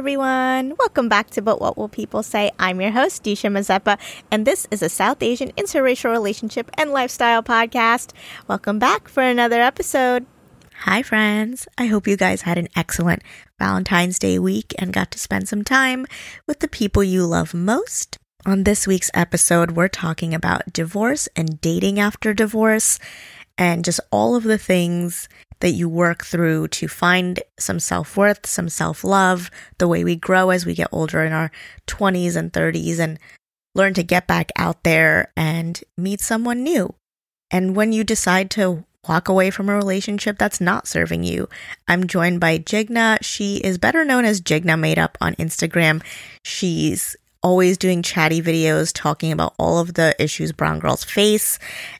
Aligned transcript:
everyone. 0.00 0.72
Welcome 0.78 1.10
back 1.10 1.28
to 1.32 1.42
But 1.42 1.60
What 1.60 1.76
Will 1.76 1.86
People 1.86 2.22
Say? 2.22 2.50
I'm 2.58 2.80
your 2.80 2.90
host, 2.90 3.22
Disha 3.22 3.52
Mazeppa, 3.52 3.98
and 4.30 4.46
this 4.46 4.66
is 4.70 4.80
a 4.82 4.88
South 4.88 5.22
Asian 5.22 5.52
interracial 5.58 6.10
relationship 6.10 6.70
and 6.78 6.90
lifestyle 6.90 7.42
podcast. 7.42 8.14
Welcome 8.48 8.78
back 8.78 9.08
for 9.10 9.22
another 9.22 9.60
episode. 9.60 10.24
Hi, 10.84 11.02
friends. 11.02 11.68
I 11.76 11.84
hope 11.84 12.08
you 12.08 12.16
guys 12.16 12.40
had 12.40 12.56
an 12.56 12.68
excellent 12.74 13.22
Valentine's 13.58 14.18
Day 14.18 14.38
week 14.38 14.74
and 14.78 14.90
got 14.90 15.10
to 15.10 15.18
spend 15.18 15.50
some 15.50 15.64
time 15.64 16.06
with 16.46 16.60
the 16.60 16.68
people 16.68 17.04
you 17.04 17.26
love 17.26 17.52
most. 17.52 18.16
On 18.46 18.64
this 18.64 18.86
week's 18.86 19.10
episode, 19.12 19.72
we're 19.72 19.88
talking 19.88 20.32
about 20.32 20.72
divorce 20.72 21.28
and 21.36 21.60
dating 21.60 22.00
after 22.00 22.32
divorce 22.32 22.98
and 23.58 23.84
just 23.84 24.00
all 24.10 24.34
of 24.34 24.44
the 24.44 24.56
things 24.56 25.28
that 25.60 25.70
you 25.70 25.88
work 25.88 26.24
through 26.24 26.68
to 26.68 26.88
find 26.88 27.42
some 27.58 27.80
self 27.80 28.16
worth, 28.16 28.46
some 28.46 28.68
self 28.68 29.04
love, 29.04 29.50
the 29.78 29.88
way 29.88 30.04
we 30.04 30.16
grow 30.16 30.50
as 30.50 30.66
we 30.66 30.74
get 30.74 30.88
older 30.92 31.22
in 31.22 31.32
our 31.32 31.50
20s 31.86 32.36
and 32.36 32.52
30s 32.52 32.98
and 32.98 33.18
learn 33.74 33.94
to 33.94 34.02
get 34.02 34.26
back 34.26 34.50
out 34.56 34.82
there 34.82 35.32
and 35.36 35.82
meet 35.96 36.20
someone 36.20 36.62
new. 36.62 36.94
And 37.50 37.76
when 37.76 37.92
you 37.92 38.04
decide 38.04 38.50
to 38.52 38.84
walk 39.08 39.28
away 39.28 39.50
from 39.50 39.68
a 39.68 39.76
relationship 39.76 40.38
that's 40.38 40.60
not 40.60 40.86
serving 40.86 41.24
you, 41.24 41.48
I'm 41.88 42.06
joined 42.06 42.40
by 42.40 42.58
Jigna. 42.58 43.18
She 43.22 43.56
is 43.56 43.78
better 43.78 44.04
known 44.04 44.24
as 44.24 44.40
Jigna 44.40 44.78
Made 44.78 44.98
Up 44.98 45.16
on 45.20 45.34
Instagram. 45.34 46.02
She's 46.44 47.16
always 47.42 47.78
doing 47.78 48.02
chatty 48.02 48.42
videos 48.42 48.92
talking 48.94 49.32
about 49.32 49.54
all 49.58 49.78
of 49.78 49.94
the 49.94 50.14
issues 50.22 50.52
brown 50.52 50.78
girls 50.78 51.04
face. 51.04 51.58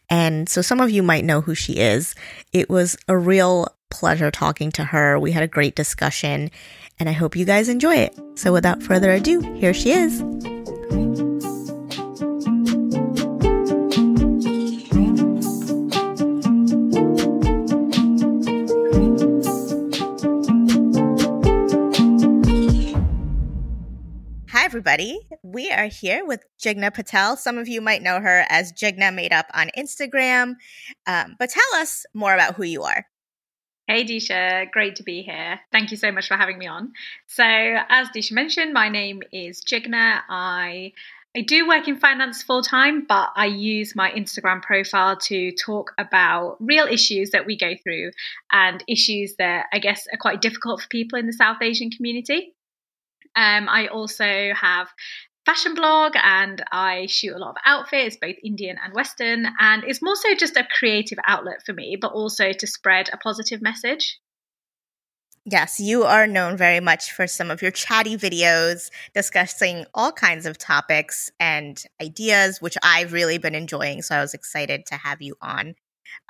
And 0.09 0.49
so 0.49 0.63
some 0.63 0.81
of 0.81 0.91
you 0.91 1.03
might 1.03 1.25
know 1.25 1.41
who 1.41 1.55
she 1.55 1.75
is. 1.75 2.15
It 2.53 2.69
was 2.69 2.97
a 3.09 3.17
real 3.17 3.69
pleasure 3.91 4.31
talking 4.31 4.71
to 4.73 4.85
her. 4.85 5.19
We 5.19 5.33
had 5.33 5.43
a 5.43 5.49
great 5.49 5.75
discussion 5.75 6.51
and 6.99 7.09
I 7.09 7.13
hope 7.13 7.37
you 7.37 7.45
guys 7.45 7.69
enjoy 7.69 7.97
it. 7.97 8.19
So 8.35 8.53
without 8.53 8.83
further 8.83 9.11
ado, 9.11 9.41
here 9.41 9.75
she 9.75 9.93
is. 9.93 10.23
Everybody. 24.71 25.19
We 25.43 25.73
are 25.73 25.87
here 25.89 26.25
with 26.25 26.45
Jigna 26.65 26.95
Patel. 26.95 27.37
Some 27.37 27.59
of 27.59 27.67
you 27.67 27.81
might 27.81 28.03
know 28.03 28.21
her 28.21 28.45
as 28.49 28.73
Jigna 28.73 29.13
Made 29.13 29.33
Up 29.33 29.47
on 29.53 29.69
Instagram. 29.77 30.55
Um, 31.09 31.35
but 31.41 31.51
tell 31.51 31.81
us 31.81 32.07
more 32.15 32.33
about 32.33 32.55
who 32.55 32.63
you 32.63 32.85
are. 32.85 33.05
Hey 33.89 34.05
Disha, 34.05 34.71
great 34.71 34.95
to 34.97 35.03
be 35.03 35.23
here. 35.23 35.59
Thank 35.73 35.91
you 35.91 35.97
so 35.97 36.13
much 36.13 36.29
for 36.29 36.37
having 36.37 36.57
me 36.57 36.69
on. 36.69 36.93
So, 37.27 37.43
as 37.43 38.11
Disha 38.11 38.31
mentioned, 38.31 38.73
my 38.73 38.89
name 38.89 39.23
is 39.33 39.61
Jigna. 39.61 40.21
I 40.29 40.93
I 41.37 41.41
do 41.41 41.67
work 41.67 41.89
in 41.89 41.99
finance 41.99 42.45
full 42.45 42.63
time, 42.63 43.07
but 43.09 43.31
I 43.35 43.47
use 43.47 43.97
my 43.97 44.13
Instagram 44.13 44.63
profile 44.63 45.17
to 45.17 45.51
talk 45.51 45.91
about 45.99 46.59
real 46.61 46.87
issues 46.87 47.31
that 47.31 47.45
we 47.45 47.59
go 47.59 47.73
through 47.83 48.13
and 48.53 48.85
issues 48.87 49.35
that 49.39 49.67
I 49.73 49.81
guess 49.81 50.07
are 50.13 50.19
quite 50.19 50.41
difficult 50.41 50.83
for 50.83 50.89
people 50.89 51.19
in 51.19 51.27
the 51.27 51.33
South 51.33 51.61
Asian 51.61 51.91
community. 51.91 52.55
Um, 53.37 53.69
I 53.69 53.89
also 53.89 54.53
have 54.55 54.89
fashion 55.47 55.75
blog 55.75 56.13
and 56.17 56.63
I 56.71 57.07
shoot 57.07 57.35
a 57.35 57.39
lot 57.39 57.51
of 57.51 57.57
outfits, 57.65 58.17
both 58.21 58.37
Indian 58.45 58.77
and 58.83 58.95
Western. 58.95 59.47
And 59.59 59.85
it's 59.85 60.03
more 60.03 60.17
so 60.17 60.35
just 60.35 60.57
a 60.57 60.67
creative 60.79 61.19
outlet 61.27 61.63
for 61.65 61.73
me, 61.73 61.97
but 62.01 62.13
also 62.13 62.53
to 62.53 62.67
spread 62.67 63.09
a 63.13 63.17
positive 63.17 63.63
message. 63.63 64.19
Yes, 65.47 65.81
you 65.81 66.05
are 66.05 66.27
known 66.27 66.59
very 66.59 66.81
much 66.81 67.13
for 67.13 67.27
some 67.27 67.51
of 67.51 67.63
your 67.63 67.71
chatty 67.71 68.17
videos 68.17 68.91
discussing 69.15 69.87
all 69.95 70.13
kinds 70.13 70.45
of 70.45 70.59
topics 70.59 71.31
and 71.41 71.83
ideas, 72.01 72.61
which 72.61 72.77
I've 72.83 73.15
really 73.15 73.39
been 73.39 73.55
enjoying. 73.55 74.03
So 74.03 74.17
I 74.17 74.21
was 74.21 74.35
excited 74.35 74.85
to 74.87 74.97
have 74.97 75.23
you 75.23 75.37
on. 75.41 75.75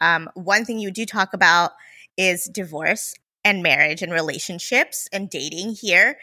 Um, 0.01 0.31
one 0.35 0.65
thing 0.65 0.79
you 0.79 0.93
do 0.93 1.05
talk 1.05 1.35
about 1.35 1.73
is 2.17 2.45
divorce 2.45 3.15
and 3.45 3.63
marriage 3.63 4.01
and 4.01 4.13
relationships 4.13 5.09
and 5.13 5.29
dating 5.29 5.75
here. 5.81 6.17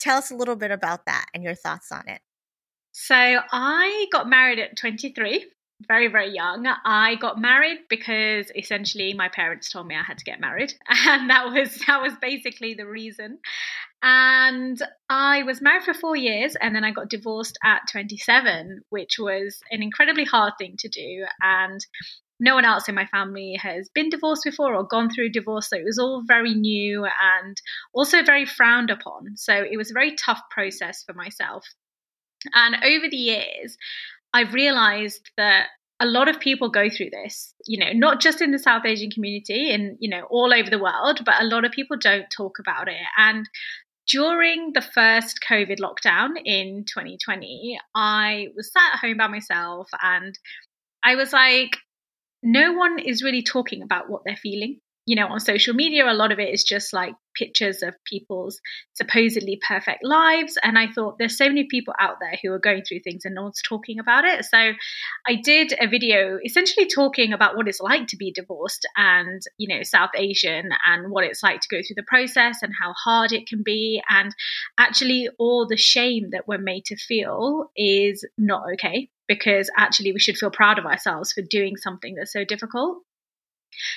Tell 0.00 0.18
us 0.18 0.30
a 0.30 0.36
little 0.36 0.56
bit 0.56 0.70
about 0.70 1.06
that 1.06 1.26
and 1.34 1.42
your 1.42 1.54
thoughts 1.54 1.92
on 1.92 2.08
it. 2.08 2.20
So, 2.92 3.14
I 3.14 4.06
got 4.10 4.28
married 4.28 4.58
at 4.58 4.76
23, 4.76 5.46
very, 5.86 6.08
very 6.08 6.34
young. 6.34 6.66
I 6.84 7.14
got 7.16 7.40
married 7.40 7.78
because 7.88 8.50
essentially 8.54 9.14
my 9.14 9.28
parents 9.28 9.70
told 9.70 9.86
me 9.86 9.94
I 9.94 10.02
had 10.02 10.18
to 10.18 10.24
get 10.24 10.40
married. 10.40 10.74
And 11.06 11.30
that 11.30 11.46
was 11.46 11.78
that 11.86 12.02
was 12.02 12.12
basically 12.20 12.74
the 12.74 12.86
reason. 12.86 13.38
And 14.02 14.80
I 15.08 15.42
was 15.42 15.60
married 15.60 15.84
for 15.84 15.94
four 15.94 16.16
years 16.16 16.56
and 16.60 16.74
then 16.74 16.84
I 16.84 16.90
got 16.90 17.10
divorced 17.10 17.58
at 17.62 17.82
27, 17.90 18.82
which 18.88 19.18
was 19.18 19.60
an 19.70 19.82
incredibly 19.82 20.24
hard 20.24 20.54
thing 20.58 20.76
to 20.78 20.88
do. 20.88 21.26
And 21.42 21.84
no 22.40 22.54
one 22.54 22.64
else 22.64 22.88
in 22.88 22.94
my 22.94 23.06
family 23.06 23.58
has 23.60 23.90
been 23.94 24.08
divorced 24.08 24.44
before 24.44 24.74
or 24.74 24.84
gone 24.84 25.10
through 25.10 25.30
divorce. 25.30 25.68
So 25.68 25.76
it 25.76 25.84
was 25.84 25.98
all 25.98 26.22
very 26.26 26.54
new 26.54 27.04
and 27.04 27.56
also 27.92 28.22
very 28.22 28.46
frowned 28.46 28.90
upon. 28.90 29.36
So 29.36 29.54
it 29.54 29.76
was 29.76 29.90
a 29.90 29.94
very 29.94 30.16
tough 30.16 30.40
process 30.50 31.04
for 31.04 31.12
myself. 31.12 31.64
And 32.54 32.76
over 32.76 33.08
the 33.10 33.16
years, 33.16 33.76
I've 34.32 34.54
realized 34.54 35.30
that 35.36 35.66
a 36.00 36.06
lot 36.06 36.28
of 36.28 36.40
people 36.40 36.70
go 36.70 36.88
through 36.88 37.10
this, 37.10 37.54
you 37.66 37.78
know, 37.78 37.92
not 37.92 38.20
just 38.20 38.40
in 38.40 38.52
the 38.52 38.58
South 38.58 38.86
Asian 38.86 39.10
community 39.10 39.70
and, 39.70 39.98
you 40.00 40.08
know, 40.08 40.22
all 40.30 40.54
over 40.54 40.70
the 40.70 40.78
world, 40.78 41.20
but 41.26 41.34
a 41.38 41.44
lot 41.44 41.66
of 41.66 41.72
people 41.72 41.98
don't 42.00 42.26
talk 42.34 42.58
about 42.58 42.88
it. 42.88 42.96
And 43.18 43.46
during 44.08 44.72
the 44.72 44.80
first 44.80 45.40
COVID 45.48 45.78
lockdown 45.78 46.30
in 46.42 46.86
2020, 46.86 47.78
I 47.94 48.46
was 48.56 48.72
sat 48.72 48.94
at 48.94 49.00
home 49.00 49.18
by 49.18 49.28
myself 49.28 49.88
and 50.02 50.38
I 51.04 51.16
was 51.16 51.34
like, 51.34 51.76
no 52.42 52.72
one 52.72 52.98
is 52.98 53.22
really 53.22 53.42
talking 53.42 53.82
about 53.82 54.08
what 54.08 54.22
they're 54.24 54.36
feeling. 54.36 54.80
You 55.06 55.16
know, 55.16 55.28
on 55.28 55.40
social 55.40 55.74
media, 55.74 56.08
a 56.08 56.14
lot 56.14 56.30
of 56.30 56.38
it 56.38 56.54
is 56.54 56.62
just 56.62 56.92
like 56.92 57.14
pictures 57.34 57.82
of 57.82 57.94
people's 58.04 58.60
supposedly 58.92 59.58
perfect 59.66 60.04
lives. 60.04 60.56
And 60.62 60.78
I 60.78 60.88
thought 60.92 61.16
there's 61.18 61.36
so 61.36 61.48
many 61.48 61.66
people 61.68 61.94
out 61.98 62.16
there 62.20 62.38
who 62.40 62.52
are 62.52 62.60
going 62.60 62.82
through 62.84 63.00
things 63.00 63.24
and 63.24 63.34
no 63.34 63.44
one's 63.44 63.62
talking 63.66 63.98
about 63.98 64.24
it. 64.24 64.44
So 64.44 64.58
I 65.26 65.34
did 65.42 65.74
a 65.80 65.88
video 65.88 66.38
essentially 66.44 66.86
talking 66.86 67.32
about 67.32 67.56
what 67.56 67.66
it's 67.66 67.80
like 67.80 68.08
to 68.08 68.16
be 68.16 68.30
divorced 68.30 68.86
and, 68.96 69.40
you 69.56 69.74
know, 69.74 69.82
South 69.82 70.10
Asian 70.14 70.68
and 70.86 71.10
what 71.10 71.24
it's 71.24 71.42
like 71.42 71.60
to 71.62 71.68
go 71.68 71.78
through 71.78 71.96
the 71.96 72.04
process 72.06 72.62
and 72.62 72.72
how 72.78 72.92
hard 72.92 73.32
it 73.32 73.48
can 73.48 73.62
be. 73.64 74.02
And 74.08 74.32
actually, 74.78 75.28
all 75.38 75.66
the 75.66 75.78
shame 75.78 76.30
that 76.32 76.46
we're 76.46 76.58
made 76.58 76.84
to 76.86 76.96
feel 76.96 77.70
is 77.74 78.24
not 78.38 78.64
okay 78.74 79.08
because 79.30 79.70
actually 79.76 80.10
we 80.10 80.18
should 80.18 80.36
feel 80.36 80.50
proud 80.50 80.76
of 80.76 80.84
ourselves 80.84 81.32
for 81.32 81.40
doing 81.40 81.76
something 81.76 82.16
that's 82.16 82.32
so 82.32 82.44
difficult. 82.44 82.98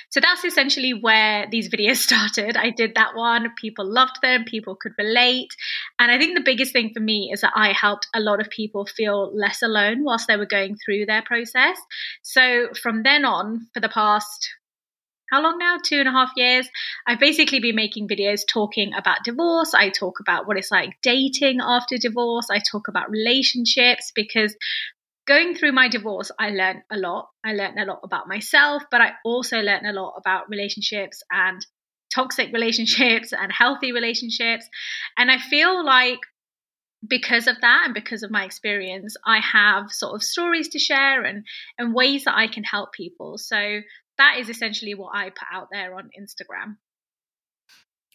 So 0.08 0.20
that's 0.20 0.44
essentially 0.44 0.94
where 0.94 1.48
these 1.50 1.68
videos 1.74 1.96
started. 1.96 2.56
I 2.56 2.70
did 2.70 2.94
that 2.94 3.16
one. 3.16 3.52
People 3.60 3.84
loved 3.84 4.22
them. 4.22 4.44
People 4.44 4.76
could 4.76 4.92
relate. 4.96 5.48
And 5.98 6.12
I 6.12 6.18
think 6.18 6.36
the 6.36 6.44
biggest 6.44 6.72
thing 6.72 6.92
for 6.94 7.00
me 7.00 7.30
is 7.32 7.40
that 7.40 7.52
I 7.56 7.72
helped 7.72 8.06
a 8.14 8.20
lot 8.20 8.40
of 8.40 8.48
people 8.48 8.86
feel 8.86 9.36
less 9.36 9.60
alone 9.60 10.04
whilst 10.04 10.28
they 10.28 10.36
were 10.36 10.46
going 10.46 10.76
through 10.76 11.06
their 11.06 11.22
process. 11.22 11.76
So 12.22 12.68
from 12.80 13.02
then 13.02 13.24
on, 13.24 13.66
for 13.74 13.80
the 13.80 13.88
past 13.88 14.50
how 15.34 15.42
long 15.42 15.58
now? 15.58 15.78
Two 15.82 15.98
and 15.98 16.08
a 16.08 16.12
half 16.12 16.30
years. 16.36 16.68
I've 17.08 17.18
basically 17.18 17.58
been 17.58 17.74
making 17.74 18.06
videos 18.06 18.42
talking 18.46 18.92
about 18.94 19.24
divorce. 19.24 19.74
I 19.74 19.88
talk 19.88 20.20
about 20.20 20.46
what 20.46 20.56
it's 20.56 20.70
like 20.70 20.98
dating 21.02 21.58
after 21.60 21.96
divorce. 21.98 22.46
I 22.50 22.60
talk 22.60 22.86
about 22.86 23.10
relationships 23.10 24.12
because 24.14 24.54
going 25.26 25.54
through 25.54 25.72
my 25.72 25.88
divorce, 25.88 26.30
I 26.38 26.50
learned 26.50 26.82
a 26.90 26.96
lot. 26.96 27.28
I 27.44 27.52
learned 27.52 27.78
a 27.78 27.84
lot 27.84 28.00
about 28.04 28.28
myself, 28.28 28.82
but 28.90 29.00
I 29.00 29.12
also 29.24 29.58
learned 29.60 29.86
a 29.86 29.92
lot 29.92 30.14
about 30.18 30.48
relationships 30.48 31.22
and 31.30 31.64
toxic 32.14 32.50
relationships 32.52 33.32
and 33.32 33.52
healthy 33.52 33.92
relationships. 33.92 34.68
And 35.16 35.30
I 35.30 35.38
feel 35.38 35.84
like 35.84 36.20
because 37.06 37.46
of 37.46 37.60
that 37.60 37.82
and 37.86 37.94
because 37.94 38.22
of 38.22 38.30
my 38.30 38.44
experience, 38.44 39.16
I 39.26 39.40
have 39.40 39.90
sort 39.90 40.14
of 40.14 40.22
stories 40.22 40.68
to 40.70 40.78
share 40.78 41.22
and, 41.22 41.44
and 41.78 41.94
ways 41.94 42.24
that 42.24 42.36
I 42.36 42.48
can 42.48 42.64
help 42.64 42.92
people. 42.92 43.38
So 43.38 43.80
that 44.18 44.36
is 44.38 44.48
essentially 44.48 44.94
what 44.94 45.14
I 45.14 45.30
put 45.30 45.48
out 45.52 45.68
there 45.70 45.96
on 45.96 46.10
Instagram. 46.18 46.76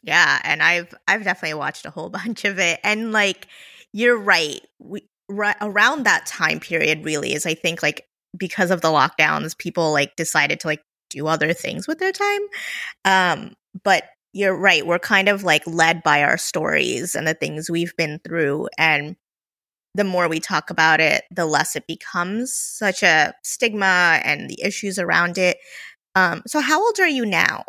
Yeah, 0.02 0.40
and 0.44 0.64
I've 0.64 0.94
I've 1.08 1.26
definitely 1.26 1.56
watched 1.56 1.86
a 1.86 1.90
whole 1.90 2.10
bunch 2.10 2.46
of 2.46 2.60
it. 2.60 2.80
And 2.84 3.12
like 3.12 3.48
you're 3.92 4.18
right. 4.18 4.62
We 4.80 5.09
right 5.30 5.56
around 5.62 6.06
that 6.06 6.26
time 6.26 6.60
period 6.60 7.06
really 7.06 7.34
is 7.34 7.46
I 7.46 7.54
think 7.54 7.82
like 7.82 8.06
because 8.38 8.72
of 8.72 8.82
the 8.82 8.90
lockdowns, 8.90 9.58
people 9.58 9.92
like 9.92 10.16
decided 10.16 10.60
to 10.62 10.68
like 10.68 10.82
do 11.10 11.28
other 11.28 11.54
things 11.54 11.88
with 11.88 12.00
their 12.00 12.12
time. 12.12 12.42
Um, 13.06 13.54
but 13.84 14.04
you're 14.34 14.56
right, 14.56 14.86
we're 14.86 15.00
kind 15.00 15.28
of 15.28 15.44
like 15.44 15.66
led 15.66 16.04
by 16.04 16.24
our 16.24 16.38
stories 16.38 17.16
and 17.16 17.28
the 17.28 17.34
things 17.34 17.70
we've 17.70 17.96
been 17.98 18.20
through. 18.24 18.70
And 18.78 19.16
the 19.96 20.04
more 20.04 20.28
we 20.28 20.40
talk 20.40 20.70
about 20.70 21.00
it, 21.00 21.24
the 21.32 21.46
less 21.46 21.76
it 21.76 21.88
becomes 21.88 22.56
such 22.56 23.02
a 23.02 23.34
stigma 23.44 24.22
and 24.24 24.50
the 24.50 24.62
issues 24.62 25.00
around 25.00 25.38
it. 25.38 25.58
Um, 26.16 26.44
so 26.46 26.60
how 26.60 26.84
old 26.84 27.00
are 27.00 27.08
you 27.08 27.26
now? 27.26 27.64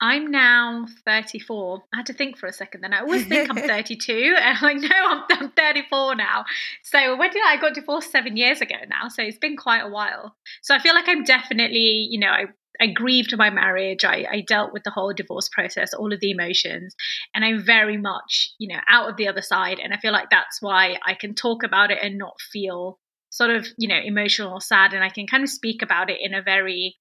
I'm 0.00 0.30
now 0.30 0.86
34. 1.04 1.82
I 1.92 1.96
had 1.96 2.06
to 2.06 2.12
think 2.12 2.38
for 2.38 2.46
a 2.46 2.52
second 2.52 2.82
then. 2.82 2.94
I 2.94 3.00
always 3.00 3.26
think 3.26 3.50
I'm 3.50 3.56
32 3.68 4.36
and 4.38 4.58
I 4.60 4.72
know 4.74 4.88
I'm, 4.92 5.24
I'm 5.30 5.50
34 5.50 6.14
now. 6.14 6.44
So 6.84 7.16
when 7.16 7.30
did 7.30 7.42
I, 7.44 7.54
I 7.54 7.56
got 7.56 7.74
divorced 7.74 8.12
seven 8.12 8.36
years 8.36 8.60
ago 8.60 8.76
now? 8.88 9.08
So 9.08 9.22
it's 9.22 9.38
been 9.38 9.56
quite 9.56 9.80
a 9.80 9.88
while. 9.88 10.36
So 10.62 10.74
I 10.74 10.78
feel 10.78 10.94
like 10.94 11.08
I'm 11.08 11.24
definitely, 11.24 12.06
you 12.10 12.20
know, 12.20 12.28
I, 12.28 12.44
I 12.80 12.86
grieved 12.86 13.36
my 13.36 13.50
marriage. 13.50 14.04
I, 14.04 14.24
I 14.30 14.44
dealt 14.46 14.72
with 14.72 14.84
the 14.84 14.90
whole 14.90 15.12
divorce 15.12 15.48
process, 15.48 15.92
all 15.94 16.12
of 16.12 16.20
the 16.20 16.30
emotions, 16.30 16.94
and 17.34 17.44
I'm 17.44 17.64
very 17.64 17.96
much, 17.96 18.50
you 18.58 18.68
know, 18.72 18.80
out 18.88 19.10
of 19.10 19.16
the 19.16 19.26
other 19.26 19.42
side. 19.42 19.80
And 19.82 19.92
I 19.92 19.96
feel 19.96 20.12
like 20.12 20.30
that's 20.30 20.62
why 20.62 20.96
I 21.04 21.14
can 21.14 21.34
talk 21.34 21.64
about 21.64 21.90
it 21.90 21.98
and 22.00 22.18
not 22.18 22.40
feel 22.52 23.00
sort 23.30 23.50
of, 23.50 23.66
you 23.76 23.88
know, 23.88 23.98
emotional 23.98 24.52
or 24.52 24.60
sad. 24.60 24.92
And 24.92 25.02
I 25.02 25.08
can 25.08 25.26
kind 25.26 25.42
of 25.42 25.50
speak 25.50 25.82
about 25.82 26.08
it 26.08 26.18
in 26.20 26.34
a 26.34 26.42
very 26.42 26.96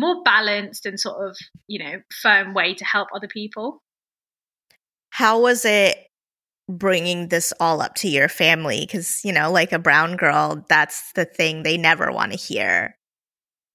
more 0.00 0.22
balanced 0.22 0.86
and 0.86 0.98
sort 0.98 1.28
of, 1.28 1.36
you 1.68 1.78
know, 1.78 2.00
firm 2.22 2.54
way 2.54 2.74
to 2.74 2.84
help 2.84 3.08
other 3.14 3.28
people. 3.28 3.82
How 5.10 5.40
was 5.40 5.64
it 5.64 5.96
bringing 6.68 7.28
this 7.28 7.52
all 7.60 7.82
up 7.82 7.94
to 7.96 8.08
your 8.08 8.28
family? 8.28 8.80
Because, 8.80 9.20
you 9.24 9.32
know, 9.32 9.52
like 9.52 9.72
a 9.72 9.78
brown 9.78 10.16
girl, 10.16 10.64
that's 10.68 11.12
the 11.12 11.26
thing 11.26 11.62
they 11.62 11.76
never 11.76 12.10
want 12.10 12.32
to 12.32 12.38
hear 12.38 12.96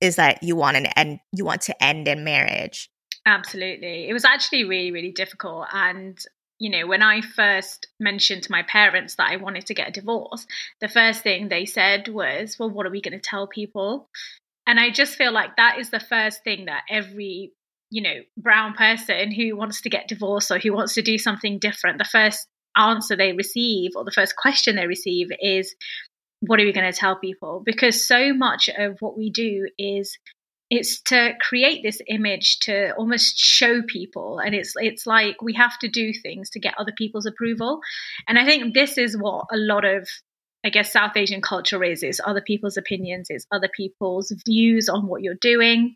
is 0.01 0.16
that 0.16 0.42
you 0.44 0.56
want 0.56 0.77
an 0.77 0.88
end, 0.98 1.19
you 1.31 1.45
want 1.45 1.62
to 1.62 1.83
end 1.83 2.07
in 2.07 2.24
marriage. 2.24 2.89
Absolutely. 3.25 4.10
It 4.10 4.13
was 4.13 4.25
actually 4.25 4.66
really, 4.66 4.92
really 4.92 5.12
difficult. 5.12 5.68
And 5.72 6.19
you 6.57 6.69
know, 6.69 6.88
when 6.88 7.01
I 7.01 7.22
first 7.22 7.88
mentioned 8.00 8.44
to 8.44 8.51
my 8.51 8.63
parents 8.63 9.16
that 9.16 9.30
I 9.30 9.36
wanted 9.36 9.66
to 9.66 9.74
get 9.74 9.89
a 9.89 9.92
divorce, 9.92 10.48
the 10.80 10.88
first 10.88 11.22
thing 11.22 11.50
they 11.50 11.66
said 11.66 12.07
was, 12.07 12.57
Well, 12.57 12.69
what 12.69 12.86
are 12.86 12.92
we 12.92 13.01
going 13.01 13.19
to 13.19 13.19
tell 13.19 13.45
people? 13.45 14.07
And 14.67 14.79
I 14.79 14.89
just 14.89 15.15
feel 15.15 15.31
like 15.31 15.57
that 15.57 15.79
is 15.79 15.89
the 15.89 16.00
first 16.00 16.44
thing 16.44 16.65
that 16.65 16.83
every, 16.89 17.51
you 17.89 18.01
know, 18.01 18.21
brown 18.38 18.73
person 18.73 19.31
who 19.31 19.56
wants 19.56 19.81
to 19.81 19.89
get 19.89 20.07
divorced 20.07 20.51
or 20.51 20.59
who 20.59 20.73
wants 20.73 20.95
to 20.95 21.01
do 21.01 21.17
something 21.17 21.59
different, 21.59 21.97
the 21.97 22.06
first 22.06 22.47
answer 22.75 23.15
they 23.15 23.33
receive 23.33 23.91
or 23.95 24.03
the 24.03 24.12
first 24.12 24.35
question 24.35 24.75
they 24.75 24.88
receive 24.88 25.27
is, 25.39 25.75
what 26.41 26.59
are 26.59 26.65
we 26.65 26.73
going 26.73 26.91
to 26.91 26.97
tell 26.97 27.17
people? 27.17 27.62
Because 27.65 28.07
so 28.07 28.33
much 28.33 28.69
of 28.69 28.97
what 29.00 29.17
we 29.17 29.29
do 29.29 29.67
is 29.77 30.17
it's 30.69 31.01
to 31.03 31.33
create 31.39 31.83
this 31.83 32.01
image 32.07 32.59
to 32.59 32.91
almost 32.95 33.38
show 33.38 33.81
people 33.83 34.39
and 34.39 34.56
it's 34.56 34.73
it's 34.77 35.06
like 35.06 35.41
we 35.41 35.53
have 35.53 35.77
to 35.79 35.88
do 35.88 36.12
things 36.12 36.50
to 36.50 36.59
get 36.59 36.73
other 36.79 36.91
people's 36.97 37.27
approval 37.27 37.81
and 38.27 38.39
i 38.39 38.45
think 38.45 38.73
this 38.73 38.97
is 38.97 39.15
what 39.15 39.45
a 39.51 39.57
lot 39.57 39.85
of 39.85 40.07
I 40.65 40.69
guess 40.69 40.91
South 40.91 41.15
Asian 41.15 41.41
culture 41.41 41.83
is 41.83 42.01
is 42.01 42.19
other 42.25 42.41
people's 42.41 42.75
opinions, 42.75 43.27
it's 43.29 43.45
other 43.51 43.69
people's 43.73 44.33
views 44.45 44.89
on 44.89 45.07
what 45.07 45.21
you're 45.21 45.35
doing. 45.39 45.95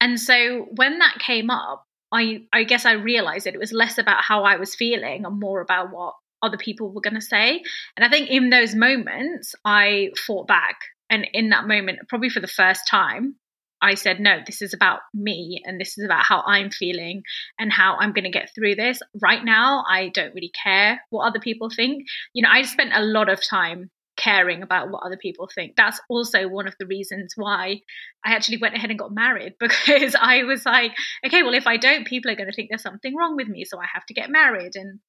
And 0.00 0.18
so 0.18 0.66
when 0.74 0.98
that 1.00 1.18
came 1.18 1.50
up, 1.50 1.84
I 2.10 2.44
I 2.52 2.64
guess 2.64 2.86
I 2.86 2.92
realized 2.92 3.44
that 3.44 3.54
it 3.54 3.60
was 3.60 3.72
less 3.72 3.98
about 3.98 4.22
how 4.22 4.44
I 4.44 4.56
was 4.56 4.74
feeling 4.74 5.26
and 5.26 5.38
more 5.38 5.60
about 5.60 5.92
what 5.92 6.14
other 6.42 6.56
people 6.56 6.92
were 6.92 7.02
going 7.02 7.14
to 7.14 7.20
say. 7.20 7.62
And 7.96 8.04
I 8.04 8.08
think 8.08 8.30
in 8.30 8.48
those 8.48 8.74
moments, 8.74 9.54
I 9.64 10.10
fought 10.26 10.46
back. 10.46 10.76
And 11.10 11.26
in 11.32 11.50
that 11.50 11.68
moment, 11.68 12.08
probably 12.08 12.30
for 12.30 12.40
the 12.40 12.48
first 12.48 12.88
time, 12.88 13.36
I 13.82 13.94
said, 13.94 14.20
no, 14.20 14.38
this 14.44 14.62
is 14.62 14.72
about 14.72 15.00
me 15.12 15.62
and 15.64 15.80
this 15.80 15.98
is 15.98 16.04
about 16.04 16.24
how 16.24 16.42
I'm 16.46 16.70
feeling 16.70 17.22
and 17.58 17.72
how 17.72 17.96
I'm 17.98 18.12
going 18.12 18.24
to 18.24 18.30
get 18.30 18.50
through 18.54 18.76
this. 18.76 19.00
Right 19.20 19.44
now, 19.44 19.84
I 19.88 20.10
don't 20.14 20.34
really 20.34 20.52
care 20.62 21.02
what 21.10 21.26
other 21.26 21.40
people 21.40 21.70
think. 21.70 22.04
You 22.32 22.42
know, 22.42 22.48
I 22.50 22.62
spent 22.62 22.92
a 22.94 23.02
lot 23.02 23.28
of 23.28 23.40
time 23.46 23.90
caring 24.16 24.62
about 24.62 24.90
what 24.90 25.02
other 25.04 25.18
people 25.20 25.48
think. 25.54 25.74
That's 25.76 26.00
also 26.08 26.48
one 26.48 26.66
of 26.66 26.74
the 26.80 26.86
reasons 26.86 27.34
why 27.36 27.80
I 28.24 28.32
actually 28.32 28.58
went 28.58 28.74
ahead 28.74 28.90
and 28.90 28.98
got 28.98 29.12
married 29.12 29.54
because 29.60 30.16
I 30.18 30.44
was 30.44 30.64
like, 30.64 30.92
okay, 31.24 31.42
well, 31.42 31.54
if 31.54 31.66
I 31.66 31.76
don't, 31.76 32.06
people 32.06 32.30
are 32.30 32.36
going 32.36 32.50
to 32.50 32.54
think 32.54 32.70
there's 32.70 32.82
something 32.82 33.14
wrong 33.14 33.36
with 33.36 33.48
me. 33.48 33.64
So 33.64 33.78
I 33.78 33.86
have 33.92 34.06
to 34.06 34.14
get 34.14 34.30
married. 34.30 34.74
And 34.74 35.00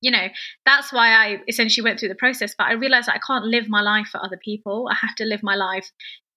you 0.00 0.10
know 0.10 0.28
that's 0.66 0.92
why 0.92 1.08
i 1.12 1.38
essentially 1.48 1.82
went 1.82 1.98
through 1.98 2.10
the 2.10 2.14
process 2.14 2.54
but 2.56 2.66
i 2.66 2.72
realized 2.72 3.08
i 3.08 3.18
can't 3.26 3.46
live 3.46 3.68
my 3.68 3.80
life 3.80 4.08
for 4.08 4.22
other 4.22 4.38
people 4.44 4.88
i 4.90 4.94
have 4.94 5.14
to 5.14 5.24
live 5.24 5.42
my 5.42 5.54
life 5.54 5.90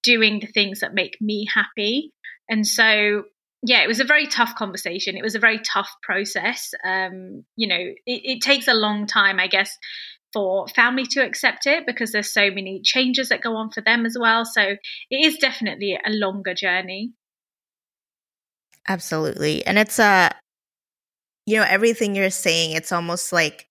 doing 0.08 0.40
the 0.40 0.48
things 0.48 0.80
that 0.80 0.94
make 0.94 1.18
me 1.20 1.46
happy. 1.54 2.14
And 2.50 2.66
so, 2.66 3.24
yeah, 3.62 3.84
it 3.84 3.88
was 3.88 4.00
a 4.00 4.06
very 4.06 4.28
tough 4.28 4.56
conversation. 4.56 5.18
It 5.18 5.24
was 5.24 5.36
a 5.36 5.40
very 5.40 5.60
tough 5.60 5.90
process. 6.02 6.74
Um, 6.86 7.44
you 7.58 7.68
know, 7.68 7.84
it, 8.06 8.22
it 8.24 8.42
takes 8.42 8.70
a 8.70 8.74
long 8.74 9.06
time, 9.06 9.38
I 9.40 9.48
guess, 9.48 9.78
for 10.32 10.68
family 10.70 11.06
to 11.08 11.26
accept 11.26 11.68
it 11.68 11.86
because 11.86 12.12
there's 12.12 12.32
so 12.32 12.50
many 12.50 12.82
changes 12.84 13.30
that 13.30 13.42
go 13.42 13.56
on 13.58 13.70
for 13.72 13.82
them 13.82 14.06
as 14.06 14.16
well. 14.20 14.46
So 14.46 14.62
it 14.62 15.26
is 15.26 15.38
definitely 15.38 16.00
a 16.04 16.10
longer 16.10 16.54
journey. 16.54 17.12
Absolutely. 18.88 19.66
And 19.66 19.78
it's 19.78 20.00
a, 20.00 20.04
uh, 20.04 20.30
you 21.46 21.58
know, 21.58 21.66
everything 21.68 22.16
you're 22.16 22.30
saying, 22.30 22.72
it's 22.72 22.92
almost 22.92 23.34
like 23.34 23.67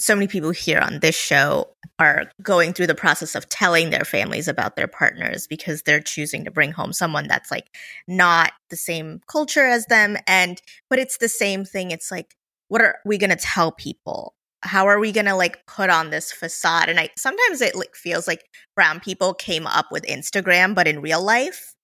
so 0.00 0.14
many 0.14 0.28
people 0.28 0.50
here 0.50 0.78
on 0.78 1.00
this 1.00 1.16
show 1.16 1.68
are 1.98 2.30
going 2.40 2.72
through 2.72 2.86
the 2.86 2.94
process 2.94 3.34
of 3.34 3.48
telling 3.48 3.90
their 3.90 4.04
families 4.04 4.46
about 4.46 4.76
their 4.76 4.86
partners 4.86 5.46
because 5.48 5.82
they're 5.82 6.00
choosing 6.00 6.44
to 6.44 6.50
bring 6.50 6.70
home 6.70 6.92
someone 6.92 7.26
that's 7.26 7.50
like 7.50 7.74
not 8.06 8.52
the 8.70 8.76
same 8.76 9.20
culture 9.26 9.66
as 9.66 9.86
them. 9.86 10.16
And 10.26 10.62
but 10.88 10.98
it's 10.98 11.18
the 11.18 11.28
same 11.28 11.64
thing. 11.64 11.90
It's 11.90 12.10
like 12.10 12.36
what 12.68 12.82
are 12.82 12.98
we 13.04 13.18
going 13.18 13.30
to 13.30 13.36
tell 13.36 13.72
people? 13.72 14.34
How 14.62 14.86
are 14.86 14.98
we 14.98 15.12
going 15.12 15.26
to 15.26 15.34
like 15.34 15.66
put 15.66 15.90
on 15.90 16.10
this 16.10 16.30
facade? 16.30 16.88
And 16.88 17.00
i 17.00 17.10
sometimes 17.16 17.60
it 17.60 17.74
like 17.74 17.94
feels 17.94 18.28
like 18.28 18.44
brown 18.76 19.00
people 19.00 19.34
came 19.34 19.66
up 19.66 19.86
with 19.90 20.04
instagram 20.06 20.74
but 20.74 20.86
in 20.88 21.00
real 21.00 21.22
life 21.22 21.74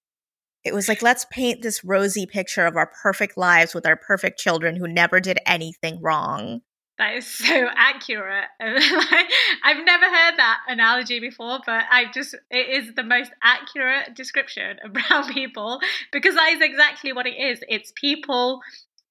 it 0.64 0.72
was 0.72 0.88
like 0.88 1.02
let's 1.02 1.26
paint 1.31 1.62
this 1.62 1.84
rosy 1.84 2.26
picture 2.26 2.66
of 2.66 2.76
our 2.76 2.90
perfect 3.02 3.37
lives 3.37 3.75
with 3.75 3.87
our 3.87 3.96
perfect 3.96 4.38
children 4.38 4.76
who 4.76 4.88
never 4.88 5.20
did 5.20 5.38
anything 5.46 6.00
wrong 6.00 6.62
that 6.99 7.17
is 7.17 7.26
so 7.26 7.67
accurate. 7.75 8.46
I've 8.61 9.85
never 9.85 10.05
heard 10.05 10.37
that 10.37 10.58
analogy 10.69 11.19
before, 11.20 11.58
but 11.67 11.85
I 11.91 12.05
just, 12.12 12.35
it 12.50 12.85
is 12.85 12.94
the 12.94 13.02
most 13.02 13.32
accurate 13.43 14.14
description 14.14 14.79
of 14.85 14.93
brown 15.08 15.32
people 15.32 15.81
because 16.12 16.35
that 16.35 16.50
is 16.52 16.61
exactly 16.61 17.12
what 17.12 17.26
it 17.26 17.37
is. 17.37 17.61
It's 17.69 17.93
people 17.96 18.61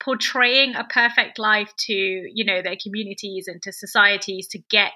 portraying 0.01 0.75
a 0.75 0.85
perfect 0.85 1.39
life 1.39 1.71
to, 1.87 1.93
you 1.93 2.45
know, 2.45 2.61
their 2.61 2.77
communities 2.81 3.47
and 3.47 3.61
to 3.63 3.71
societies 3.71 4.47
to 4.49 4.59
get 4.69 4.93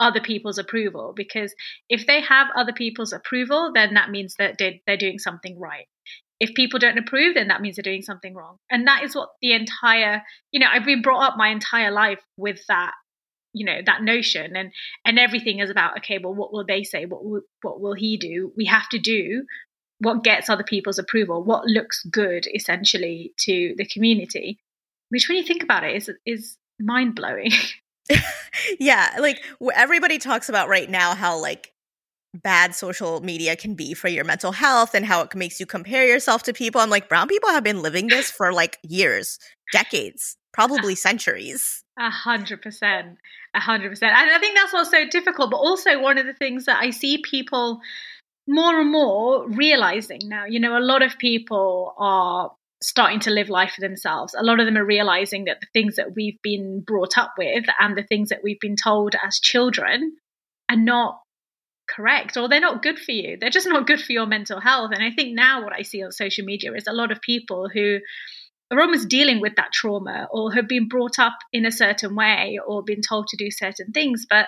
other 0.00 0.20
people's 0.20 0.58
approval 0.58 1.12
because 1.16 1.54
if 1.88 2.06
they 2.06 2.20
have 2.20 2.46
other 2.56 2.72
people's 2.72 3.12
approval 3.12 3.72
then 3.74 3.94
that 3.94 4.10
means 4.10 4.36
that 4.38 4.56
they're, 4.56 4.74
they're 4.86 4.96
doing 4.96 5.18
something 5.18 5.58
right 5.58 5.88
if 6.40 6.54
people 6.54 6.78
don't 6.78 6.98
approve, 6.98 7.34
then 7.34 7.48
that 7.48 7.60
means 7.60 7.76
they're 7.76 7.82
doing 7.82 8.02
something 8.02 8.34
wrong. 8.34 8.58
And 8.70 8.86
that 8.86 9.02
is 9.04 9.14
what 9.14 9.30
the 9.42 9.52
entire, 9.52 10.22
you 10.52 10.60
know, 10.60 10.68
I've 10.70 10.84
been 10.84 11.02
brought 11.02 11.26
up 11.26 11.36
my 11.36 11.48
entire 11.48 11.90
life 11.90 12.20
with 12.36 12.60
that, 12.68 12.92
you 13.52 13.66
know, 13.66 13.80
that 13.84 14.02
notion, 14.02 14.54
and 14.56 14.72
and 15.04 15.18
everything 15.18 15.58
is 15.58 15.70
about 15.70 15.98
okay, 15.98 16.18
well, 16.18 16.34
what 16.34 16.52
will 16.52 16.64
they 16.66 16.84
say? 16.84 17.06
What 17.06 17.24
will, 17.24 17.40
what 17.62 17.80
will 17.80 17.94
he 17.94 18.16
do? 18.16 18.52
We 18.56 18.66
have 18.66 18.88
to 18.90 18.98
do 18.98 19.44
what 20.00 20.22
gets 20.22 20.48
other 20.48 20.62
people's 20.62 20.98
approval, 20.98 21.42
what 21.42 21.66
looks 21.66 22.04
good, 22.04 22.46
essentially, 22.54 23.32
to 23.40 23.74
the 23.76 23.86
community. 23.86 24.60
Which, 25.08 25.28
when 25.28 25.38
you 25.38 25.44
think 25.44 25.62
about 25.62 25.84
it, 25.84 25.96
is 25.96 26.10
is 26.24 26.56
mind 26.78 27.14
blowing. 27.14 27.50
yeah, 28.78 29.16
like 29.18 29.42
everybody 29.74 30.18
talks 30.18 30.48
about 30.48 30.68
right 30.68 30.88
now 30.88 31.14
how 31.14 31.38
like 31.38 31.72
bad 32.34 32.74
social 32.74 33.20
media 33.20 33.56
can 33.56 33.74
be 33.74 33.94
for 33.94 34.08
your 34.08 34.24
mental 34.24 34.52
health 34.52 34.94
and 34.94 35.04
how 35.04 35.22
it 35.22 35.34
makes 35.34 35.58
you 35.58 35.66
compare 35.66 36.06
yourself 36.06 36.42
to 36.44 36.52
people. 36.52 36.80
I'm 36.80 36.90
like, 36.90 37.08
brown 37.08 37.28
people 37.28 37.50
have 37.50 37.64
been 37.64 37.82
living 37.82 38.08
this 38.08 38.30
for 38.30 38.52
like 38.52 38.78
years, 38.82 39.38
decades, 39.72 40.36
probably 40.52 40.94
centuries. 40.94 41.82
A 41.98 42.10
hundred 42.10 42.62
percent. 42.62 43.18
A 43.54 43.60
hundred 43.60 43.90
percent. 43.90 44.12
And 44.14 44.30
I 44.30 44.38
think 44.38 44.56
that's 44.56 44.72
what's 44.72 44.90
so 44.90 45.06
difficult, 45.08 45.50
but 45.50 45.56
also 45.56 46.00
one 46.00 46.18
of 46.18 46.26
the 46.26 46.34
things 46.34 46.66
that 46.66 46.82
I 46.82 46.90
see 46.90 47.22
people 47.22 47.80
more 48.46 48.80
and 48.80 48.90
more 48.90 49.48
realizing 49.48 50.20
now, 50.24 50.46
you 50.46 50.60
know, 50.60 50.78
a 50.78 50.80
lot 50.80 51.02
of 51.02 51.18
people 51.18 51.94
are 51.98 52.52
starting 52.82 53.20
to 53.20 53.30
live 53.30 53.48
life 53.48 53.72
for 53.72 53.80
themselves. 53.80 54.34
A 54.38 54.42
lot 54.42 54.60
of 54.60 54.66
them 54.66 54.78
are 54.78 54.84
realizing 54.84 55.44
that 55.44 55.60
the 55.60 55.66
things 55.72 55.96
that 55.96 56.14
we've 56.14 56.40
been 56.42 56.80
brought 56.80 57.18
up 57.18 57.34
with 57.36 57.64
and 57.80 57.96
the 57.96 58.04
things 58.04 58.28
that 58.28 58.42
we've 58.42 58.60
been 58.60 58.76
told 58.76 59.14
as 59.22 59.38
children 59.38 60.16
are 60.68 60.76
not 60.76 61.20
correct 61.88 62.36
or 62.36 62.48
they're 62.48 62.60
not 62.60 62.82
good 62.82 62.98
for 62.98 63.12
you. 63.12 63.36
They're 63.40 63.50
just 63.50 63.68
not 63.68 63.86
good 63.86 64.00
for 64.00 64.12
your 64.12 64.26
mental 64.26 64.60
health. 64.60 64.90
And 64.92 65.02
I 65.02 65.10
think 65.10 65.34
now 65.34 65.64
what 65.64 65.72
I 65.72 65.82
see 65.82 66.02
on 66.02 66.12
social 66.12 66.44
media 66.44 66.72
is 66.74 66.86
a 66.86 66.92
lot 66.92 67.10
of 67.10 67.20
people 67.20 67.68
who 67.72 67.98
are 68.70 68.80
almost 68.80 69.08
dealing 69.08 69.40
with 69.40 69.56
that 69.56 69.72
trauma 69.72 70.28
or 70.30 70.52
have 70.52 70.68
been 70.68 70.88
brought 70.88 71.18
up 71.18 71.38
in 71.52 71.64
a 71.64 71.72
certain 71.72 72.14
way 72.14 72.58
or 72.66 72.82
been 72.82 73.00
told 73.00 73.28
to 73.28 73.36
do 73.36 73.50
certain 73.50 73.92
things, 73.92 74.26
but 74.28 74.46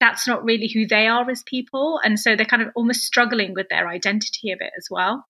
that's 0.00 0.26
not 0.26 0.44
really 0.44 0.70
who 0.72 0.86
they 0.86 1.06
are 1.06 1.28
as 1.30 1.42
people. 1.42 2.00
And 2.02 2.18
so 2.18 2.36
they're 2.36 2.46
kind 2.46 2.62
of 2.62 2.68
almost 2.74 3.02
struggling 3.02 3.54
with 3.54 3.68
their 3.68 3.88
identity 3.88 4.52
a 4.52 4.56
bit 4.56 4.72
as 4.78 4.86
well. 4.90 5.24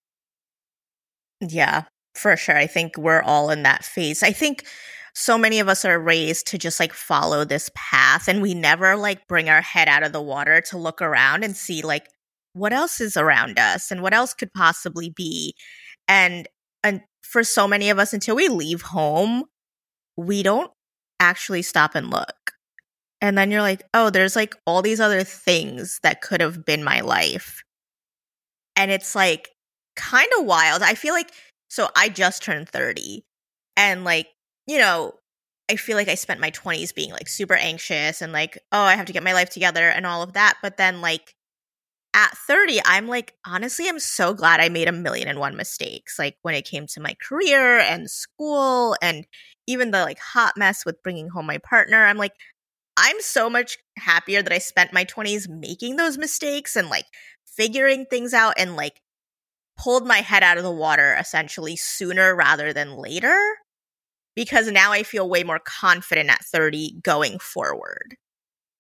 Yeah, 1.40 1.84
for 2.14 2.36
sure. 2.36 2.56
I 2.56 2.66
think 2.66 2.96
we're 2.96 3.22
all 3.22 3.50
in 3.50 3.62
that 3.62 3.84
phase. 3.84 4.22
I 4.22 4.32
think 4.32 4.64
so 5.18 5.36
many 5.36 5.58
of 5.58 5.68
us 5.68 5.84
are 5.84 5.98
raised 5.98 6.46
to 6.46 6.58
just 6.58 6.78
like 6.78 6.92
follow 6.92 7.44
this 7.44 7.70
path 7.74 8.28
and 8.28 8.40
we 8.40 8.54
never 8.54 8.96
like 8.96 9.26
bring 9.26 9.48
our 9.48 9.60
head 9.60 9.88
out 9.88 10.02
of 10.04 10.12
the 10.12 10.22
water 10.22 10.60
to 10.60 10.78
look 10.78 11.02
around 11.02 11.42
and 11.42 11.56
see 11.56 11.82
like 11.82 12.06
what 12.52 12.72
else 12.72 13.00
is 13.00 13.16
around 13.16 13.58
us 13.58 13.90
and 13.90 14.00
what 14.02 14.14
else 14.14 14.32
could 14.32 14.52
possibly 14.52 15.10
be 15.10 15.54
and 16.06 16.48
and 16.84 17.02
for 17.22 17.44
so 17.44 17.68
many 17.68 17.90
of 17.90 17.98
us, 17.98 18.12
until 18.12 18.36
we 18.36 18.48
leave 18.48 18.82
home, 18.82 19.44
we 20.16 20.42
don't 20.42 20.70
actually 21.20 21.62
stop 21.62 21.94
and 21.94 22.10
look. 22.10 22.52
And 23.20 23.36
then 23.36 23.50
you're 23.50 23.62
like, 23.62 23.82
oh, 23.92 24.10
there's 24.10 24.36
like 24.36 24.54
all 24.66 24.80
these 24.80 25.00
other 25.00 25.24
things 25.24 25.98
that 26.02 26.22
could 26.22 26.40
have 26.40 26.64
been 26.64 26.82
my 26.82 27.00
life. 27.00 27.62
And 28.76 28.90
it's 28.90 29.14
like 29.14 29.50
kind 29.96 30.28
of 30.38 30.46
wild. 30.46 30.82
I 30.82 30.94
feel 30.94 31.12
like, 31.12 31.30
so 31.68 31.88
I 31.96 32.08
just 32.08 32.42
turned 32.42 32.68
30. 32.68 33.24
And 33.76 34.04
like, 34.04 34.28
you 34.68 34.78
know, 34.78 35.14
I 35.70 35.76
feel 35.76 35.96
like 35.98 36.08
I 36.08 36.16
spent 36.16 36.40
my 36.40 36.50
20s 36.50 36.92
being 36.92 37.12
like 37.12 37.28
super 37.28 37.56
anxious 37.56 38.22
and 38.22 38.32
like, 38.34 38.58
oh, 38.72 38.82
I 38.82 38.96
have 38.96 39.06
to 39.08 39.14
get 39.14 39.24
my 39.24 39.34
life 39.34 39.50
together 39.50 39.88
and 39.90 40.06
all 40.06 40.22
of 40.22 40.34
that. 40.34 40.58
But 40.62 40.78
then, 40.78 41.02
like, 41.02 41.34
at 42.14 42.36
30, 42.36 42.80
I'm 42.84 43.08
like, 43.08 43.34
honestly, 43.46 43.88
I'm 43.88 44.00
so 44.00 44.34
glad 44.34 44.60
I 44.60 44.68
made 44.70 44.88
a 44.88 44.92
million 44.92 45.28
and 45.28 45.38
one 45.40 45.56
mistakes. 45.56 46.18
Like, 46.18 46.36
when 46.42 46.54
it 46.54 46.66
came 46.66 46.86
to 46.88 47.00
my 47.00 47.14
career 47.22 47.78
and 47.80 48.10
school 48.10 48.96
and 49.02 49.26
even 49.66 49.90
the 49.92 50.02
like 50.02 50.18
hot 50.20 50.54
mess 50.56 50.84
with 50.86 51.02
bringing 51.02 51.28
home 51.30 51.46
my 51.46 51.58
partner, 51.58 52.04
I'm 52.06 52.18
like, 52.18 52.32
I'm 52.96 53.20
so 53.20 53.50
much 53.50 53.78
happier 53.98 54.42
that 54.42 54.52
I 54.52 54.58
spent 54.58 54.92
my 54.92 55.04
20s 55.04 55.48
making 55.48 55.96
those 55.96 56.18
mistakes 56.18 56.76
and 56.76 56.88
like 56.90 57.06
figuring 57.46 58.06
things 58.06 58.34
out 58.34 58.54
and 58.58 58.76
like 58.76 59.00
pulled 59.78 60.06
my 60.06 60.18
head 60.18 60.42
out 60.42 60.58
of 60.58 60.64
the 60.64 60.70
water 60.72 61.16
essentially 61.18 61.76
sooner 61.76 62.34
rather 62.34 62.72
than 62.72 62.96
later 62.96 63.40
because 64.38 64.70
now 64.70 64.92
I 64.92 65.02
feel 65.02 65.28
way 65.28 65.42
more 65.42 65.58
confident 65.58 66.30
at 66.30 66.44
30 66.44 67.00
going 67.02 67.40
forward. 67.40 68.14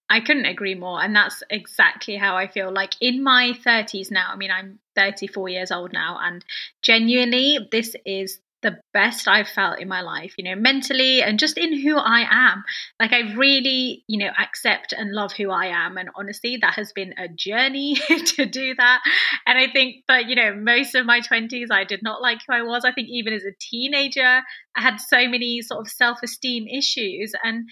I 0.08 0.20
couldn't 0.20 0.44
agree 0.44 0.76
more. 0.76 1.02
And 1.02 1.16
that's 1.16 1.42
exactly 1.50 2.14
how 2.14 2.36
I 2.36 2.46
feel. 2.46 2.72
Like 2.72 2.92
in 3.00 3.24
my 3.24 3.54
30s 3.66 4.12
now, 4.12 4.30
I 4.32 4.36
mean, 4.36 4.52
I'm 4.52 4.78
34 4.94 5.48
years 5.48 5.72
old 5.72 5.92
now, 5.92 6.16
and 6.22 6.44
genuinely, 6.80 7.58
this 7.72 7.96
is 8.06 8.38
the 8.62 8.78
best 8.92 9.28
I've 9.28 9.48
felt 9.48 9.78
in 9.78 9.88
my 9.88 10.00
life, 10.00 10.34
you 10.36 10.44
know, 10.44 10.60
mentally 10.60 11.22
and 11.22 11.38
just 11.38 11.56
in 11.56 11.78
who 11.80 11.96
I 11.96 12.26
am. 12.28 12.64
Like, 13.00 13.12
I 13.12 13.34
really, 13.34 14.04
you 14.08 14.18
know, 14.18 14.30
accept 14.38 14.92
and 14.92 15.12
love 15.12 15.32
who 15.32 15.50
I 15.50 15.66
am. 15.66 15.96
And 15.96 16.08
honestly, 16.16 16.58
that 16.60 16.74
has 16.74 16.92
been 16.92 17.14
a 17.18 17.28
journey 17.28 17.94
to 18.36 18.46
do 18.46 18.74
that. 18.76 19.00
And 19.46 19.58
I 19.58 19.70
think 19.70 20.04
but, 20.08 20.28
you 20.28 20.34
know, 20.34 20.54
most 20.54 20.94
of 20.94 21.06
my 21.06 21.20
20s, 21.20 21.66
I 21.70 21.84
did 21.84 22.02
not 22.02 22.20
like 22.20 22.40
who 22.46 22.54
I 22.54 22.62
was. 22.62 22.84
I 22.84 22.92
think 22.92 23.08
even 23.10 23.32
as 23.32 23.44
a 23.44 23.54
teenager, 23.60 24.42
I 24.76 24.82
had 24.82 25.00
so 25.00 25.28
many 25.28 25.62
sort 25.62 25.80
of 25.80 25.88
self 25.90 26.18
esteem 26.22 26.66
issues. 26.66 27.32
And 27.44 27.68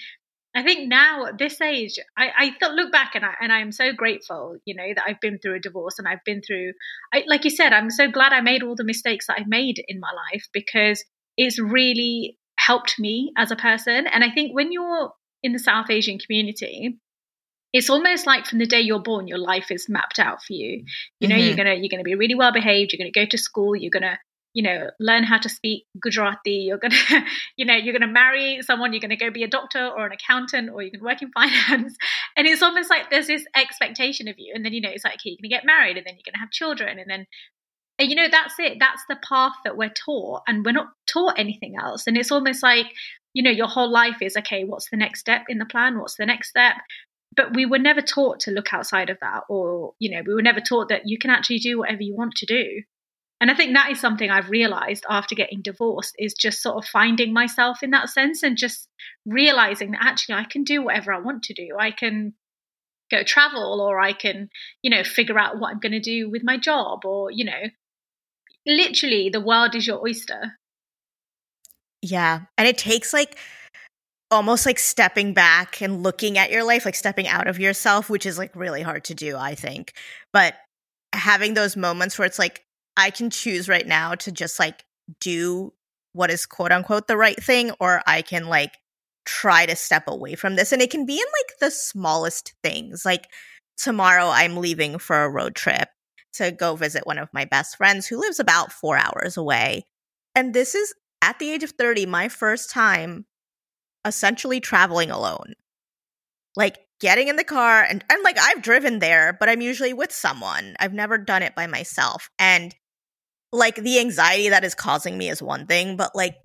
I 0.56 0.62
think 0.62 0.88
now 0.88 1.26
at 1.26 1.36
this 1.36 1.60
age, 1.60 1.98
I, 2.16 2.30
I 2.36 2.50
thought, 2.58 2.72
look 2.72 2.90
back 2.90 3.14
and 3.14 3.24
I 3.26 3.34
and 3.42 3.52
I 3.52 3.60
am 3.60 3.72
so 3.72 3.92
grateful, 3.92 4.56
you 4.64 4.74
know, 4.74 4.88
that 4.94 5.04
I've 5.06 5.20
been 5.20 5.38
through 5.38 5.56
a 5.56 5.60
divorce 5.60 5.98
and 5.98 6.08
I've 6.08 6.24
been 6.24 6.40
through, 6.40 6.72
I, 7.12 7.24
like 7.26 7.44
you 7.44 7.50
said, 7.50 7.74
I'm 7.74 7.90
so 7.90 8.10
glad 8.10 8.32
I 8.32 8.40
made 8.40 8.62
all 8.62 8.74
the 8.74 8.82
mistakes 8.82 9.26
that 9.26 9.38
I've 9.38 9.48
made 9.48 9.84
in 9.86 10.00
my 10.00 10.10
life 10.32 10.46
because 10.54 11.04
it's 11.36 11.60
really 11.60 12.38
helped 12.58 12.98
me 12.98 13.32
as 13.36 13.50
a 13.50 13.56
person. 13.56 14.06
And 14.06 14.24
I 14.24 14.30
think 14.30 14.54
when 14.54 14.72
you're 14.72 15.12
in 15.42 15.52
the 15.52 15.58
South 15.58 15.90
Asian 15.90 16.18
community, 16.18 16.98
it's 17.74 17.90
almost 17.90 18.26
like 18.26 18.46
from 18.46 18.58
the 18.58 18.66
day 18.66 18.80
you're 18.80 19.02
born, 19.02 19.28
your 19.28 19.38
life 19.38 19.70
is 19.70 19.90
mapped 19.90 20.18
out 20.18 20.42
for 20.42 20.54
you. 20.54 20.84
You 21.20 21.28
know, 21.28 21.34
mm-hmm. 21.34 21.48
you're 21.48 21.56
gonna 21.56 21.74
you're 21.74 21.90
gonna 21.90 22.02
be 22.02 22.14
really 22.14 22.34
well 22.34 22.52
behaved. 22.52 22.92
You're 22.92 23.04
gonna 23.04 23.26
go 23.26 23.28
to 23.28 23.36
school. 23.36 23.76
You're 23.76 23.90
gonna 23.90 24.18
you 24.56 24.62
know 24.62 24.88
learn 24.98 25.22
how 25.22 25.36
to 25.36 25.50
speak 25.50 25.84
gujarati. 26.00 26.64
You're 26.66 26.78
gonna 26.78 26.96
you 27.56 27.66
know 27.66 27.74
you're 27.74 27.92
gonna 27.92 28.10
marry 28.10 28.60
someone 28.62 28.94
you're 28.94 29.00
gonna 29.00 29.14
go 29.14 29.30
be 29.30 29.44
a 29.44 29.48
doctor 29.48 29.86
or 29.86 30.06
an 30.06 30.12
accountant 30.12 30.70
or 30.72 30.82
you 30.82 30.90
can 30.90 31.04
work 31.04 31.20
in 31.20 31.30
finance. 31.34 31.94
And 32.38 32.46
it's 32.46 32.62
almost 32.62 32.88
like 32.88 33.10
there's 33.10 33.26
this 33.26 33.44
expectation 33.54 34.28
of 34.28 34.36
you. 34.38 34.54
And 34.56 34.64
then 34.64 34.72
you 34.72 34.80
know 34.80 34.88
it's 34.88 35.04
like 35.04 35.16
okay 35.16 35.36
you're 35.38 35.42
gonna 35.42 35.60
get 35.60 35.66
married 35.66 35.98
and 35.98 36.06
then 36.06 36.14
you're 36.14 36.32
gonna 36.32 36.40
have 36.40 36.50
children 36.50 36.98
and 36.98 37.08
then 37.08 37.26
and 37.98 38.08
you 38.08 38.16
know 38.16 38.28
that's 38.30 38.54
it. 38.58 38.78
That's 38.80 39.02
the 39.10 39.18
path 39.28 39.52
that 39.64 39.76
we're 39.76 39.92
taught 40.06 40.42
and 40.48 40.64
we're 40.64 40.72
not 40.72 40.88
taught 41.06 41.38
anything 41.38 41.74
else. 41.78 42.06
And 42.06 42.16
it's 42.16 42.32
almost 42.32 42.62
like 42.62 42.86
you 43.34 43.42
know 43.42 43.50
your 43.50 43.68
whole 43.68 43.90
life 43.90 44.22
is 44.22 44.38
okay 44.38 44.64
what's 44.64 44.88
the 44.88 44.96
next 44.96 45.20
step 45.20 45.42
in 45.50 45.58
the 45.58 45.66
plan? 45.66 45.98
What's 45.98 46.16
the 46.16 46.24
next 46.24 46.48
step? 46.48 46.76
But 47.36 47.54
we 47.54 47.66
were 47.66 47.78
never 47.78 48.00
taught 48.00 48.40
to 48.40 48.52
look 48.52 48.72
outside 48.72 49.10
of 49.10 49.18
that 49.20 49.42
or 49.50 49.92
you 49.98 50.16
know 50.16 50.22
we 50.26 50.32
were 50.32 50.40
never 50.40 50.60
taught 50.60 50.88
that 50.88 51.02
you 51.04 51.18
can 51.18 51.28
actually 51.28 51.58
do 51.58 51.78
whatever 51.78 52.00
you 52.00 52.16
want 52.16 52.32
to 52.36 52.46
do 52.46 52.82
and 53.40 53.50
i 53.50 53.54
think 53.54 53.74
that 53.74 53.90
is 53.90 54.00
something 54.00 54.30
i've 54.30 54.50
realized 54.50 55.04
after 55.08 55.34
getting 55.34 55.62
divorced 55.62 56.14
is 56.18 56.34
just 56.34 56.62
sort 56.62 56.76
of 56.76 56.88
finding 56.88 57.32
myself 57.32 57.82
in 57.82 57.90
that 57.90 58.08
sense 58.08 58.42
and 58.42 58.56
just 58.56 58.88
realizing 59.24 59.90
that 59.90 60.02
actually 60.02 60.34
i 60.34 60.44
can 60.44 60.64
do 60.64 60.82
whatever 60.82 61.12
i 61.12 61.18
want 61.18 61.42
to 61.42 61.54
do. 61.54 61.68
I 61.78 61.90
can 61.90 62.34
go 63.10 63.22
travel 63.22 63.80
or 63.80 64.00
i 64.00 64.12
can 64.12 64.48
you 64.82 64.90
know 64.90 65.04
figure 65.04 65.38
out 65.38 65.58
what 65.58 65.72
i'm 65.72 65.78
going 65.78 65.92
to 65.92 66.00
do 66.00 66.28
with 66.30 66.42
my 66.44 66.56
job 66.56 67.04
or 67.04 67.30
you 67.30 67.44
know 67.44 67.62
literally 68.66 69.30
the 69.30 69.40
world 69.40 69.74
is 69.76 69.86
your 69.86 70.00
oyster. 70.02 70.58
Yeah 72.02 72.40
and 72.58 72.66
it 72.66 72.78
takes 72.78 73.12
like 73.12 73.38
almost 74.30 74.66
like 74.66 74.78
stepping 74.78 75.34
back 75.34 75.80
and 75.80 76.02
looking 76.02 76.36
at 76.36 76.50
your 76.50 76.64
life 76.64 76.84
like 76.84 76.96
stepping 76.96 77.28
out 77.28 77.46
of 77.46 77.60
yourself 77.60 78.10
which 78.10 78.26
is 78.26 78.38
like 78.38 78.54
really 78.56 78.82
hard 78.82 79.04
to 79.04 79.14
do 79.14 79.36
i 79.36 79.54
think. 79.54 79.92
But 80.32 80.54
having 81.12 81.54
those 81.54 81.76
moments 81.76 82.18
where 82.18 82.26
it's 82.26 82.38
like 82.38 82.65
I 82.96 83.10
can 83.10 83.30
choose 83.30 83.68
right 83.68 83.86
now 83.86 84.14
to 84.16 84.32
just 84.32 84.58
like 84.58 84.84
do 85.20 85.72
what 86.12 86.30
is 86.30 86.46
quote 86.46 86.72
unquote 86.72 87.08
the 87.08 87.16
right 87.16 87.40
thing, 87.42 87.72
or 87.80 88.02
I 88.06 88.22
can 88.22 88.46
like 88.46 88.72
try 89.24 89.66
to 89.66 89.76
step 89.76 90.04
away 90.06 90.34
from 90.34 90.56
this. 90.56 90.72
And 90.72 90.80
it 90.80 90.90
can 90.90 91.04
be 91.04 91.14
in 91.14 91.18
like 91.18 91.58
the 91.60 91.70
smallest 91.70 92.54
things. 92.62 93.04
Like 93.04 93.28
tomorrow, 93.76 94.28
I'm 94.28 94.56
leaving 94.56 94.98
for 94.98 95.24
a 95.24 95.30
road 95.30 95.54
trip 95.54 95.88
to 96.34 96.50
go 96.50 96.76
visit 96.76 97.06
one 97.06 97.18
of 97.18 97.32
my 97.32 97.44
best 97.44 97.76
friends 97.76 98.06
who 98.06 98.20
lives 98.20 98.40
about 98.40 98.72
four 98.72 98.96
hours 98.96 99.36
away. 99.36 99.84
And 100.34 100.54
this 100.54 100.74
is 100.74 100.94
at 101.22 101.38
the 101.38 101.50
age 101.50 101.62
of 101.62 101.70
30, 101.70 102.06
my 102.06 102.28
first 102.28 102.70
time 102.70 103.26
essentially 104.04 104.60
traveling 104.60 105.10
alone. 105.10 105.54
Like 106.54 106.78
getting 107.00 107.28
in 107.28 107.36
the 107.36 107.44
car 107.44 107.82
and, 107.82 108.04
and 108.10 108.22
like 108.22 108.38
I've 108.38 108.62
driven 108.62 108.98
there, 108.98 109.36
but 109.38 109.48
I'm 109.48 109.60
usually 109.60 109.92
with 109.92 110.12
someone. 110.12 110.76
I've 110.78 110.94
never 110.94 111.18
done 111.18 111.42
it 111.42 111.54
by 111.54 111.66
myself. 111.66 112.30
And 112.38 112.74
like 113.56 113.76
the 113.76 113.98
anxiety 113.98 114.50
that 114.50 114.64
is 114.64 114.74
causing 114.74 115.16
me 115.16 115.28
is 115.28 115.42
one 115.42 115.66
thing, 115.66 115.96
but 115.96 116.14
like 116.14 116.36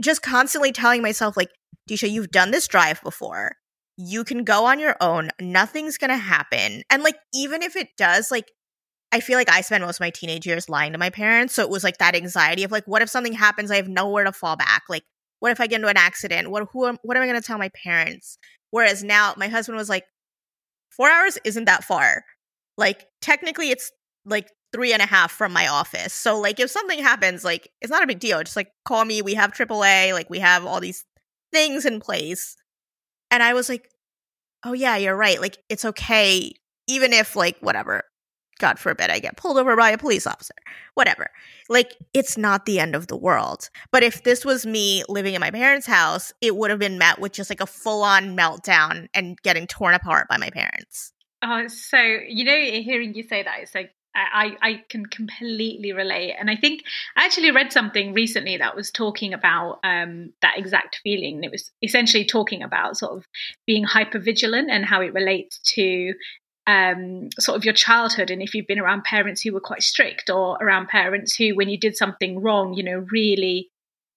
just 0.00 0.22
constantly 0.22 0.72
telling 0.72 1.02
myself, 1.02 1.36
like, 1.36 1.50
Disha, 1.88 2.10
you've 2.10 2.30
done 2.30 2.50
this 2.50 2.68
drive 2.68 3.02
before. 3.02 3.52
You 3.96 4.24
can 4.24 4.44
go 4.44 4.66
on 4.66 4.78
your 4.78 4.96
own. 5.00 5.30
Nothing's 5.40 5.98
going 5.98 6.10
to 6.10 6.16
happen. 6.16 6.82
And 6.90 7.02
like, 7.02 7.16
even 7.34 7.62
if 7.62 7.76
it 7.76 7.88
does, 7.96 8.30
like, 8.30 8.50
I 9.12 9.20
feel 9.20 9.36
like 9.36 9.50
I 9.50 9.62
spent 9.62 9.84
most 9.84 9.96
of 9.96 10.00
my 10.00 10.10
teenage 10.10 10.46
years 10.46 10.68
lying 10.68 10.92
to 10.92 10.98
my 10.98 11.10
parents. 11.10 11.54
So 11.54 11.62
it 11.62 11.70
was 11.70 11.82
like 11.82 11.98
that 11.98 12.14
anxiety 12.14 12.62
of 12.62 12.70
like, 12.70 12.84
what 12.86 13.02
if 13.02 13.10
something 13.10 13.32
happens? 13.32 13.70
I 13.70 13.76
have 13.76 13.88
nowhere 13.88 14.24
to 14.24 14.32
fall 14.32 14.56
back. 14.56 14.82
Like, 14.88 15.02
what 15.40 15.52
if 15.52 15.60
I 15.60 15.66
get 15.66 15.76
into 15.76 15.88
an 15.88 15.96
accident? 15.96 16.50
What 16.50 16.68
who 16.72 16.86
am, 16.86 16.98
what 17.02 17.16
am 17.16 17.22
I 17.22 17.26
going 17.26 17.40
to 17.40 17.46
tell 17.46 17.58
my 17.58 17.70
parents? 17.82 18.38
Whereas 18.70 19.02
now 19.02 19.34
my 19.36 19.48
husband 19.48 19.76
was 19.76 19.88
like, 19.88 20.04
four 20.90 21.10
hours 21.10 21.38
isn't 21.44 21.64
that 21.64 21.82
far. 21.82 22.24
Like 22.76 23.06
technically 23.20 23.70
it's 23.70 23.90
like 24.24 24.48
three 24.72 24.92
and 24.92 25.02
a 25.02 25.06
half 25.06 25.32
from 25.32 25.52
my 25.52 25.68
office. 25.68 26.12
So 26.12 26.38
like 26.38 26.60
if 26.60 26.70
something 26.70 27.00
happens, 27.00 27.44
like 27.44 27.70
it's 27.80 27.90
not 27.90 28.02
a 28.02 28.06
big 28.06 28.20
deal. 28.20 28.42
Just 28.42 28.56
like 28.56 28.72
call 28.84 29.04
me. 29.04 29.22
We 29.22 29.34
have 29.34 29.52
AAA. 29.52 30.12
Like 30.12 30.30
we 30.30 30.38
have 30.38 30.64
all 30.64 30.80
these 30.80 31.04
things 31.52 31.84
in 31.84 32.00
place. 32.00 32.56
And 33.30 33.42
I 33.42 33.54
was 33.54 33.68
like, 33.68 33.88
oh 34.64 34.72
yeah, 34.72 34.96
you're 34.96 35.16
right. 35.16 35.40
Like 35.40 35.58
it's 35.68 35.84
okay, 35.84 36.52
even 36.86 37.12
if 37.12 37.36
like 37.36 37.58
whatever. 37.60 38.02
God 38.60 38.78
forbid 38.78 39.10
I 39.10 39.18
get 39.18 39.38
pulled 39.38 39.56
over 39.56 39.74
by 39.74 39.90
a 39.90 39.98
police 39.98 40.26
officer, 40.26 40.54
whatever. 40.94 41.30
Like, 41.68 41.96
it's 42.12 42.36
not 42.36 42.66
the 42.66 42.78
end 42.78 42.94
of 42.94 43.06
the 43.06 43.16
world. 43.16 43.70
But 43.90 44.02
if 44.02 44.22
this 44.22 44.44
was 44.44 44.66
me 44.66 45.02
living 45.08 45.34
in 45.34 45.40
my 45.40 45.50
parents' 45.50 45.86
house, 45.86 46.32
it 46.42 46.54
would 46.54 46.68
have 46.68 46.78
been 46.78 46.98
met 46.98 47.18
with 47.18 47.32
just 47.32 47.50
like 47.50 47.62
a 47.62 47.66
full 47.66 48.02
on 48.02 48.36
meltdown 48.36 49.08
and 49.14 49.40
getting 49.42 49.66
torn 49.66 49.94
apart 49.94 50.28
by 50.28 50.36
my 50.36 50.50
parents. 50.50 51.12
Oh, 51.42 51.66
so, 51.68 51.96
you 51.98 52.44
know, 52.44 52.54
hearing 52.54 53.14
you 53.14 53.22
say 53.22 53.42
that, 53.42 53.60
it's 53.62 53.74
like 53.74 53.92
I, 54.14 54.56
I 54.60 54.84
can 54.88 55.06
completely 55.06 55.92
relate. 55.92 56.34
And 56.38 56.50
I 56.50 56.56
think 56.56 56.82
I 57.16 57.24
actually 57.24 57.50
read 57.50 57.72
something 57.72 58.12
recently 58.12 58.56
that 58.56 58.74
was 58.74 58.90
talking 58.90 59.32
about 59.32 59.78
um, 59.84 60.32
that 60.42 60.58
exact 60.58 61.00
feeling. 61.02 61.44
It 61.44 61.50
was 61.50 61.70
essentially 61.82 62.24
talking 62.24 62.62
about 62.62 62.96
sort 62.96 63.12
of 63.12 63.26
being 63.66 63.84
hyper 63.84 64.18
vigilant 64.18 64.70
and 64.70 64.84
how 64.84 65.00
it 65.00 65.14
relates 65.14 65.58
to 65.74 66.14
um, 66.66 67.28
sort 67.38 67.56
of 67.56 67.64
your 67.64 67.74
childhood. 67.74 68.30
And 68.30 68.42
if 68.42 68.54
you've 68.54 68.66
been 68.66 68.80
around 68.80 69.04
parents 69.04 69.42
who 69.42 69.52
were 69.52 69.60
quite 69.60 69.82
strict 69.82 70.28
or 70.28 70.56
around 70.60 70.88
parents 70.88 71.36
who, 71.36 71.54
when 71.54 71.68
you 71.68 71.78
did 71.78 71.96
something 71.96 72.40
wrong, 72.40 72.74
you 72.74 72.82
know, 72.82 73.06
really 73.12 73.70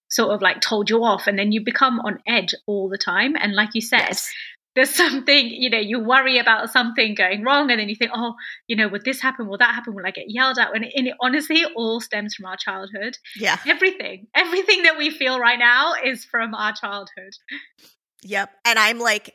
sort 0.09 0.31
of 0.31 0.41
like 0.41 0.61
told 0.61 0.89
you 0.89 1.03
off 1.03 1.25
and 1.27 1.39
then 1.39 1.51
you 1.51 1.63
become 1.63 1.99
on 2.01 2.19
edge 2.27 2.53
all 2.67 2.89
the 2.89 2.97
time. 2.97 3.35
And 3.39 3.53
like 3.53 3.69
you 3.73 3.81
said, 3.81 3.99
yes 3.99 4.31
there's 4.75 4.89
something 4.95 5.47
you 5.47 5.69
know 5.69 5.77
you 5.77 5.99
worry 5.99 6.37
about 6.37 6.71
something 6.71 7.15
going 7.15 7.43
wrong 7.43 7.69
and 7.69 7.79
then 7.79 7.89
you 7.89 7.95
think 7.95 8.11
oh 8.13 8.33
you 8.67 8.75
know 8.75 8.87
would 8.87 9.05
this 9.05 9.21
happen? 9.21 9.47
Will 9.47 9.57
that 9.57 9.73
happen? 9.73 9.93
Will 9.93 10.05
i 10.05 10.11
get 10.11 10.25
yelled 10.29 10.57
at? 10.57 10.75
And 10.75 10.85
it, 10.85 10.93
and 10.95 11.07
it 11.07 11.15
honestly 11.21 11.65
all 11.75 11.99
stems 11.99 12.35
from 12.35 12.45
our 12.45 12.57
childhood. 12.57 13.17
Yeah. 13.35 13.57
Everything. 13.67 14.27
Everything 14.35 14.83
that 14.83 14.97
we 14.97 15.09
feel 15.09 15.39
right 15.39 15.59
now 15.59 15.93
is 16.03 16.25
from 16.25 16.53
our 16.53 16.73
childhood. 16.73 17.33
Yep. 18.23 18.51
And 18.65 18.79
i'm 18.79 18.99
like 18.99 19.33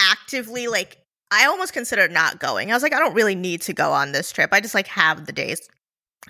actively 0.00 0.66
like 0.66 0.98
i 1.30 1.46
almost 1.46 1.72
considered 1.72 2.10
not 2.10 2.38
going. 2.40 2.70
I 2.70 2.74
was 2.74 2.82
like 2.82 2.94
i 2.94 2.98
don't 2.98 3.14
really 3.14 3.34
need 3.34 3.62
to 3.62 3.72
go 3.72 3.92
on 3.92 4.12
this 4.12 4.32
trip. 4.32 4.50
I 4.52 4.60
just 4.60 4.74
like 4.74 4.88
have 4.88 5.26
the 5.26 5.32
days 5.32 5.60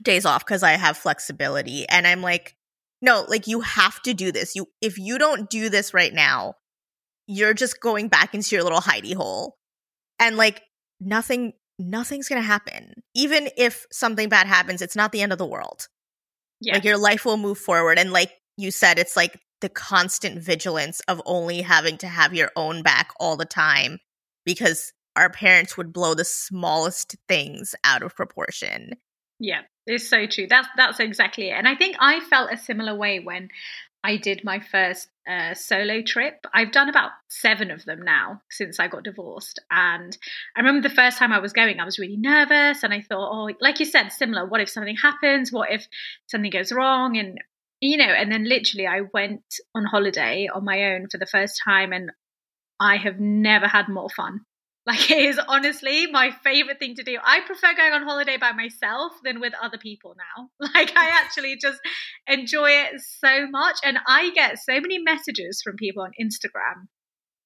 days 0.02 0.24
off 0.24 0.44
because 0.44 0.62
i 0.62 0.72
have 0.72 0.96
flexibility. 0.96 1.86
And 1.88 2.06
i'm 2.06 2.22
like 2.22 2.54
no, 3.02 3.24
like 3.28 3.46
you 3.46 3.60
have 3.60 4.00
to 4.02 4.14
do 4.14 4.30
this. 4.30 4.54
You 4.54 4.66
if 4.80 4.98
you 4.98 5.18
don't 5.18 5.48
do 5.48 5.68
this 5.70 5.94
right 5.94 6.12
now, 6.12 6.54
you're 7.30 7.54
just 7.54 7.80
going 7.80 8.08
back 8.08 8.34
into 8.34 8.56
your 8.56 8.64
little 8.64 8.80
hidey 8.80 9.14
hole. 9.14 9.56
And 10.18 10.36
like 10.36 10.62
nothing 11.00 11.52
nothing's 11.78 12.28
going 12.28 12.42
to 12.42 12.46
happen. 12.46 12.92
Even 13.14 13.48
if 13.56 13.86
something 13.90 14.28
bad 14.28 14.46
happens, 14.46 14.82
it's 14.82 14.96
not 14.96 15.12
the 15.12 15.22
end 15.22 15.32
of 15.32 15.38
the 15.38 15.46
world. 15.46 15.86
Yeah. 16.60 16.74
Like 16.74 16.84
your 16.84 16.98
life 16.98 17.24
will 17.24 17.36
move 17.36 17.58
forward 17.58 17.98
and 17.98 18.12
like 18.12 18.32
you 18.56 18.70
said 18.70 18.98
it's 18.98 19.16
like 19.16 19.38
the 19.60 19.68
constant 19.68 20.42
vigilance 20.42 21.00
of 21.06 21.22
only 21.24 21.62
having 21.62 21.98
to 21.98 22.08
have 22.08 22.34
your 22.34 22.50
own 22.56 22.82
back 22.82 23.10
all 23.20 23.36
the 23.36 23.46
time 23.46 23.98
because 24.44 24.92
our 25.16 25.30
parents 25.30 25.76
would 25.76 25.92
blow 25.92 26.14
the 26.14 26.24
smallest 26.24 27.16
things 27.28 27.74
out 27.84 28.02
of 28.02 28.14
proportion. 28.16 28.92
Yeah, 29.38 29.62
it's 29.86 30.08
so 30.08 30.26
true. 30.26 30.46
That's 30.48 30.68
that's 30.76 31.00
exactly 31.00 31.50
it. 31.50 31.52
And 31.52 31.68
I 31.68 31.76
think 31.76 31.96
I 32.00 32.20
felt 32.20 32.52
a 32.52 32.58
similar 32.58 32.94
way 32.94 33.20
when 33.20 33.48
I 34.02 34.16
did 34.16 34.44
my 34.44 34.60
first 34.60 35.08
solo 35.54 36.02
trip. 36.02 36.46
I've 36.54 36.72
done 36.72 36.88
about 36.88 37.10
seven 37.28 37.70
of 37.70 37.84
them 37.84 38.02
now 38.02 38.42
since 38.50 38.80
I 38.80 38.88
got 38.88 39.04
divorced. 39.04 39.60
And 39.70 40.16
I 40.56 40.60
remember 40.60 40.88
the 40.88 40.94
first 40.94 41.18
time 41.18 41.32
I 41.32 41.40
was 41.40 41.52
going, 41.52 41.80
I 41.80 41.84
was 41.84 41.98
really 41.98 42.16
nervous. 42.16 42.82
And 42.82 42.92
I 42.92 43.00
thought, 43.00 43.30
oh, 43.32 43.54
like 43.60 43.80
you 43.80 43.86
said, 43.86 44.10
similar. 44.10 44.46
What 44.46 44.60
if 44.60 44.68
something 44.68 44.96
happens? 44.96 45.52
What 45.52 45.70
if 45.70 45.86
something 46.26 46.50
goes 46.50 46.72
wrong? 46.72 47.16
And, 47.16 47.38
you 47.80 47.96
know, 47.96 48.04
and 48.12 48.30
then 48.30 48.48
literally 48.48 48.86
I 48.86 49.02
went 49.12 49.44
on 49.74 49.84
holiday 49.84 50.48
on 50.52 50.64
my 50.64 50.92
own 50.92 51.08
for 51.08 51.18
the 51.18 51.26
first 51.26 51.60
time. 51.64 51.92
And 51.92 52.10
I 52.80 52.96
have 52.96 53.20
never 53.20 53.66
had 53.66 53.88
more 53.88 54.08
fun 54.08 54.40
like 54.86 55.10
it 55.10 55.24
is 55.24 55.40
honestly 55.48 56.06
my 56.06 56.30
favorite 56.42 56.78
thing 56.78 56.94
to 56.96 57.02
do. 57.02 57.18
I 57.22 57.40
prefer 57.40 57.74
going 57.74 57.92
on 57.92 58.02
holiday 58.02 58.36
by 58.36 58.52
myself 58.52 59.12
than 59.24 59.40
with 59.40 59.52
other 59.60 59.78
people 59.78 60.16
now. 60.16 60.48
Like 60.74 60.96
I 60.96 61.08
actually 61.08 61.56
just 61.60 61.80
enjoy 62.26 62.70
it 62.70 63.00
so 63.00 63.46
much 63.48 63.78
and 63.84 63.98
I 64.06 64.30
get 64.30 64.58
so 64.58 64.80
many 64.80 64.98
messages 64.98 65.60
from 65.62 65.76
people 65.76 66.02
on 66.02 66.12
Instagram. 66.20 66.86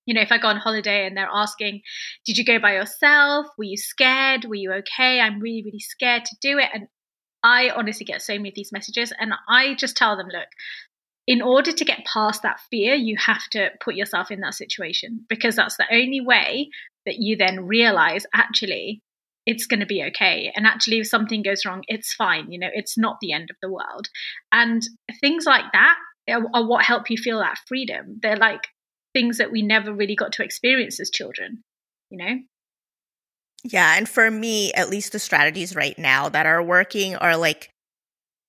You 0.07 0.15
know, 0.15 0.21
if 0.21 0.31
I 0.31 0.39
go 0.39 0.49
on 0.49 0.59
holiday 0.59 1.07
and 1.07 1.17
they're 1.17 1.29
asking, 1.33 1.81
"Did 2.27 2.37
you 2.37 2.45
go 2.45 2.59
by 2.59 2.75
yourself? 2.75 3.47
Were 3.57 3.65
you 3.65 3.79
scared? 3.79 4.45
Were 4.45 4.55
you 4.55 4.73
okay? 4.73 5.21
I'm 5.21 5.41
really 5.41 5.63
really 5.65 5.81
scared 5.81 6.27
to 6.27 6.37
do 6.43 6.59
it." 6.59 6.69
And 6.75 6.89
I 7.43 7.71
honestly 7.71 8.05
get 8.05 8.21
so 8.21 8.35
many 8.35 8.51
of 8.51 8.55
these 8.55 8.73
messages 8.73 9.13
and 9.19 9.33
I 9.49 9.75
just 9.75 9.97
tell 9.97 10.17
them, 10.17 10.29
"Look, 10.29 10.49
in 11.27 11.41
order 11.41 11.73
to 11.73 11.85
get 11.85 12.05
past 12.05 12.43
that 12.43 12.61
fear, 12.71 12.95
you 12.95 13.17
have 13.17 13.49
to 13.53 13.71
put 13.83 13.95
yourself 13.95 14.31
in 14.31 14.41
that 14.41 14.55
situation 14.55 15.25
because 15.29 15.57
that's 15.57 15.79
the 15.79 15.87
only 15.91 16.21
way 16.21 16.69
that 17.07 17.17
you 17.19 17.37
then 17.37 17.67
realize 17.67 18.25
actually 18.35 19.01
it's 19.47 19.67
going 19.67 19.81
to 19.81 19.87
be 19.87 20.03
okay. 20.03 20.51
And 20.55 20.67
actually, 20.67 21.01
if 21.01 21.07
something 21.07 21.43
goes 21.43 21.65
wrong, 21.67 21.83
it's 21.87 22.15
fine. 22.15 22.51
You 22.51 22.59
know, 22.59 22.71
it's 22.73 22.97
not 22.97 23.19
the 23.21 23.33
end 23.33 23.51
of 23.51 23.57
the 23.61 23.71
world. 23.71 24.09
And 24.53 24.83
things 25.21 25.45
like 25.45 25.65
that 25.73 25.97
are, 26.31 26.43
are 26.55 26.67
what 26.67 26.85
help 26.85 27.11
you 27.11 27.19
feel 27.19 27.41
that 27.41 27.59
freedom. 27.69 28.21
They're 28.23 28.37
like 28.37 28.63
things 29.13 29.39
that 29.39 29.53
we 29.53 29.63
never 29.63 29.93
really 29.93 30.17
got 30.17 30.33
to 30.33 30.43
experience 30.43 30.99
as 30.99 31.11
children, 31.11 31.63
you 32.11 32.19
know? 32.19 32.39
Yeah. 33.65 33.97
And 33.97 34.09
for 34.09 34.31
me, 34.31 34.73
at 34.73 34.91
least 34.91 35.13
the 35.13 35.19
strategies 35.19 35.77
right 35.77 35.99
now 35.99 36.29
that 36.29 36.47
are 36.47 36.63
working 36.63 37.17
are 37.17 37.37
like, 37.37 37.71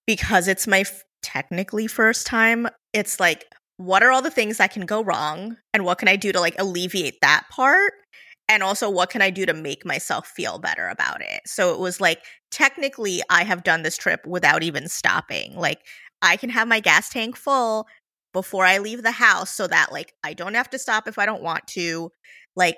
because 0.08 0.48
it's 0.48 0.68
my 0.68 0.82
f- 0.82 1.04
technically 1.24 1.88
first 1.88 2.28
time, 2.28 2.68
it's 2.94 3.20
like, 3.20 3.46
what 3.78 4.04
are 4.04 4.12
all 4.12 4.22
the 4.22 4.32
things 4.32 4.58
that 4.58 4.72
can 4.72 4.86
go 4.86 5.04
wrong? 5.04 5.58
And 5.74 5.84
what 5.84 5.98
can 5.98 6.08
I 6.08 6.16
do 6.16 6.32
to 6.32 6.40
like 6.40 6.56
alleviate 6.58 7.20
that 7.22 7.46
part? 7.50 7.94
And 8.48 8.64
also 8.64 8.90
what 8.90 9.10
can 9.10 9.22
i 9.22 9.30
do 9.30 9.46
to 9.46 9.54
make 9.54 9.86
myself 9.86 10.28
feel 10.28 10.60
better 10.60 10.88
about 10.88 11.22
it? 11.22 11.42
So 11.46 11.74
it 11.74 11.80
was 11.80 12.00
like 12.00 12.22
technically 12.56 13.22
i 13.30 13.44
have 13.44 13.64
done 13.64 13.84
this 13.84 13.98
trip 13.98 14.25
without 14.25 14.64
even 14.64 14.88
stopping 14.88 15.56
like 15.58 15.82
i 16.22 16.38
can 16.38 16.50
have 16.50 16.68
my 16.68 16.80
gas 16.80 17.10
tank 17.10 17.36
full 17.36 17.86
before 18.32 18.65
i 18.65 18.78
leave 18.78 19.04
the 19.04 19.12
house 19.12 19.50
so 19.50 19.67
that 19.67 19.91
like 19.91 20.13
i 20.24 20.34
don't 20.34 20.54
have 20.54 20.69
to 20.69 20.80
stop 20.80 21.06
if 21.08 21.19
i 21.19 21.26
don't 21.26 21.43
want 21.43 21.67
to 21.67 22.10
like 22.56 22.78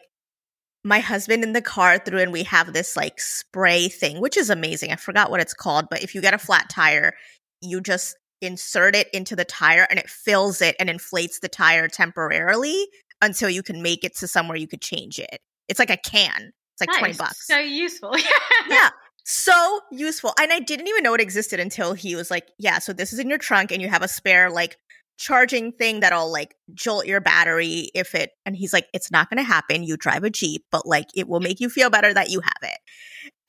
my 0.84 1.00
husband 1.00 1.44
in 1.44 1.54
the 1.54 1.62
car 1.62 2.00
threw 2.00 2.20
and 2.20 2.32
we 2.32 2.44
have 2.44 2.74
this 2.74 2.96
like 2.96 3.20
spray 3.20 3.88
thing 3.88 4.20
which 4.20 4.36
is 4.36 4.50
amazing 4.50 4.91
i 4.91 4.96
forgot 4.96 5.30
what 5.30 5.41
it's 5.41 5.54
called 5.54 5.86
but 5.91 6.02
if 6.02 6.15
you 6.15 6.22
get 6.22 6.34
a 6.34 6.39
flat 6.39 6.70
tire 6.70 7.13
you 7.62 7.80
just 7.80 8.15
insert 8.41 8.96
it 8.96 9.08
into 9.13 9.36
the 9.36 9.46
tire 9.46 9.86
and 9.89 10.00
it 10.00 10.10
fills 10.10 10.62
it 10.62 10.76
and 10.80 10.89
inflates 10.89 11.39
the 11.39 11.50
tire 11.50 11.88
temporarily 11.88 12.88
until 13.22 13.50
you 13.50 13.62
can 13.62 13.82
make 13.82 14.04
it 14.04 14.15
to 14.15 14.28
somewhere 14.28 14.58
you 14.58 14.68
could 14.68 14.82
change 14.82 15.20
it 15.20 15.39
it's 15.67 15.80
like 15.80 15.89
a 15.89 15.97
can. 15.97 16.51
It's 16.73 16.82
like 16.82 16.89
nice. 16.89 16.99
20 16.99 17.13
bucks. 17.15 17.47
So 17.47 17.58
useful. 17.58 18.13
yeah. 18.69 18.89
So 19.25 19.82
useful. 19.91 20.34
And 20.39 20.53
I 20.53 20.60
didn't 20.60 20.88
even 20.88 21.03
know 21.03 21.13
it 21.13 21.21
existed 21.21 21.60
until 21.60 21.93
he 21.93 22.15
was 22.15 22.32
like, 22.32 22.47
yeah, 22.58 22.80
so 22.80 22.93
this 22.93 23.12
is 23.12 23.19
in 23.19 23.30
your 23.30 23.38
trunk 23.38 23.71
and 23.71 23.82
you 23.82 23.89
have 23.89 24.03
a 24.03 24.08
spare 24.08 24.49
like 24.49 24.77
charging 25.17 25.71
thing 25.71 25.99
that'll 25.99 26.32
like 26.32 26.56
jolt 26.73 27.08
your 27.08 27.19
battery 27.19 27.89
if 27.95 28.13
it 28.13 28.32
and 28.45 28.56
he's 28.56 28.71
like 28.71 28.88
it's 28.93 29.10
not 29.10 29.30
going 29.30 29.38
to 29.38 29.43
happen 29.43 29.82
you 29.82 29.97
drive 29.97 30.23
a 30.23 30.30
jeep 30.30 30.63
but 30.71 30.86
like 30.86 31.08
it 31.15 31.27
will 31.27 31.39
make 31.39 31.60
you 31.60 31.69
feel 31.69 31.89
better 31.89 32.13
that 32.13 32.30
you 32.30 32.39
have 32.39 32.62
it 32.62 32.77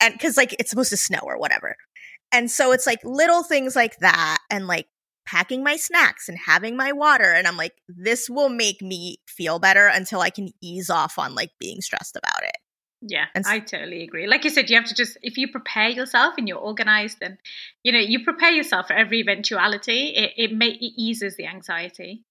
and 0.01 0.19
cuz 0.19 0.35
like 0.35 0.55
it's 0.57 0.71
supposed 0.71 0.89
to 0.89 0.97
snow 0.97 1.19
or 1.21 1.37
whatever 1.37 1.75
and 2.31 2.49
so 2.49 2.71
it's 2.71 2.87
like 2.87 2.99
little 3.03 3.43
things 3.43 3.75
like 3.75 3.97
that 3.99 4.39
and 4.49 4.65
like 4.65 4.87
packing 5.29 5.63
my 5.63 5.75
snacks 5.75 6.27
and 6.27 6.37
having 6.37 6.75
my 6.75 6.91
water. 6.91 7.31
And 7.33 7.47
I'm 7.47 7.57
like, 7.57 7.75
this 7.87 8.29
will 8.29 8.49
make 8.49 8.81
me 8.81 9.17
feel 9.27 9.59
better 9.59 9.87
until 9.87 10.21
I 10.21 10.29
can 10.29 10.49
ease 10.61 10.89
off 10.89 11.19
on 11.19 11.35
like 11.35 11.51
being 11.59 11.81
stressed 11.81 12.15
about 12.15 12.43
it. 12.43 12.57
Yeah, 13.01 13.25
and 13.33 13.45
I 13.47 13.59
totally 13.59 14.03
agree. 14.03 14.27
Like 14.27 14.43
you 14.43 14.49
said, 14.49 14.69
you 14.69 14.75
have 14.75 14.87
to 14.87 14.95
just 14.95 15.17
if 15.21 15.37
you 15.37 15.49
prepare 15.49 15.87
yourself 15.87 16.33
and 16.37 16.49
you're 16.49 16.57
organized, 16.57 17.19
and 17.21 17.37
you 17.81 17.93
know 17.93 17.99
you 17.99 18.25
prepare 18.25 18.51
yourself 18.51 18.87
for 18.87 18.93
every 18.93 19.21
eventuality. 19.21 20.07
It 20.09 20.33
it 20.35 20.53
may 20.53 20.71
it 20.71 20.93
eases 20.97 21.37
the 21.37 21.45
anxiety. 21.45 22.25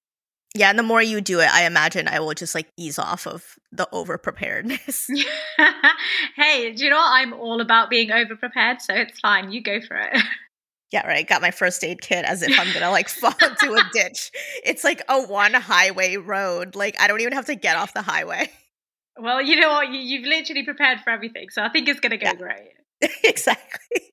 Yeah, 0.55 0.69
and 0.69 0.79
the 0.79 0.83
more 0.83 1.01
you 1.01 1.23
do 1.23 1.41
it, 1.41 1.49
I 1.51 1.65
imagine 1.65 2.07
I 2.07 2.21
will 2.21 2.35
just 2.35 2.55
like 2.55 2.71
ease 2.77 2.99
off 2.99 3.27
of 3.27 3.59
the 3.73 3.89
over 3.93 4.19
preparedness. 4.19 5.09
hey, 6.37 6.73
do 6.73 6.85
you 6.85 6.91
know 6.91 6.97
what? 6.97 7.13
I'm 7.13 7.33
all 7.33 7.63
about 7.63 7.89
being 7.89 8.11
over 8.13 8.37
prepared, 8.37 8.83
so 8.83 8.93
it's 8.93 9.19
fine. 9.21 9.51
You 9.51 9.63
go 9.63 9.81
for 9.81 9.97
it. 9.97 10.19
Yeah, 10.91 11.07
right. 11.07 11.29
Got 11.29 11.43
my 11.43 11.51
first 11.51 11.85
aid 11.85 12.01
kit 12.01 12.25
as 12.25 12.43
if 12.43 12.59
I'm 12.59 12.73
gonna 12.73 12.91
like 12.91 13.09
fall 13.09 13.35
into 13.43 13.75
a 13.75 13.83
ditch. 13.93 14.31
It's 14.65 14.85
like 14.85 15.03
a 15.09 15.23
one 15.23 15.53
highway 15.53 16.17
road. 16.17 16.75
Like 16.75 16.99
I 17.01 17.09
don't 17.09 17.21
even 17.21 17.35
have 17.35 17.47
to 17.47 17.55
get 17.55 17.77
off 17.77 17.93
the 17.93 18.03
highway. 18.03 18.51
Well, 19.21 19.43
you 19.43 19.57
know 19.57 19.71
what? 19.71 19.91
You, 19.91 20.21
have 20.21 20.29
literally 20.29 20.65
prepared 20.65 21.01
for 21.01 21.11
everything, 21.11 21.51
so 21.51 21.63
I 21.63 21.69
think 21.69 21.89
it's 21.89 22.01
gonna 22.01 22.17
go 22.17 22.29
yeah. 22.29 22.35
great. 22.35 22.73
exactly. 23.25 24.13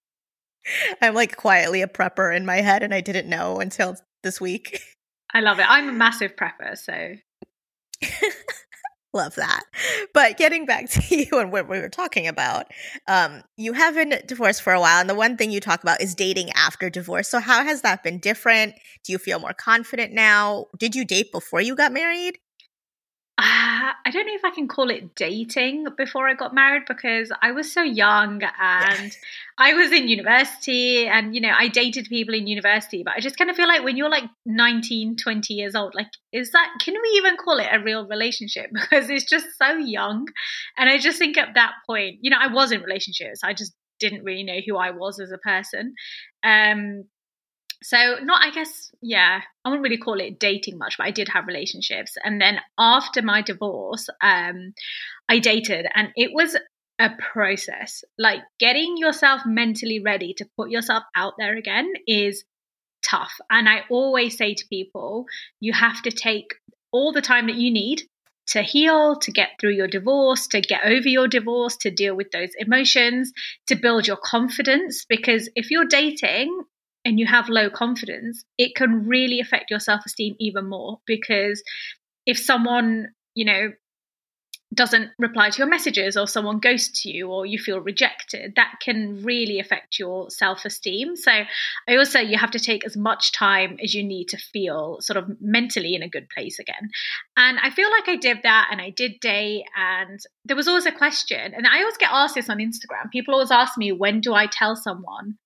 I'm 1.02 1.14
like 1.14 1.38
quietly 1.38 1.82
a 1.82 1.88
prepper 1.88 2.36
in 2.36 2.46
my 2.46 2.58
head, 2.58 2.84
and 2.84 2.94
I 2.94 3.02
didn't 3.02 3.30
know 3.30 3.60
until 3.60 3.96
this 4.24 4.42
week. 4.42 4.82
I 5.34 5.42
love 5.42 5.60
it. 5.60 5.66
I'm 5.70 5.90
a 5.90 5.94
massive 5.94 6.36
prepper, 6.36 6.78
so 6.78 7.16
Love 9.16 9.36
that. 9.36 9.64
But 10.14 10.38
getting 10.38 10.66
back 10.66 10.90
to 10.90 11.16
you 11.16 11.40
and 11.40 11.50
what 11.50 11.70
we 11.70 11.80
were 11.80 11.88
talking 11.88 12.28
about, 12.28 12.68
um, 13.08 13.44
you 13.56 13.72
have 13.72 13.96
been 13.96 14.14
divorced 14.28 14.62
for 14.62 14.74
a 14.74 14.80
while, 14.80 15.00
and 15.00 15.10
the 15.10 15.16
one 15.16 15.38
thing 15.38 15.52
you 15.52 15.62
talk 15.62 15.82
about 15.82 16.02
is 16.02 16.14
dating 16.14 16.50
after 16.52 16.90
divorce. 16.90 17.30
So, 17.30 17.40
how 17.40 17.64
has 17.64 17.82
that 17.82 18.04
been 18.04 18.20
different? 18.20 18.76
Do 19.06 19.14
you 19.14 19.18
feel 19.18 19.40
more 19.40 19.54
confident 19.54 20.12
now? 20.12 20.66
Did 20.78 20.96
you 20.96 21.06
date 21.06 21.32
before 21.32 21.62
you 21.62 21.78
got 21.78 21.94
married? 21.94 22.40
Uh, 23.86 23.92
I 24.06 24.10
don't 24.10 24.26
know 24.26 24.34
if 24.34 24.46
I 24.46 24.52
can 24.52 24.68
call 24.68 24.90
it 24.90 25.14
dating 25.16 25.88
before 25.98 26.28
I 26.28 26.34
got 26.34 26.56
married 26.56 26.84
because 26.88 27.32
I 27.42 27.52
was 27.52 27.72
so 27.72 27.84
young 27.84 28.42
and. 28.60 29.16
I 29.58 29.74
was 29.74 29.92
in 29.92 30.10
university 30.10 31.08
and, 31.08 31.34
you 31.34 31.40
know, 31.40 31.54
I 31.58 31.70
dated 31.70 32.08
people 32.10 32.36
in 32.36 32.46
university. 32.46 33.04
But 33.04 33.14
I 33.16 33.22
just 33.22 33.38
kind 33.38 33.50
of 33.50 33.56
feel 33.56 33.68
like 33.68 33.86
when 33.86 33.96
you're 33.96 34.10
like 34.10 34.26
19, 34.46 35.16
20 35.16 35.54
years 35.54 35.76
old, 35.76 35.96
like, 35.96 36.10
is 36.34 36.52
that, 36.52 36.70
can 36.82 36.94
we 36.94 37.10
even 37.18 37.38
call 37.38 37.60
it 37.60 37.68
a 37.72 37.80
real 37.80 38.06
relationship? 38.08 38.70
Because 38.74 39.10
it's 39.10 39.30
just 39.30 39.48
so 39.58 39.78
young. 39.78 40.28
And 40.78 40.90
I 40.90 40.98
just 40.98 41.18
think 41.18 41.38
at 41.38 41.56
that 41.56 41.72
point, 41.88 42.18
you 42.22 42.30
know, 42.30 42.38
I 42.40 42.48
was 42.48 42.72
in 42.72 42.82
relationships. 42.82 43.42
I 43.44 43.54
just 43.54 43.74
didn't 44.00 44.26
really 44.26 44.44
know 44.44 44.60
who 44.68 44.76
I 44.76 44.92
was 44.92 45.22
as 45.22 45.32
a 45.32 45.38
person. 45.38 45.94
Um, 46.44 47.06
so 47.84 48.18
not 48.24 48.42
i 48.44 48.52
guess 48.52 48.92
yeah 49.02 49.42
i 49.64 49.70
wouldn't 49.70 49.84
really 49.84 49.98
call 49.98 50.20
it 50.20 50.40
dating 50.40 50.78
much 50.78 50.98
but 50.98 51.08
i 51.08 51.12
did 51.12 51.30
have 51.30 51.48
relationships. 51.48 52.18
And 52.24 52.42
then 52.42 52.60
after 52.78 53.22
my 53.22 53.42
divorce 53.42 54.08
um 54.22 54.74
i 55.30 55.40
dated 55.40 55.88
and 55.94 56.10
it 56.16 56.32
was 56.34 56.56
a 56.98 57.10
process. 57.34 58.06
Like 58.18 58.40
getting 58.58 58.96
yourself 58.98 59.42
mentally 59.46 60.00
ready 60.00 60.34
to 60.36 60.48
put 60.58 60.70
yourself 60.70 61.04
out 61.14 61.34
there 61.38 61.58
again 61.58 61.92
is 62.08 62.46
tough. 63.08 63.34
And 63.50 63.68
i 63.68 63.82
always 63.90 64.38
say 64.38 64.54
to 64.54 64.68
people 64.70 65.26
you 65.60 65.74
have 65.74 66.02
to 66.04 66.12
take 66.12 66.56
all 66.92 67.12
the 67.12 67.22
time 67.22 67.48
that 67.48 67.58
you 67.58 67.72
need 67.72 68.04
to 68.48 68.62
heal, 68.62 69.18
to 69.18 69.32
get 69.32 69.50
through 69.60 69.74
your 69.74 69.88
divorce, 69.88 70.48
to 70.48 70.62
get 70.62 70.86
over 70.86 71.10
your 71.10 71.28
divorce, 71.28 71.78
to 71.78 71.90
deal 71.90 72.16
with 72.16 72.32
those 72.32 72.52
emotions, 72.58 73.34
to 73.68 73.76
build 73.76 74.08
your 74.08 74.18
confidence. 74.18 75.06
Because 75.10 75.50
if 75.56 75.72
you're 75.72 75.86
dating 75.86 76.62
and 77.06 77.20
you 77.20 77.28
have 77.28 77.48
low 77.48 77.70
confidence, 77.70 78.44
it 78.58 78.76
can 78.76 79.08
really 79.08 79.40
affect 79.40 79.70
your 79.70 79.80
self 79.80 80.06
esteem 80.06 80.36
even 80.40 80.68
more 80.68 81.00
because 81.06 81.64
if 82.26 82.38
someone, 82.38 83.10
you 83.36 83.46
know, 83.46 83.72
doesn't 84.74 85.12
reply 85.20 85.50
to 85.50 85.60
your 85.60 85.68
messages 85.68 86.18
or 86.18 86.28
someone 86.28 86.60
ghosts 86.60 87.06
you 87.06 87.30
or 87.30 87.46
you 87.46 87.58
feel 87.58 87.80
rejected 87.80 88.54
that 88.56 88.74
can 88.82 89.24
really 89.24 89.60
affect 89.60 90.00
your 90.00 90.30
self-esteem. 90.30 91.16
So 91.16 91.32
i 91.88 91.96
also 91.96 92.20
you 92.20 92.38
have 92.38 92.52
to 92.52 92.60
take 92.60 92.86
as 92.86 92.98
much 92.98 93.32
time 93.32 93.78
as 93.82 93.94
you 93.94 94.04
need 94.04 94.30
to 94.30 94.38
feel 94.38 94.98
sort 95.02 95.18
of 95.18 95.30
mentally 95.40 95.96
in 95.96 96.04
a 96.04 96.10
good 96.10 96.28
place 96.30 96.60
again. 96.60 96.90
And 97.38 97.58
i 97.62 97.70
feel 97.70 97.90
like 97.90 98.10
i 98.10 98.16
did 98.16 98.40
that 98.44 98.70
and 98.72 98.82
i 98.82 98.90
did 98.90 99.20
date 99.22 99.64
and 99.78 100.20
there 100.44 100.58
was 100.58 100.68
always 100.68 100.86
a 100.86 100.92
question. 100.92 101.54
And 101.54 101.68
i 101.68 101.80
always 101.80 101.98
get 101.98 102.10
asked 102.12 102.36
this 102.36 102.50
on 102.50 102.58
instagram. 102.58 103.12
People 103.12 103.36
always 103.36 103.52
ask 103.52 103.78
me 103.78 103.92
when 103.92 104.20
do 104.20 104.34
i 104.34 104.48
tell 104.48 104.76
someone 104.76 105.38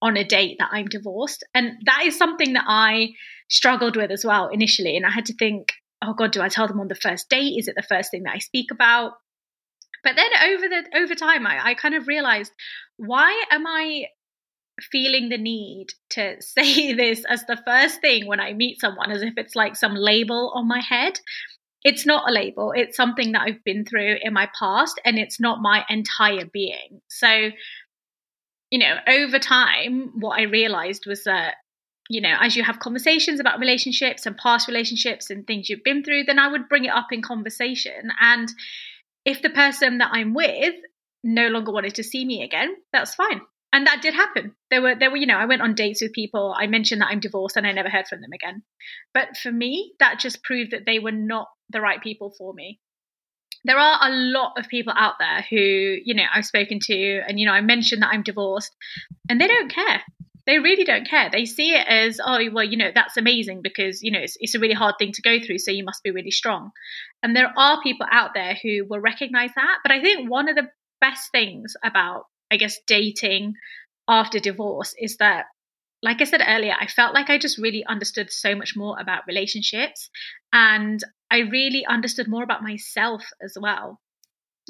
on 0.00 0.16
a 0.16 0.24
date 0.24 0.56
that 0.58 0.70
i'm 0.72 0.86
divorced. 0.86 1.44
And 1.54 1.72
that 1.86 2.02
is 2.04 2.16
something 2.16 2.52
that 2.54 2.64
i 2.66 3.10
struggled 3.48 3.96
with 3.96 4.10
as 4.10 4.24
well 4.24 4.48
initially. 4.48 4.96
And 4.96 5.06
i 5.06 5.10
had 5.10 5.26
to 5.26 5.34
think 5.34 5.72
oh 6.02 6.14
god 6.14 6.32
do 6.32 6.40
i 6.42 6.48
tell 6.48 6.68
them 6.68 6.80
on 6.80 6.88
the 6.88 6.94
first 6.94 7.28
date? 7.28 7.54
Is 7.58 7.68
it 7.68 7.74
the 7.76 7.82
first 7.82 8.10
thing 8.10 8.24
that 8.24 8.34
i 8.34 8.38
speak 8.38 8.70
about? 8.70 9.12
But 10.04 10.14
then 10.16 10.30
over 10.50 10.68
the 10.68 10.98
over 10.98 11.14
time 11.14 11.46
i, 11.46 11.70
I 11.70 11.74
kind 11.74 11.94
of 11.94 12.06
realized 12.06 12.52
why 12.96 13.44
am 13.50 13.66
i 13.66 14.04
feeling 14.92 15.28
the 15.28 15.38
need 15.38 15.88
to 16.10 16.36
say 16.40 16.92
this 16.92 17.24
as 17.28 17.44
the 17.46 17.60
first 17.66 18.00
thing 18.00 18.26
when 18.26 18.40
i 18.40 18.52
meet 18.52 18.80
someone 18.80 19.10
as 19.10 19.22
if 19.22 19.34
it's 19.36 19.56
like 19.56 19.76
some 19.76 19.94
label 19.94 20.52
on 20.54 20.68
my 20.68 20.80
head? 20.80 21.18
It's 21.84 22.04
not 22.04 22.28
a 22.28 22.32
label. 22.32 22.72
It's 22.74 22.96
something 22.96 23.32
that 23.32 23.42
i've 23.42 23.64
been 23.64 23.84
through 23.84 24.16
in 24.22 24.32
my 24.32 24.48
past 24.58 25.00
and 25.04 25.18
it's 25.18 25.40
not 25.40 25.60
my 25.60 25.84
entire 25.88 26.44
being. 26.44 27.00
So 27.08 27.50
you 28.70 28.78
know 28.78 28.96
over 29.06 29.38
time 29.38 30.12
what 30.20 30.38
i 30.38 30.42
realized 30.42 31.06
was 31.06 31.24
that 31.24 31.54
you 32.08 32.20
know, 32.20 32.34
as 32.40 32.56
you 32.56 32.64
have 32.64 32.78
conversations 32.78 33.38
about 33.38 33.60
relationships 33.60 34.24
and 34.24 34.36
past 34.36 34.66
relationships 34.66 35.30
and 35.30 35.46
things 35.46 35.68
you've 35.68 35.84
been 35.84 36.02
through, 36.02 36.24
then 36.24 36.38
I 36.38 36.48
would 36.48 36.68
bring 36.68 36.86
it 36.86 36.92
up 36.92 37.08
in 37.12 37.20
conversation. 37.22 38.10
And 38.20 38.50
if 39.24 39.42
the 39.42 39.50
person 39.50 39.98
that 39.98 40.10
I'm 40.12 40.32
with 40.32 40.74
no 41.22 41.48
longer 41.48 41.70
wanted 41.70 41.96
to 41.96 42.04
see 42.04 42.24
me 42.24 42.42
again, 42.42 42.74
that's 42.92 43.14
fine. 43.14 43.42
And 43.70 43.86
that 43.86 44.00
did 44.00 44.14
happen. 44.14 44.54
There 44.70 44.80
were 44.80 44.94
there 44.98 45.10
were, 45.10 45.18
you 45.18 45.26
know, 45.26 45.36
I 45.36 45.44
went 45.44 45.60
on 45.60 45.74
dates 45.74 46.00
with 46.00 46.14
people, 46.14 46.54
I 46.58 46.66
mentioned 46.66 47.02
that 47.02 47.08
I'm 47.10 47.20
divorced 47.20 47.58
and 47.58 47.66
I 47.66 47.72
never 47.72 47.90
heard 47.90 48.06
from 48.06 48.22
them 48.22 48.32
again. 48.32 48.62
But 49.12 49.36
for 49.36 49.52
me, 49.52 49.92
that 50.00 50.18
just 50.18 50.42
proved 50.42 50.70
that 50.70 50.86
they 50.86 50.98
were 50.98 51.12
not 51.12 51.48
the 51.68 51.82
right 51.82 52.02
people 52.02 52.34
for 52.38 52.54
me. 52.54 52.80
There 53.68 53.78
are 53.78 53.98
a 54.02 54.10
lot 54.10 54.54
of 54.58 54.66
people 54.66 54.92
out 54.96 55.14
there 55.20 55.44
who, 55.48 55.98
you 56.04 56.14
know, 56.14 56.24
I've 56.34 56.46
spoken 56.46 56.80
to 56.80 57.20
and 57.28 57.38
you 57.38 57.46
know, 57.46 57.52
I 57.52 57.60
mentioned 57.60 58.02
that 58.02 58.10
I'm 58.12 58.24
divorced 58.24 58.74
and 59.28 59.40
they 59.40 59.46
don't 59.46 59.70
care 59.70 60.02
they 60.48 60.58
really 60.58 60.84
don't 60.84 61.06
care. 61.06 61.28
They 61.30 61.44
see 61.44 61.74
it 61.74 61.86
as, 61.86 62.20
oh, 62.24 62.40
well, 62.50 62.64
you 62.64 62.78
know, 62.78 62.90
that's 62.92 63.18
amazing 63.18 63.60
because, 63.60 64.02
you 64.02 64.10
know, 64.10 64.20
it's, 64.20 64.38
it's 64.40 64.54
a 64.54 64.58
really 64.58 64.72
hard 64.72 64.94
thing 64.98 65.12
to 65.12 65.20
go 65.20 65.38
through. 65.38 65.58
So 65.58 65.70
you 65.70 65.84
must 65.84 66.02
be 66.02 66.10
really 66.10 66.30
strong. 66.30 66.70
And 67.22 67.36
there 67.36 67.52
are 67.54 67.82
people 67.82 68.06
out 68.10 68.30
there 68.32 68.56
who 68.62 68.86
will 68.88 68.98
recognize 68.98 69.50
that. 69.54 69.78
But 69.82 69.92
I 69.92 70.00
think 70.00 70.30
one 70.30 70.48
of 70.48 70.56
the 70.56 70.70
best 71.02 71.30
things 71.32 71.76
about, 71.84 72.24
I 72.50 72.56
guess, 72.56 72.78
dating 72.86 73.56
after 74.08 74.38
divorce 74.38 74.94
is 74.98 75.18
that 75.18 75.44
like 76.02 76.20
I 76.20 76.24
said 76.24 76.42
earlier, 76.46 76.74
I 76.78 76.86
felt 76.86 77.14
like 77.14 77.28
I 77.28 77.38
just 77.38 77.58
really 77.58 77.84
understood 77.84 78.30
so 78.30 78.54
much 78.54 78.74
more 78.76 78.96
about 79.00 79.26
relationships 79.26 80.10
and 80.52 81.02
I 81.30 81.38
really 81.38 81.84
understood 81.86 82.28
more 82.28 82.42
about 82.42 82.62
myself 82.62 83.24
as 83.42 83.56
well. 83.60 84.00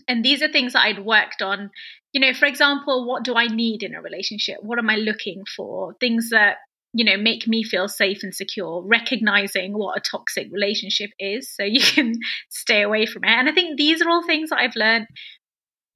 And 0.06 0.24
these 0.24 0.42
are 0.42 0.48
things 0.48 0.72
that 0.72 0.82
I'd 0.82 1.04
worked 1.04 1.42
on. 1.42 1.70
You 2.12 2.20
know, 2.20 2.32
for 2.32 2.46
example, 2.46 3.06
what 3.06 3.24
do 3.24 3.34
I 3.34 3.46
need 3.46 3.82
in 3.82 3.94
a 3.94 4.00
relationship? 4.00 4.58
What 4.62 4.78
am 4.78 4.88
I 4.88 4.96
looking 4.96 5.42
for? 5.56 5.94
Things 6.00 6.30
that, 6.30 6.56
you 6.94 7.04
know, 7.04 7.16
make 7.16 7.46
me 7.46 7.62
feel 7.62 7.88
safe 7.88 8.22
and 8.22 8.34
secure, 8.34 8.82
recognizing 8.86 9.76
what 9.76 9.98
a 9.98 10.00
toxic 10.00 10.48
relationship 10.50 11.10
is 11.18 11.54
so 11.54 11.64
you 11.64 11.80
can 11.94 12.14
stay 12.48 12.82
away 12.82 13.06
from 13.06 13.24
it. 13.24 13.30
And 13.30 13.48
I 13.48 13.52
think 13.52 13.76
these 13.76 14.00
are 14.00 14.08
all 14.08 14.24
things 14.24 14.50
that 14.50 14.60
I've 14.60 14.76
learned 14.76 15.06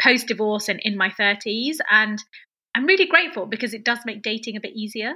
post 0.01 0.27
divorce 0.27 0.69
and 0.69 0.81
in 0.83 0.97
my 0.97 1.11
30s. 1.11 1.77
And 1.91 2.19
I'm 2.75 2.87
really 2.87 3.07
grateful 3.07 3.47
because 3.47 3.75
it 3.75 3.85
does 3.85 3.99
make 4.05 4.23
dating 4.23 4.57
a 4.57 4.61
bit 4.61 4.75
easier. 4.75 5.15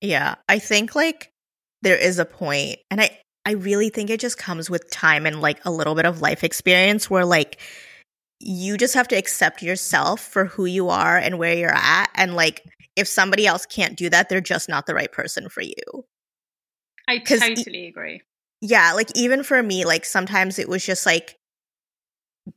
Yeah, 0.00 0.36
I 0.48 0.58
think 0.58 0.94
like 0.94 1.30
there 1.82 1.96
is 1.96 2.18
a 2.18 2.24
point, 2.24 2.78
and 2.90 3.00
I 3.00 3.18
I 3.44 3.52
really 3.52 3.90
think 3.90 4.10
it 4.10 4.20
just 4.20 4.38
comes 4.38 4.68
with 4.68 4.90
time 4.90 5.24
and 5.26 5.40
like 5.40 5.64
a 5.64 5.70
little 5.70 5.94
bit 5.94 6.04
of 6.04 6.20
life 6.20 6.42
experience 6.44 7.08
where 7.08 7.24
like 7.24 7.60
you 8.40 8.76
just 8.76 8.94
have 8.94 9.08
to 9.08 9.16
accept 9.16 9.62
yourself 9.62 10.20
for 10.20 10.46
who 10.46 10.66
you 10.66 10.88
are 10.88 11.16
and 11.16 11.38
where 11.38 11.54
you're 11.54 11.74
at. 11.74 12.10
And 12.14 12.34
like 12.34 12.62
if 12.96 13.08
somebody 13.08 13.46
else 13.46 13.64
can't 13.66 13.96
do 13.96 14.10
that, 14.10 14.28
they're 14.28 14.40
just 14.40 14.68
not 14.68 14.86
the 14.86 14.94
right 14.94 15.10
person 15.10 15.48
for 15.48 15.62
you. 15.62 16.04
I 17.08 17.18
totally 17.18 17.84
e- 17.84 17.88
agree. 17.88 18.22
Yeah. 18.60 18.92
Like 18.94 19.10
even 19.14 19.42
for 19.42 19.62
me, 19.62 19.84
like 19.84 20.04
sometimes 20.04 20.58
it 20.58 20.68
was 20.68 20.84
just 20.84 21.06
like, 21.06 21.36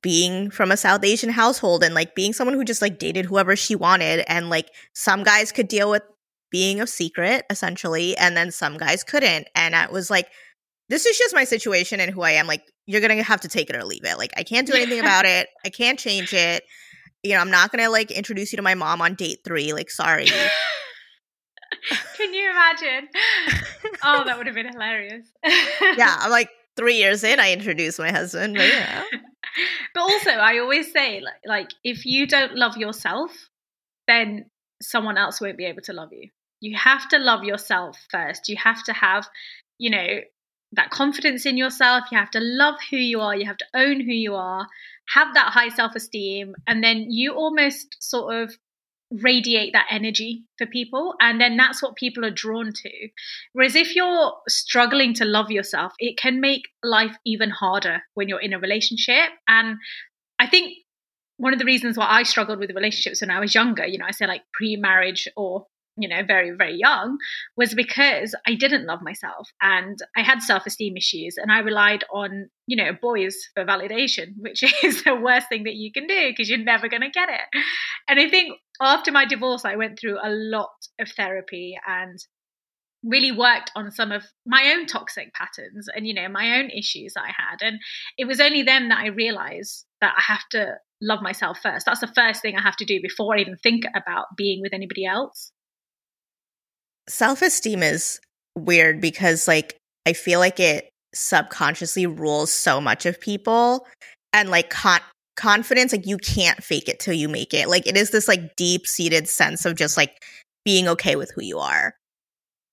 being 0.01 0.51
from 0.51 0.71
a 0.71 0.77
South 0.77 1.03
Asian 1.03 1.29
household 1.29 1.83
and 1.83 1.95
like 1.95 2.15
being 2.15 2.33
someone 2.33 2.55
who 2.55 2.63
just 2.63 2.81
like 2.81 2.99
dated 2.99 3.25
whoever 3.25 3.55
she 3.55 3.75
wanted. 3.75 4.23
And 4.27 4.49
like 4.49 4.69
some 4.93 5.23
guys 5.23 5.51
could 5.51 5.67
deal 5.67 5.89
with 5.89 6.03
being 6.51 6.81
a 6.81 6.87
secret 6.87 7.45
essentially, 7.49 8.17
and 8.17 8.35
then 8.35 8.51
some 8.51 8.77
guys 8.77 9.03
couldn't. 9.03 9.47
And 9.55 9.75
I 9.75 9.89
was 9.89 10.09
like, 10.09 10.27
this 10.89 11.05
is 11.05 11.17
just 11.17 11.35
my 11.35 11.43
situation 11.43 11.99
and 11.99 12.11
who 12.11 12.21
I 12.21 12.31
am. 12.31 12.47
Like, 12.47 12.63
you're 12.87 13.01
gonna 13.01 13.21
have 13.21 13.41
to 13.41 13.47
take 13.47 13.69
it 13.69 13.75
or 13.75 13.83
leave 13.83 14.03
it. 14.03 14.17
Like, 14.17 14.33
I 14.37 14.43
can't 14.43 14.67
do 14.67 14.73
anything 14.73 14.99
about 14.99 15.25
it. 15.25 15.47
I 15.63 15.69
can't 15.69 15.99
change 15.99 16.33
it. 16.33 16.63
You 17.21 17.33
know, 17.33 17.39
I'm 17.39 17.51
not 17.51 17.71
gonna 17.71 17.89
like 17.89 18.11
introduce 18.11 18.51
you 18.51 18.57
to 18.57 18.63
my 18.63 18.75
mom 18.75 19.01
on 19.01 19.15
date 19.15 19.39
three. 19.45 19.73
Like, 19.73 19.91
sorry. 19.91 20.25
Can 22.17 22.33
you 22.33 22.49
imagine? 22.49 23.09
Oh, 24.03 24.23
that 24.25 24.37
would 24.37 24.47
have 24.47 24.55
been 24.55 24.67
hilarious. 24.67 25.27
yeah, 25.97 26.17
I'm 26.19 26.31
like 26.31 26.49
three 26.75 26.95
years 26.95 27.23
in, 27.23 27.39
I 27.39 27.53
introduced 27.53 27.99
my 27.99 28.11
husband. 28.11 28.55
But, 28.55 28.65
you 28.65 28.79
know. 28.79 29.03
but 29.93 30.01
also, 30.01 30.31
I 30.31 30.59
always 30.59 30.91
say, 30.91 31.21
like, 31.21 31.41
like, 31.45 31.71
if 31.83 32.05
you 32.05 32.27
don't 32.27 32.55
love 32.55 32.77
yourself, 32.77 33.31
then 34.07 34.49
someone 34.81 35.17
else 35.17 35.41
won't 35.41 35.57
be 35.57 35.65
able 35.65 35.81
to 35.83 35.93
love 35.93 36.09
you. 36.11 36.29
You 36.61 36.77
have 36.77 37.07
to 37.09 37.19
love 37.19 37.43
yourself 37.43 37.97
first. 38.09 38.49
You 38.49 38.57
have 38.57 38.83
to 38.83 38.93
have, 38.93 39.27
you 39.77 39.89
know, 39.89 40.19
that 40.73 40.91
confidence 40.91 41.45
in 41.45 41.57
yourself. 41.57 42.05
You 42.11 42.17
have 42.17 42.31
to 42.31 42.39
love 42.41 42.75
who 42.89 42.97
you 42.97 43.21
are. 43.21 43.35
You 43.35 43.45
have 43.45 43.57
to 43.57 43.65
own 43.73 44.01
who 44.01 44.11
you 44.11 44.35
are, 44.35 44.67
have 45.13 45.33
that 45.33 45.51
high 45.51 45.69
self 45.69 45.95
esteem, 45.95 46.55
and 46.67 46.83
then 46.83 47.09
you 47.09 47.33
almost 47.33 47.95
sort 48.01 48.35
of 48.35 48.57
radiate 49.11 49.73
that 49.73 49.87
energy 49.89 50.43
for 50.57 50.67
people. 50.67 51.15
And 51.19 51.41
then 51.41 51.57
that's 51.57 51.81
what 51.81 51.95
people 51.95 52.25
are 52.25 52.31
drawn 52.31 52.71
to. 52.73 53.09
Whereas 53.53 53.75
if 53.75 53.95
you're 53.95 54.33
struggling 54.47 55.13
to 55.15 55.25
love 55.25 55.51
yourself, 55.51 55.93
it 55.99 56.17
can 56.17 56.39
make 56.39 56.63
life 56.83 57.15
even 57.25 57.49
harder 57.49 58.03
when 58.13 58.29
you're 58.29 58.41
in 58.41 58.53
a 58.53 58.59
relationship. 58.59 59.29
And 59.47 59.77
I 60.37 60.47
think 60.47 60.73
one 61.37 61.53
of 61.53 61.59
the 61.59 61.65
reasons 61.65 61.97
why 61.97 62.07
I 62.07 62.23
struggled 62.23 62.59
with 62.59 62.71
relationships 62.71 63.21
when 63.21 63.31
I 63.31 63.39
was 63.39 63.55
younger, 63.55 63.85
you 63.85 63.97
know, 63.97 64.05
I 64.05 64.11
say 64.11 64.27
like 64.27 64.43
pre 64.53 64.75
marriage 64.75 65.27
or 65.35 65.65
you 66.01 66.09
know, 66.09 66.23
very, 66.25 66.51
very 66.51 66.75
young, 66.75 67.17
was 67.55 67.73
because 67.73 68.35
I 68.45 68.55
didn't 68.55 68.85
love 68.85 69.01
myself 69.01 69.49
and 69.61 69.97
I 70.15 70.21
had 70.21 70.41
self 70.41 70.65
esteem 70.65 70.97
issues 70.97 71.37
and 71.37 71.51
I 71.51 71.59
relied 71.59 72.03
on, 72.13 72.49
you 72.67 72.77
know, 72.77 72.91
boys 72.99 73.37
for 73.53 73.65
validation, 73.65 74.33
which 74.37 74.63
is 74.83 75.03
the 75.03 75.15
worst 75.15 75.49
thing 75.49 75.63
that 75.63 75.75
you 75.75 75.91
can 75.91 76.07
do 76.07 76.29
because 76.29 76.49
you're 76.49 76.59
never 76.59 76.87
going 76.87 77.01
to 77.01 77.09
get 77.09 77.29
it. 77.29 77.63
And 78.07 78.19
I 78.19 78.29
think 78.29 78.57
after 78.81 79.11
my 79.11 79.25
divorce, 79.25 79.65
I 79.65 79.75
went 79.75 79.99
through 79.99 80.17
a 80.23 80.29
lot 80.29 80.69
of 80.99 81.09
therapy 81.15 81.77
and 81.87 82.17
really 83.03 83.31
worked 83.31 83.71
on 83.75 83.91
some 83.91 84.11
of 84.11 84.23
my 84.45 84.73
own 84.75 84.85
toxic 84.85 85.33
patterns 85.33 85.87
and 85.95 86.05
you 86.05 86.13
know 86.13 86.27
my 86.27 86.59
own 86.59 86.69
issues 86.69 87.13
that 87.13 87.23
i 87.23 87.27
had. 87.27 87.61
And 87.61 87.79
it 88.17 88.25
was 88.25 88.41
only 88.41 88.63
then 88.63 88.89
that 88.89 88.99
i 88.99 89.07
realized 89.07 89.85
that 90.01 90.13
i 90.17 90.21
have 90.21 90.47
to 90.51 90.73
love 91.01 91.21
myself 91.21 91.59
first. 91.63 91.85
That's 91.85 92.01
the 92.01 92.07
first 92.07 92.41
thing 92.41 92.57
i 92.57 92.61
have 92.61 92.75
to 92.77 92.85
do 92.85 93.01
before 93.01 93.35
i 93.35 93.39
even 93.39 93.55
think 93.57 93.85
about 93.95 94.25
being 94.35 94.61
with 94.61 94.73
anybody 94.73 95.05
else 95.05 95.51
self 97.07 97.41
esteem 97.41 97.83
is 97.83 98.19
weird 98.55 99.01
because, 99.01 99.47
like, 99.47 99.77
I 100.05 100.13
feel 100.13 100.39
like 100.39 100.59
it 100.59 100.89
subconsciously 101.13 102.05
rules 102.05 102.51
so 102.51 102.79
much 102.79 103.05
of 103.05 103.19
people. 103.19 103.85
And, 104.33 104.49
like, 104.49 104.69
con- 104.69 105.01
confidence, 105.35 105.91
like, 105.91 106.05
you 106.05 106.17
can't 106.17 106.63
fake 106.63 106.87
it 106.89 106.99
till 106.99 107.13
you 107.13 107.29
make 107.29 107.53
it. 107.53 107.67
Like, 107.67 107.87
it 107.87 107.97
is 107.97 108.11
this, 108.11 108.27
like, 108.27 108.55
deep 108.55 108.85
seated 108.85 109.27
sense 109.27 109.65
of 109.65 109.75
just, 109.75 109.97
like, 109.97 110.23
being 110.65 110.87
okay 110.87 111.15
with 111.15 111.31
who 111.31 111.43
you 111.43 111.59
are. 111.59 111.95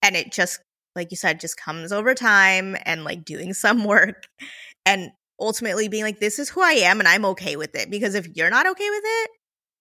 And 0.03 0.17
it 0.17 0.33
just, 0.33 0.61
like 0.95 1.11
you 1.11 1.17
said, 1.17 1.41
just 1.41 1.57
comes 1.57 1.93
over 1.93 2.15
time 2.15 2.77
and, 2.85 3.05
like, 3.05 3.25
doing 3.25 3.55
some 3.55 3.85
work 3.85 4.27
and 4.85 5.11
ultimately 5.41 5.89
being 5.89 6.05
like, 6.05 6.21
this 6.21 6.39
is 6.39 6.49
who 6.49 6.63
I 6.63 6.73
am 6.73 7.01
and 7.01 7.09
I'm 7.09 7.25
okay 7.27 7.57
with 7.57 7.75
it. 7.75 7.91
Because 7.91 8.15
if 8.15 8.29
you're 8.35 8.51
not 8.51 8.67
okay 8.67 8.91
with 8.91 9.05
it, 9.05 9.31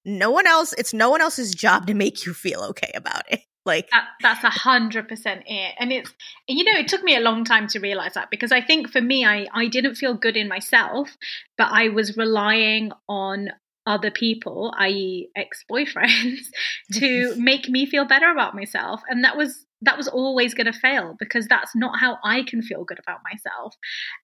no 0.05 0.29
one 0.31 0.47
else, 0.47 0.73
it's 0.73 0.93
no 0.93 1.10
one 1.10 1.21
else's 1.21 1.53
job 1.53 1.88
to 1.88 1.93
make 1.93 2.25
you 2.25 2.34
feel 2.34 2.62
okay 2.62 2.91
about 2.95 3.23
it. 3.31 3.41
Like 3.65 3.89
that, 3.89 4.06
that's 4.21 4.43
a 4.43 4.49
hundred 4.49 5.08
percent 5.08 5.43
it. 5.47 5.73
And 5.80 5.91
it's 5.91 6.13
you 6.47 6.63
know, 6.63 6.80
it 6.80 6.88
took 6.88 7.04
me 7.04 7.15
a 7.15 7.19
long 7.19 7.43
time 7.43 7.67
to 7.69 7.80
realize 7.80 8.13
that 8.13 8.30
because 8.30 8.51
I 8.51 8.62
think 8.62 8.89
for 8.89 9.01
me 9.01 9.25
I, 9.25 9.47
I 9.54 9.67
didn't 9.67 9.95
feel 9.95 10.13
good 10.13 10.38
in 10.38 10.47
myself, 10.47 11.17
but 11.58 11.69
I 11.71 11.89
was 11.89 12.15
relying 12.15 12.91
on 13.10 13.49
other 13.88 14.12
people, 14.12 14.73
i.e. 14.78 15.30
ex-boyfriends, 15.36 16.47
to 16.93 17.36
make 17.38 17.69
me 17.69 17.86
feel 17.86 18.06
better 18.06 18.30
about 18.30 18.56
myself. 18.56 19.01
And 19.10 19.23
that 19.23 19.38
was 19.38 19.65
that 19.82 19.97
was 19.97 20.08
always 20.08 20.54
going 20.54 20.71
to 20.71 20.80
fail 20.80 21.15
because 21.19 21.47
that's 21.47 21.75
not 21.75 21.99
how 21.99 22.17
I 22.23 22.43
can 22.43 22.62
feel 22.62 22.84
good 22.86 22.99
about 22.99 23.19
myself. 23.23 23.75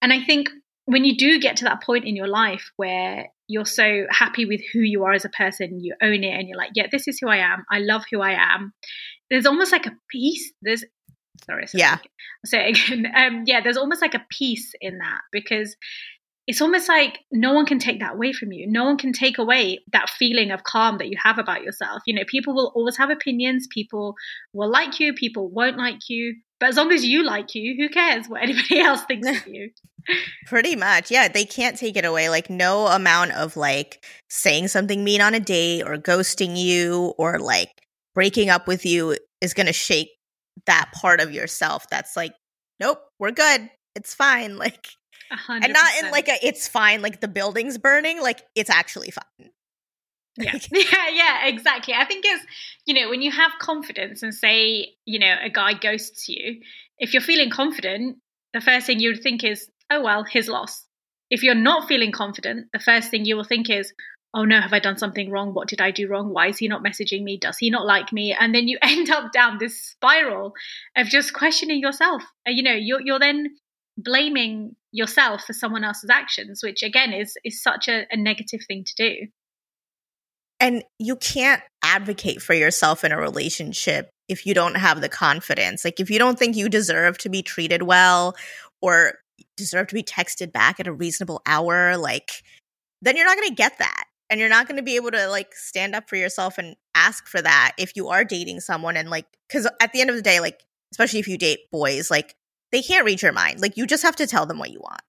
And 0.01 0.11
I 0.13 0.23
think 0.23 0.49
when 0.85 1.05
you 1.05 1.15
do 1.15 1.39
get 1.39 1.57
to 1.57 1.65
that 1.65 1.83
point 1.83 2.05
in 2.05 2.15
your 2.15 2.27
life 2.27 2.71
where 2.77 3.27
you're 3.47 3.65
so 3.65 4.05
happy 4.09 4.45
with 4.45 4.61
who 4.73 4.79
you 4.79 5.03
are 5.03 5.13
as 5.13 5.25
a 5.25 5.29
person, 5.29 5.79
you 5.79 5.93
own 6.01 6.23
it 6.23 6.33
and 6.33 6.47
you're 6.47 6.57
like, 6.57 6.71
yeah, 6.73 6.87
this 6.91 7.07
is 7.07 7.19
who 7.19 7.27
I 7.27 7.37
am. 7.37 7.65
I 7.69 7.79
love 7.79 8.03
who 8.11 8.21
I 8.21 8.31
am. 8.31 8.73
There's 9.31 9.47
almost 9.47 9.71
like 9.71 9.87
a 9.87 9.97
peace. 10.11 10.51
There's 10.61 10.85
sorry, 11.45 11.65
sorry 11.65 11.79
yeah. 11.79 11.97
I'll 11.97 12.45
say 12.45 12.69
it 12.69 12.77
again. 12.77 13.11
Um, 13.15 13.43
yeah, 13.47 13.61
there's 13.61 13.77
almost 13.77 14.01
like 14.01 14.13
a 14.13 14.25
peace 14.29 14.73
in 14.79 14.99
that 14.99 15.21
because 15.31 15.75
it's 16.47 16.61
almost 16.61 16.89
like 16.89 17.19
no 17.31 17.53
one 17.53 17.65
can 17.65 17.79
take 17.79 17.99
that 17.99 18.13
away 18.13 18.33
from 18.33 18.51
you. 18.51 18.67
No 18.67 18.83
one 18.83 18.97
can 18.97 19.13
take 19.13 19.37
away 19.37 19.79
that 19.93 20.09
feeling 20.09 20.51
of 20.51 20.63
calm 20.63 20.97
that 20.97 21.07
you 21.07 21.17
have 21.23 21.37
about 21.37 21.63
yourself. 21.63 22.01
You 22.05 22.13
know, 22.13 22.23
people 22.27 22.53
will 22.53 22.73
always 22.75 22.97
have 22.97 23.09
opinions. 23.09 23.67
People 23.71 24.15
will 24.53 24.69
like 24.69 24.99
you. 24.99 25.13
People 25.13 25.49
won't 25.49 25.77
like 25.77 26.09
you. 26.09 26.35
But 26.59 26.69
as 26.69 26.77
long 26.77 26.91
as 26.91 27.05
you 27.05 27.23
like 27.23 27.55
you, 27.55 27.75
who 27.77 27.89
cares 27.89 28.27
what 28.27 28.41
anybody 28.43 28.79
else 28.81 29.03
thinks 29.03 29.29
of 29.29 29.47
you? 29.47 29.71
Pretty 30.47 30.75
much. 30.75 31.09
Yeah, 31.09 31.27
they 31.27 31.45
can't 31.45 31.77
take 31.77 31.95
it 31.95 32.05
away. 32.05 32.29
Like 32.29 32.49
no 32.49 32.87
amount 32.87 33.31
of 33.31 33.55
like 33.55 34.05
saying 34.29 34.67
something 34.67 35.03
mean 35.03 35.21
on 35.21 35.33
a 35.35 35.39
date 35.39 35.83
or 35.83 35.95
ghosting 35.95 36.57
you 36.57 37.13
or 37.17 37.39
like 37.39 37.69
breaking 38.13 38.49
up 38.49 38.67
with 38.67 38.85
you 38.85 39.17
is 39.41 39.53
going 39.53 39.67
to 39.67 39.73
shake 39.73 40.09
that 40.65 40.91
part 40.93 41.21
of 41.21 41.31
yourself 41.31 41.89
that's 41.89 42.15
like 42.15 42.33
nope, 42.81 42.99
we're 43.19 43.31
good. 43.31 43.69
It's 43.95 44.13
fine. 44.13 44.57
Like 44.61 44.87
100%. 45.31 45.63
and 45.63 45.71
not 45.71 45.91
in 46.03 46.11
like 46.11 46.27
a 46.27 46.35
it's 46.45 46.67
fine 46.67 47.01
like 47.01 47.21
the 47.21 47.29
building's 47.29 47.77
burning, 47.77 48.21
like 48.21 48.43
it's 48.53 48.69
actually 48.69 49.11
fine. 49.11 49.49
Yeah. 50.37 50.53
yeah, 50.71 51.09
yeah, 51.11 51.47
exactly. 51.47 51.93
I 51.93 52.05
think 52.05 52.23
it's, 52.25 52.45
you 52.85 52.93
know, 52.93 53.09
when 53.09 53.21
you 53.21 53.31
have 53.31 53.51
confidence 53.59 54.23
and 54.23 54.33
say, 54.33 54.93
you 55.05 55.19
know, 55.19 55.35
a 55.41 55.49
guy 55.49 55.73
ghosts 55.73 56.29
you, 56.29 56.61
if 56.97 57.13
you're 57.13 57.21
feeling 57.21 57.49
confident, 57.49 58.17
the 58.53 58.61
first 58.61 58.87
thing 58.87 59.01
you 59.01 59.09
would 59.09 59.21
think 59.21 59.43
is, 59.43 59.69
oh, 59.91 60.01
well, 60.01 60.23
his 60.23 60.47
loss. 60.47 60.85
If 61.29 61.43
you're 61.43 61.53
not 61.53 61.89
feeling 61.89 62.13
confident, 62.13 62.67
the 62.71 62.79
first 62.79 63.11
thing 63.11 63.25
you 63.25 63.35
will 63.35 63.43
think 63.43 63.69
is, 63.69 63.91
oh 64.33 64.45
no, 64.45 64.61
have 64.61 64.73
I 64.73 64.79
done 64.79 64.97
something 64.97 65.29
wrong? 65.29 65.53
What 65.53 65.67
did 65.67 65.81
I 65.81 65.91
do 65.91 66.07
wrong? 66.07 66.33
Why 66.33 66.47
is 66.47 66.57
he 66.57 66.67
not 66.67 66.83
messaging 66.83 67.23
me? 67.23 67.37
Does 67.37 67.57
he 67.57 67.69
not 67.69 67.85
like 67.85 68.13
me? 68.13 68.35
And 68.37 68.55
then 68.55 68.67
you 68.67 68.77
end 68.81 69.09
up 69.09 69.31
down 69.31 69.57
this 69.57 69.77
spiral 69.77 70.53
of 70.95 71.07
just 71.07 71.33
questioning 71.33 71.79
yourself. 71.79 72.23
You 72.45 72.63
know, 72.63 72.73
you're, 72.73 73.01
you're 73.01 73.19
then 73.19 73.55
blaming 73.97 74.75
yourself 74.91 75.43
for 75.45 75.53
someone 75.53 75.83
else's 75.83 76.09
actions, 76.09 76.61
which 76.63 76.83
again 76.83 77.13
is 77.13 77.37
is 77.43 77.61
such 77.61 77.87
a, 77.87 78.05
a 78.11 78.17
negative 78.17 78.61
thing 78.67 78.83
to 78.85 78.93
do. 78.95 79.27
And 80.59 80.83
you 80.99 81.15
can't 81.15 81.63
advocate 81.83 82.41
for 82.41 82.53
yourself 82.53 83.03
in 83.03 83.11
a 83.11 83.17
relationship 83.17 84.11
if 84.29 84.45
you 84.45 84.53
don't 84.53 84.75
have 84.75 85.01
the 85.01 85.09
confidence. 85.09 85.83
Like 85.83 85.99
if 85.99 86.09
you 86.09 86.19
don't 86.19 86.37
think 86.37 86.55
you 86.55 86.69
deserve 86.69 87.17
to 87.19 87.29
be 87.29 87.41
treated 87.41 87.83
well 87.83 88.35
or 88.79 89.15
deserve 89.57 89.87
to 89.87 89.95
be 89.95 90.03
texted 90.03 90.51
back 90.51 90.79
at 90.79 90.87
a 90.87 90.93
reasonable 90.93 91.41
hour, 91.47 91.97
like 91.97 92.43
then 93.01 93.17
you're 93.17 93.25
not 93.25 93.37
going 93.37 93.49
to 93.49 93.55
get 93.55 93.79
that. 93.79 94.05
And 94.31 94.39
you're 94.39 94.49
not 94.49 94.67
going 94.67 94.77
to 94.77 94.83
be 94.83 94.95
able 94.95 95.11
to 95.11 95.27
like 95.27 95.53
stand 95.53 95.93
up 95.93 96.09
for 96.09 96.15
yourself 96.15 96.57
and 96.57 96.75
ask 96.95 97.27
for 97.27 97.41
that 97.41 97.73
if 97.77 97.95
you 97.95 98.07
are 98.07 98.23
dating 98.23 98.61
someone 98.61 98.97
and 98.97 99.09
like 99.09 99.27
cuz 99.51 99.67
at 99.79 99.91
the 99.91 100.01
end 100.01 100.09
of 100.09 100.15
the 100.15 100.21
day 100.23 100.39
like 100.39 100.61
especially 100.91 101.19
if 101.19 101.27
you 101.27 101.37
date 101.37 101.69
boys, 101.71 102.09
like 102.09 102.35
they 102.71 102.81
can't 102.81 103.05
read 103.05 103.21
your 103.21 103.33
mind. 103.33 103.61
Like 103.61 103.77
you 103.77 103.85
just 103.85 104.03
have 104.03 104.15
to 104.17 104.27
tell 104.27 104.45
them 104.45 104.57
what 104.57 104.71
you 104.71 104.79
want. 104.79 105.01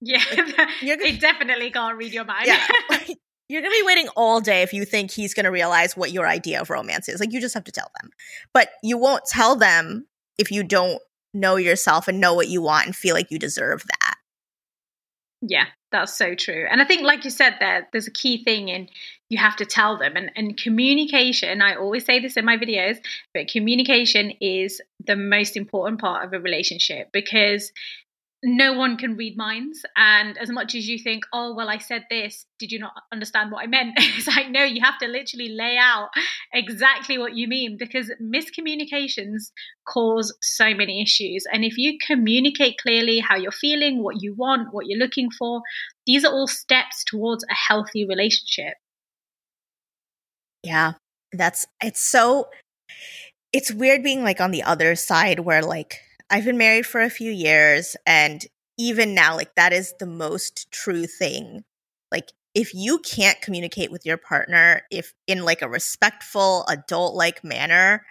Yeah, 0.00 0.22
You're 0.82 0.96
they 0.96 1.16
definitely 1.16 1.70
can't 1.70 1.96
read 1.96 2.12
your 2.12 2.24
mind. 2.24 2.46
Yeah. 2.46 2.66
like, 2.90 3.08
you're 3.48 3.60
going 3.60 3.72
to 3.72 3.80
be 3.82 3.86
waiting 3.86 4.08
all 4.16 4.40
day 4.40 4.62
if 4.62 4.72
you 4.72 4.86
think 4.86 5.10
he's 5.10 5.34
going 5.34 5.44
to 5.44 5.50
realize 5.50 5.96
what 5.96 6.12
your 6.12 6.26
idea 6.26 6.60
of 6.60 6.70
romance 6.70 7.08
is. 7.08 7.20
Like 7.20 7.32
you 7.32 7.40
just 7.40 7.54
have 7.54 7.64
to 7.64 7.72
tell 7.72 7.90
them. 8.00 8.10
But 8.54 8.70
you 8.82 8.96
won't 8.96 9.24
tell 9.26 9.54
them 9.54 10.06
if 10.38 10.50
you 10.50 10.62
don't 10.62 11.00
know 11.34 11.56
yourself 11.56 12.08
and 12.08 12.20
know 12.20 12.32
what 12.32 12.48
you 12.48 12.62
want 12.62 12.86
and 12.86 12.96
feel 12.96 13.14
like 13.14 13.30
you 13.30 13.38
deserve 13.38 13.84
that. 13.86 14.14
Yeah, 15.42 15.66
that's 15.94 16.18
so 16.18 16.34
true. 16.34 16.66
And 16.68 16.82
I 16.82 16.84
think, 16.84 17.02
like 17.02 17.24
you 17.24 17.30
said, 17.30 17.54
there, 17.60 17.86
there's 17.92 18.08
a 18.08 18.10
key 18.10 18.42
thing 18.42 18.68
in 18.68 18.88
you 19.28 19.38
have 19.38 19.54
to 19.56 19.64
tell 19.64 19.96
them. 19.96 20.16
And, 20.16 20.32
and 20.34 20.56
communication, 20.56 21.62
I 21.62 21.76
always 21.76 22.04
say 22.04 22.18
this 22.18 22.36
in 22.36 22.44
my 22.44 22.56
videos, 22.56 22.98
but 23.32 23.46
communication 23.46 24.32
is 24.40 24.82
the 25.06 25.14
most 25.14 25.56
important 25.56 26.00
part 26.00 26.24
of 26.24 26.32
a 26.32 26.40
relationship 26.40 27.12
because 27.12 27.72
no 28.44 28.74
one 28.74 28.98
can 28.98 29.16
read 29.16 29.38
minds. 29.38 29.84
And 29.96 30.36
as 30.36 30.50
much 30.50 30.74
as 30.74 30.86
you 30.86 30.98
think, 30.98 31.24
oh, 31.32 31.54
well, 31.54 31.70
I 31.70 31.78
said 31.78 32.04
this, 32.10 32.44
did 32.58 32.70
you 32.70 32.78
not 32.78 32.92
understand 33.10 33.50
what 33.50 33.64
I 33.64 33.66
meant? 33.66 33.94
it's 33.96 34.26
like, 34.26 34.50
no, 34.50 34.62
you 34.62 34.82
have 34.82 34.98
to 34.98 35.08
literally 35.08 35.48
lay 35.48 35.78
out 35.80 36.10
exactly 36.52 37.16
what 37.16 37.34
you 37.34 37.48
mean 37.48 37.78
because 37.78 38.12
miscommunications 38.22 39.50
cause 39.88 40.36
so 40.42 40.74
many 40.74 41.02
issues. 41.02 41.46
And 41.50 41.64
if 41.64 41.78
you 41.78 41.96
communicate 42.06 42.76
clearly 42.78 43.18
how 43.18 43.36
you're 43.36 43.50
feeling, 43.50 44.02
what 44.02 44.22
you 44.22 44.34
want, 44.34 44.74
what 44.74 44.86
you're 44.86 44.98
looking 44.98 45.30
for, 45.30 45.62
these 46.06 46.22
are 46.24 46.32
all 46.32 46.46
steps 46.46 47.02
towards 47.04 47.44
a 47.44 47.54
healthy 47.54 48.06
relationship. 48.06 48.74
Yeah, 50.62 50.94
that's 51.32 51.66
it's 51.82 52.00
so 52.00 52.48
it's 53.54 53.72
weird 53.72 54.02
being 54.02 54.22
like 54.22 54.40
on 54.40 54.50
the 54.50 54.62
other 54.62 54.94
side 54.96 55.40
where 55.40 55.62
like 55.62 56.00
I've 56.30 56.44
been 56.44 56.58
married 56.58 56.86
for 56.86 57.00
a 57.00 57.10
few 57.10 57.30
years 57.30 57.96
and 58.06 58.44
even 58.78 59.14
now 59.14 59.36
like 59.36 59.54
that 59.54 59.72
is 59.72 59.94
the 59.98 60.06
most 60.06 60.70
true 60.72 61.06
thing. 61.06 61.64
Like 62.10 62.32
if 62.54 62.74
you 62.74 62.98
can't 62.98 63.40
communicate 63.40 63.90
with 63.90 64.06
your 64.06 64.16
partner 64.16 64.82
if 64.90 65.12
in 65.26 65.44
like 65.44 65.62
a 65.62 65.68
respectful 65.68 66.64
adult 66.68 67.14
like 67.14 67.44
manner, 67.44 68.04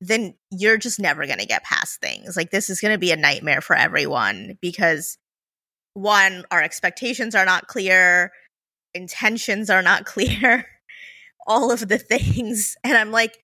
then 0.00 0.34
you're 0.50 0.78
just 0.78 1.00
never 1.00 1.26
going 1.26 1.40
to 1.40 1.46
get 1.46 1.64
past 1.64 2.00
things. 2.00 2.36
Like 2.36 2.50
this 2.50 2.70
is 2.70 2.80
going 2.80 2.94
to 2.94 2.98
be 2.98 3.10
a 3.10 3.16
nightmare 3.16 3.60
for 3.60 3.74
everyone 3.74 4.56
because 4.60 5.18
one 5.94 6.44
our 6.50 6.62
expectations 6.62 7.34
are 7.34 7.44
not 7.44 7.66
clear, 7.66 8.32
intentions 8.94 9.68
are 9.68 9.82
not 9.82 10.04
clear 10.06 10.66
all 11.46 11.72
of 11.72 11.88
the 11.88 11.98
things. 11.98 12.76
And 12.84 12.96
I'm 12.96 13.10
like, 13.10 13.42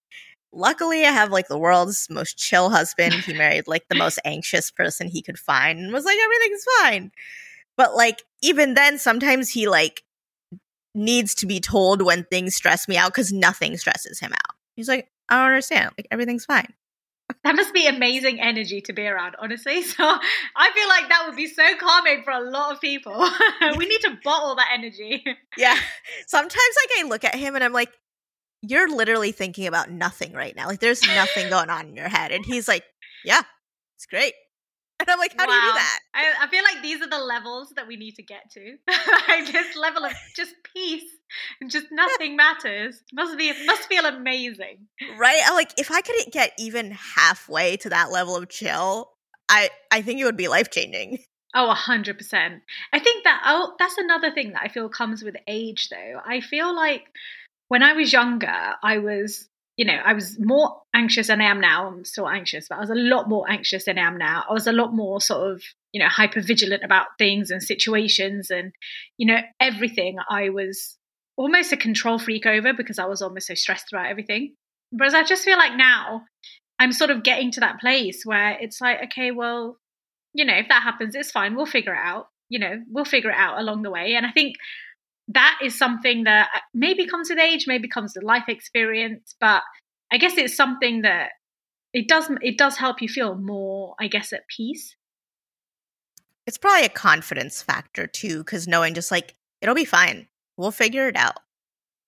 luckily 0.55 1.05
I 1.05 1.11
have 1.11 1.31
like 1.31 1.49
the 1.49 1.59
world's 1.59 2.09
most 2.09 2.39
chill 2.39 2.71
husband. 2.71 3.15
He 3.15 3.35
married 3.35 3.67
like 3.67 3.89
the 3.89 3.97
most 3.97 4.19
anxious 4.25 4.71
person 4.71 5.09
he 5.09 5.23
could 5.23 5.39
find 5.39 5.79
and 5.79 5.93
was 5.93 6.05
like, 6.05 6.19
everything's 6.19 6.65
fine. 6.81 7.13
But 7.77 7.95
like, 7.95 8.23
even 8.43 8.75
then, 8.75 8.99
sometimes 8.99 9.51
he 9.51 9.69
like 9.69 10.03
needs 10.95 11.35
to 11.37 11.47
be 11.47 11.61
told 11.61 12.03
when 12.03 12.25
things 12.25 12.55
stress 12.55 12.87
me 12.89 12.97
out 12.97 13.13
because 13.13 13.33
nothing 13.33 13.77
stresses 13.77 14.21
him 14.21 14.33
out. 14.33 14.55
He's 14.77 14.89
like, 14.89 15.09
I 15.29 15.37
don't 15.37 15.47
understand. 15.47 15.91
Like, 15.99 16.07
everything's 16.11 16.45
fine. 16.45 16.73
That 17.43 17.57
must 17.57 17.73
be 17.73 17.87
amazing 17.87 18.41
energy 18.41 18.81
to 18.83 18.93
be 18.93 19.07
around, 19.07 19.37
honestly. 19.39 19.83
So 19.83 20.05
I 20.05 20.71
feel 20.73 20.89
like 20.89 21.09
that 21.09 21.25
would 21.27 21.37
be 21.37 21.47
so 21.47 21.63
calming 21.79 22.23
for 22.23 22.33
a 22.33 22.51
lot 22.51 22.73
of 22.73 22.81
people. 22.81 23.29
we 23.77 23.87
need 23.87 24.01
to 24.03 24.19
bottle 24.23 24.55
that 24.57 24.71
energy. 24.73 25.25
Yeah. 25.57 25.77
Sometimes 26.27 26.55
like 26.55 27.05
I 27.05 27.09
look 27.09 27.25
at 27.25 27.35
him 27.35 27.55
and 27.55 27.65
I'm 27.65 27.73
like, 27.73 27.93
you're 28.71 28.89
literally 28.89 29.33
thinking 29.33 29.67
about 29.67 29.91
nothing 29.91 30.33
right 30.33 30.55
now. 30.57 30.67
Like 30.67 30.81
there's 30.81 31.03
nothing 31.03 31.49
going 31.51 31.71
on 31.71 31.89
in 31.89 31.97
your 31.97 32.09
head. 32.09 32.33
And 32.33 32.45
he's 32.45 32.69
like, 32.69 32.85
Yeah, 33.25 33.43
it's 33.97 34.07
great. 34.07 34.35
And 35.01 35.11
I'm 35.11 35.19
like, 35.19 35.35
how 35.37 35.47
wow. 35.47 35.53
do 35.53 35.55
you 35.55 35.73
do 35.73 35.75
that? 35.75 35.99
I, 36.15 36.45
I, 36.45 36.47
feel 36.47 36.63
like 36.63 36.81
these 36.81 37.03
are 37.03 37.09
the 37.09 37.19
levels 37.19 37.73
that 37.75 37.89
we 37.89 37.97
need 37.97 38.15
to 38.15 38.23
get 38.23 38.49
to. 38.53 38.77
like 39.29 39.51
this 39.51 39.77
level 39.77 40.05
of 40.05 40.13
just 40.37 40.55
peace 40.73 41.03
and 41.61 41.69
just 41.69 41.89
nothing 41.91 42.37
matters. 42.37 43.03
Must 43.13 43.37
be 43.37 43.53
must 43.67 43.89
feel 43.89 44.07
amazing. 44.07 44.87
Right? 45.19 45.43
I'm 45.45 45.55
like, 45.55 45.73
if 45.77 45.91
I 45.91 46.01
could 46.01 46.15
get 46.31 46.53
even 46.59 46.93
halfway 46.93 47.77
to 47.79 47.91
that 47.91 48.13
level 48.13 48.37
of 48.37 48.49
chill, 48.49 49.11
I 49.49 49.69
I 49.91 50.01
think 50.01 50.21
it 50.21 50.25
would 50.25 50.37
be 50.37 50.49
life 50.49 50.71
changing. 50.71 51.19
Oh, 51.55 51.71
a 51.71 51.75
hundred 51.75 52.19
percent. 52.19 52.63
I 52.93 52.99
think 52.99 53.25
that 53.25 53.43
oh 53.47 53.75
that's 53.79 53.99
another 53.99 54.31
thing 54.33 54.53
that 54.53 54.63
I 54.63 54.69
feel 54.69 54.89
comes 54.89 55.23
with 55.23 55.37
age 55.47 55.89
though. 55.89 56.21
I 56.25 56.41
feel 56.41 56.75
like 56.75 57.05
when 57.69 57.83
I 57.83 57.93
was 57.95 58.13
younger, 58.13 58.75
I 58.83 58.99
was 58.99 59.49
you 59.77 59.85
know, 59.85 59.99
I 60.05 60.13
was 60.13 60.39
more 60.39 60.83
anxious 60.95 61.27
than 61.27 61.41
I 61.41 61.51
am 61.51 61.61
now. 61.61 61.89
I'm 61.89 62.05
still 62.05 62.29
anxious, 62.29 62.69
but 62.69 62.77
I 62.77 62.81
was 62.81 62.91
a 62.91 62.95
lot 62.95 63.29
more 63.29 63.51
anxious 63.51 63.85
than 63.85 63.99
I 63.99 64.07
am 64.07 64.17
now. 64.17 64.45
I 64.49 64.53
was 64.53 64.67
a 64.67 64.73
lot 64.73 64.95
more 64.95 65.21
sort 65.21 65.51
of, 65.51 65.63
you 65.93 66.01
know, 66.01 66.09
hyper 66.09 66.41
vigilant 66.41 66.85
about 66.85 67.07
things 67.19 67.51
and 67.51 67.63
situations 67.63 68.51
and, 68.51 68.73
you 69.17 69.27
know, 69.27 69.41
everything. 69.59 70.19
I 70.31 70.51
was 70.51 70.97
almost 71.37 71.73
a 71.73 71.77
control 71.77 72.21
freak 72.21 72.47
over 72.47 72.73
because 72.73 73.01
I 73.01 73.07
was 73.07 73.21
almost 73.21 73.49
so 73.49 73.55
stressed 73.55 73.93
about 73.93 74.07
everything. 74.07 74.55
Whereas 74.91 75.15
I 75.15 75.25
just 75.25 75.45
feel 75.45 75.59
like 75.59 75.75
now 75.75 76.23
I'm 76.79 76.93
sort 76.93 77.11
of 77.11 77.25
getting 77.25 77.51
to 77.53 77.61
that 77.61 77.81
place 77.81 78.25
where 78.25 78.57
it's 78.61 78.81
like, 78.81 79.03
okay, 79.07 79.33
well, 79.33 79.77
you 80.35 80.45
know, 80.45 80.55
if 80.55 80.69
that 80.69 80.85
happens, 80.85 81.17
it's 81.17 81.33
fine. 81.33 81.57
We'll 81.57 81.67
figure 81.67 81.95
it 81.95 82.01
out. 82.01 82.29
You 82.49 82.61
know, 82.61 82.81
we'll 82.89 83.05
figure 83.05 83.31
it 83.31 83.37
out 83.37 83.59
along 83.59 83.83
the 83.83 83.91
way. 83.91 84.15
And 84.15 84.25
I 84.25 84.31
think 84.31 84.55
that 85.29 85.59
is 85.63 85.77
something 85.77 86.25
that 86.25 86.49
uh, 86.55 86.59
maybe 86.75 87.07
comes 87.07 87.31
with 87.31 87.39
age, 87.39 87.65
maybe 87.67 87.89
comes 87.89 88.13
with 88.15 88.25
life 88.25 88.45
experience, 88.49 89.35
but 89.41 89.63
I 90.13 90.19
guess 90.19 90.37
it's 90.37 90.57
something 90.57 91.03
that 91.03 91.31
it 91.93 92.09
does 92.09 92.29
it 92.43 92.59
does 92.59 92.77
help 92.77 93.01
you 93.01 93.09
feel 93.09 93.37
more, 93.37 93.95
I 94.01 94.09
guess, 94.09 94.33
at 94.33 94.43
peace. 94.55 94.97
It's 96.47 96.59
probably 96.59 96.85
a 96.85 96.91
confidence 96.91 97.63
factor 97.63 98.07
too, 98.07 98.39
because 98.39 98.69
knowing 98.69 98.95
just 98.95 99.11
like 99.11 99.35
it'll 99.61 99.75
be 99.75 99.85
fine, 99.85 100.29
we'll 100.57 100.71
figure 100.71 101.09
it 101.09 101.17
out. 101.17 101.39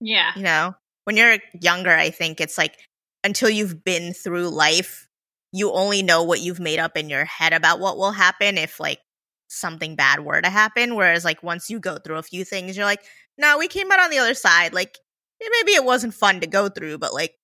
Yeah, 0.00 0.32
you 0.36 0.42
know, 0.42 0.74
when 1.04 1.16
you're 1.16 1.38
younger, 1.60 1.94
I 1.94 2.10
think 2.10 2.40
it's 2.40 2.58
like 2.58 2.76
until 3.24 3.48
you've 3.48 3.82
been 3.82 4.12
through 4.12 4.50
life, 4.50 5.08
you 5.52 5.72
only 5.72 6.02
know 6.02 6.22
what 6.22 6.40
you've 6.40 6.60
made 6.60 6.78
up 6.78 6.96
in 6.96 7.08
your 7.08 7.24
head 7.24 7.54
about 7.54 7.80
what 7.80 7.96
will 7.96 8.12
happen 8.12 8.58
if 8.58 8.78
like 8.78 9.00
something 9.48 9.96
bad 9.96 10.20
were 10.24 10.40
to 10.40 10.50
happen. 10.50 10.94
Whereas 10.94 11.24
like 11.24 11.42
once 11.42 11.70
you 11.70 11.78
go 11.80 11.98
through 11.98 12.16
a 12.18 12.22
few 12.22 12.44
things, 12.44 12.76
you're 12.76 12.86
like, 12.86 13.02
no, 13.38 13.58
we 13.58 13.68
came 13.68 13.90
out 13.92 14.00
on 14.00 14.10
the 14.10 14.18
other 14.18 14.34
side. 14.34 14.72
Like 14.72 14.98
maybe 15.40 15.72
it 15.72 15.84
wasn't 15.84 16.14
fun 16.14 16.40
to 16.40 16.46
go 16.46 16.68
through, 16.68 16.98
but 16.98 17.14
like 17.14 17.34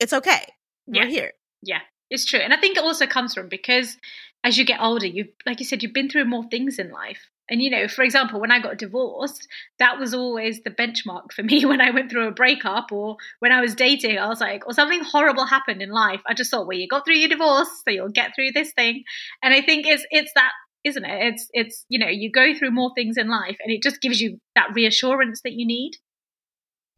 it's 0.00 0.12
okay. 0.12 0.44
We're 0.86 1.04
Yeah. 1.04 1.08
here. 1.08 1.32
Yeah, 1.62 1.80
it's 2.10 2.24
true. 2.24 2.40
And 2.40 2.52
I 2.52 2.56
think 2.56 2.76
it 2.76 2.82
also 2.84 3.06
comes 3.06 3.34
from 3.34 3.48
because 3.48 3.96
as 4.44 4.58
you 4.58 4.64
get 4.64 4.80
older, 4.80 5.06
you 5.06 5.28
like 5.46 5.60
you 5.60 5.66
said, 5.66 5.82
you've 5.82 5.92
been 5.92 6.08
through 6.10 6.24
more 6.24 6.44
things 6.50 6.78
in 6.78 6.90
life. 6.90 7.28
And 7.50 7.60
you 7.60 7.70
know, 7.70 7.86
for 7.88 8.02
example, 8.02 8.40
when 8.40 8.50
I 8.50 8.60
got 8.60 8.78
divorced, 8.78 9.46
that 9.78 9.98
was 9.98 10.14
always 10.14 10.62
the 10.62 10.70
benchmark 10.70 11.32
for 11.32 11.42
me 11.50 11.64
when 11.66 11.80
I 11.80 11.90
went 11.90 12.10
through 12.10 12.26
a 12.28 12.32
breakup 12.32 12.90
or 12.92 13.16
when 13.40 13.52
I 13.52 13.60
was 13.60 13.74
dating. 13.74 14.18
I 14.18 14.26
was 14.28 14.40
like, 14.40 14.66
or 14.66 14.72
something 14.72 15.02
horrible 15.04 15.44
happened 15.46 15.82
in 15.82 15.90
life. 15.90 16.22
I 16.26 16.34
just 16.34 16.50
thought, 16.50 16.66
well, 16.66 16.78
you 16.78 16.88
got 16.88 17.04
through 17.04 17.16
your 17.16 17.28
divorce, 17.28 17.68
so 17.84 17.90
you'll 17.90 18.08
get 18.08 18.34
through 18.34 18.52
this 18.52 18.72
thing. 18.72 19.04
And 19.42 19.52
I 19.52 19.60
think 19.60 19.86
it's 19.86 20.04
it's 20.10 20.32
that, 20.34 20.52
isn't 20.84 21.04
it? 21.04 21.34
It's 21.34 21.48
it's 21.52 21.84
you 21.88 21.98
know, 21.98 22.08
you 22.08 22.30
go 22.30 22.54
through 22.54 22.70
more 22.70 22.92
things 22.94 23.16
in 23.16 23.28
life, 23.28 23.56
and 23.62 23.72
it 23.72 23.82
just 23.82 24.00
gives 24.00 24.20
you 24.20 24.38
that 24.54 24.74
reassurance 24.74 25.40
that 25.42 25.52
you 25.52 25.66
need. 25.66 25.92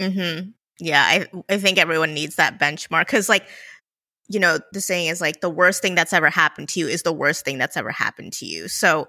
Mm-hmm. 0.00 0.50
Yeah, 0.80 1.02
I 1.02 1.26
I 1.48 1.58
think 1.58 1.78
everyone 1.78 2.14
needs 2.14 2.36
that 2.36 2.58
benchmark 2.58 3.06
because, 3.06 3.28
like, 3.28 3.46
you 4.28 4.40
know, 4.40 4.58
the 4.72 4.80
saying 4.80 5.08
is 5.08 5.20
like 5.20 5.40
the 5.40 5.50
worst 5.50 5.82
thing 5.82 5.94
that's 5.94 6.12
ever 6.12 6.30
happened 6.30 6.68
to 6.70 6.80
you 6.80 6.88
is 6.88 7.02
the 7.02 7.12
worst 7.12 7.44
thing 7.44 7.58
that's 7.58 7.76
ever 7.76 7.90
happened 7.90 8.32
to 8.34 8.46
you. 8.46 8.68
So, 8.68 9.08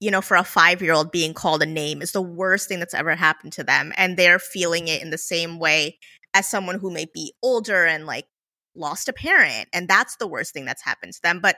you 0.00 0.10
know, 0.10 0.20
for 0.20 0.36
a 0.36 0.44
five 0.44 0.82
year 0.82 0.92
old, 0.92 1.12
being 1.12 1.34
called 1.34 1.62
a 1.62 1.66
name 1.66 2.02
is 2.02 2.12
the 2.12 2.22
worst 2.22 2.68
thing 2.68 2.80
that's 2.80 2.94
ever 2.94 3.14
happened 3.14 3.52
to 3.54 3.64
them, 3.64 3.92
and 3.96 4.16
they're 4.16 4.38
feeling 4.38 4.88
it 4.88 5.02
in 5.02 5.10
the 5.10 5.18
same 5.18 5.58
way 5.58 5.98
as 6.34 6.48
someone 6.48 6.78
who 6.78 6.90
may 6.90 7.06
be 7.12 7.32
older 7.42 7.86
and 7.86 8.06
like 8.06 8.26
lost 8.74 9.08
a 9.08 9.12
parent, 9.12 9.68
and 9.72 9.88
that's 9.88 10.16
the 10.16 10.26
worst 10.26 10.52
thing 10.52 10.64
that's 10.64 10.84
happened 10.84 11.14
to 11.14 11.22
them. 11.22 11.40
But 11.40 11.56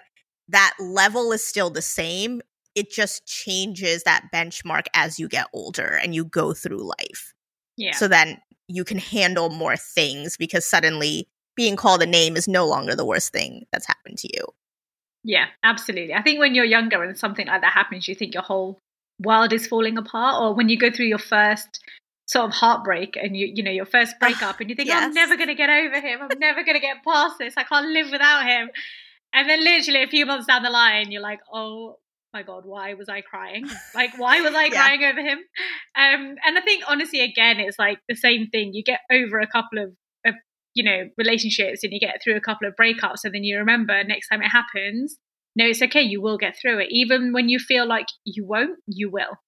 that 0.48 0.74
level 0.80 1.32
is 1.32 1.44
still 1.44 1.70
the 1.70 1.82
same. 1.82 2.40
It 2.78 2.90
just 2.90 3.26
changes 3.26 4.02
that 4.04 4.26
benchmark 4.32 4.86
as 4.94 5.18
you 5.18 5.28
get 5.28 5.46
older 5.52 5.98
and 6.02 6.14
you 6.14 6.24
go 6.24 6.52
through 6.54 6.82
life 6.98 7.34
Yeah. 7.76 7.92
so 7.92 8.08
then 8.08 8.40
you 8.68 8.84
can 8.84 8.98
handle 8.98 9.48
more 9.50 9.76
things 9.76 10.36
because 10.36 10.64
suddenly 10.64 11.26
being 11.56 11.74
called 11.76 12.02
a 12.02 12.06
name 12.06 12.36
is 12.36 12.46
no 12.46 12.66
longer 12.66 12.94
the 12.94 13.04
worst 13.04 13.32
thing 13.32 13.66
that's 13.72 13.86
happened 13.86 14.18
to 14.18 14.28
you. 14.32 14.44
Yeah, 15.24 15.46
absolutely. 15.64 16.14
I 16.14 16.22
think 16.22 16.38
when 16.38 16.54
you're 16.54 16.64
younger 16.64 17.02
and 17.02 17.18
something 17.18 17.46
like 17.46 17.62
that 17.62 17.72
happens, 17.72 18.06
you 18.06 18.14
think 18.14 18.34
your 18.34 18.44
whole 18.44 18.78
world 19.20 19.52
is 19.52 19.66
falling 19.66 19.98
apart. 19.98 20.40
Or 20.40 20.54
when 20.54 20.68
you 20.68 20.78
go 20.78 20.90
through 20.90 21.06
your 21.06 21.18
first 21.18 21.80
sort 22.26 22.44
of 22.46 22.52
heartbreak 22.52 23.16
and 23.20 23.36
you 23.36 23.50
you 23.52 23.62
know 23.62 23.70
your 23.70 23.86
first 23.86 24.14
breakup 24.20 24.60
and 24.60 24.68
you 24.70 24.76
think 24.76 24.90
I'm 24.92 25.12
never 25.14 25.36
going 25.36 25.48
to 25.48 25.54
get 25.54 25.70
over 25.70 25.98
him. 26.00 26.20
I'm 26.22 26.38
never 26.38 26.62
going 26.62 26.76
to 26.76 26.80
get 26.80 27.02
past 27.02 27.36
this. 27.38 27.54
I 27.56 27.64
can't 27.64 27.88
live 27.88 28.10
without 28.12 28.46
him. 28.46 28.70
And 29.32 29.48
then 29.48 29.64
literally 29.64 30.02
a 30.02 30.08
few 30.08 30.26
months 30.26 30.46
down 30.46 30.62
the 30.62 30.70
line, 30.70 31.10
you're 31.10 31.22
like, 31.22 31.40
oh 31.52 31.96
my 32.32 32.42
god, 32.42 32.64
why 32.64 32.94
was 32.94 33.08
I 33.08 33.20
crying? 33.22 33.66
Like, 33.94 34.18
why 34.18 34.40
was 34.40 34.54
I 34.54 34.64
Yeah. 34.72 34.82
crying 34.82 35.04
over 35.04 35.20
him? 35.20 35.38
Um, 35.96 36.36
and 36.44 36.58
I 36.58 36.60
think 36.60 36.84
honestly, 36.86 37.20
again, 37.20 37.58
it's 37.58 37.78
like 37.78 37.98
the 38.08 38.16
same 38.16 38.48
thing. 38.48 38.72
You 38.74 38.82
get 38.84 39.00
over 39.10 39.40
a 39.40 39.46
couple 39.46 39.78
of, 39.78 39.90
of 40.26 40.34
you 40.74 40.84
know 40.84 41.08
relationships 41.16 41.82
and 41.82 41.92
you 41.92 42.00
get 42.00 42.20
through 42.22 42.36
a 42.36 42.40
couple 42.40 42.68
of 42.68 42.74
breakups, 42.80 43.24
and 43.24 43.34
then 43.34 43.44
you 43.44 43.58
remember 43.58 44.02
next 44.04 44.28
time 44.28 44.42
it 44.42 44.48
happens. 44.48 45.18
No, 45.56 45.64
it's 45.66 45.82
okay. 45.82 46.02
You 46.02 46.20
will 46.22 46.38
get 46.38 46.56
through 46.60 46.80
it, 46.80 46.88
even 46.90 47.32
when 47.32 47.48
you 47.48 47.58
feel 47.58 47.86
like 47.86 48.06
you 48.24 48.46
won't. 48.46 48.78
You 48.86 49.10
will. 49.10 49.38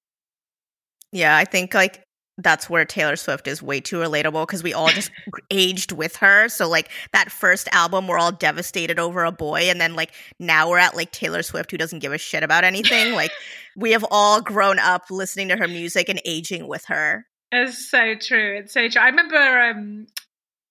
Yeah, 1.12 1.36
I 1.36 1.44
think 1.44 1.74
like 1.74 2.02
that's 2.42 2.68
where 2.70 2.84
Taylor 2.84 3.16
Swift 3.16 3.46
is 3.46 3.62
way 3.62 3.80
too 3.80 3.96
relatable 3.96 4.46
because 4.46 4.62
we 4.62 4.72
all 4.74 4.88
just 4.88 5.10
aged 5.50 5.92
with 5.92 6.16
her. 6.16 6.48
So 6.48 6.68
like 6.68 6.90
that 7.12 7.30
first 7.30 7.68
album, 7.72 8.06
we're 8.08 8.18
all 8.18 8.32
devastated 8.32 8.98
over 8.98 9.24
a 9.24 9.32
boy, 9.32 9.62
and 9.70 9.80
then 9.80 9.94
like 9.94 10.12
now 10.38 10.68
we're 10.68 10.78
at 10.78 10.96
like 10.96 11.12
Taylor 11.12 11.42
Swift 11.42 11.70
who 11.70 11.78
doesn't 11.78 11.98
give 12.00 12.12
a 12.12 12.18
shit 12.18 12.42
about 12.42 12.64
anything. 12.64 13.12
like 13.14 13.32
we 13.76 13.92
have 13.92 14.04
all 14.10 14.40
grown 14.40 14.78
up 14.78 15.10
listening 15.10 15.48
to 15.48 15.56
her 15.56 15.68
music 15.68 16.08
and 16.08 16.20
aging 16.24 16.66
with 16.68 16.84
her. 16.86 17.26
It's 17.52 17.90
so 17.90 18.14
true. 18.14 18.58
It's 18.58 18.72
so 18.74 18.88
true. 18.88 19.00
I 19.02 19.06
remember, 19.08 19.36
um, 19.36 20.06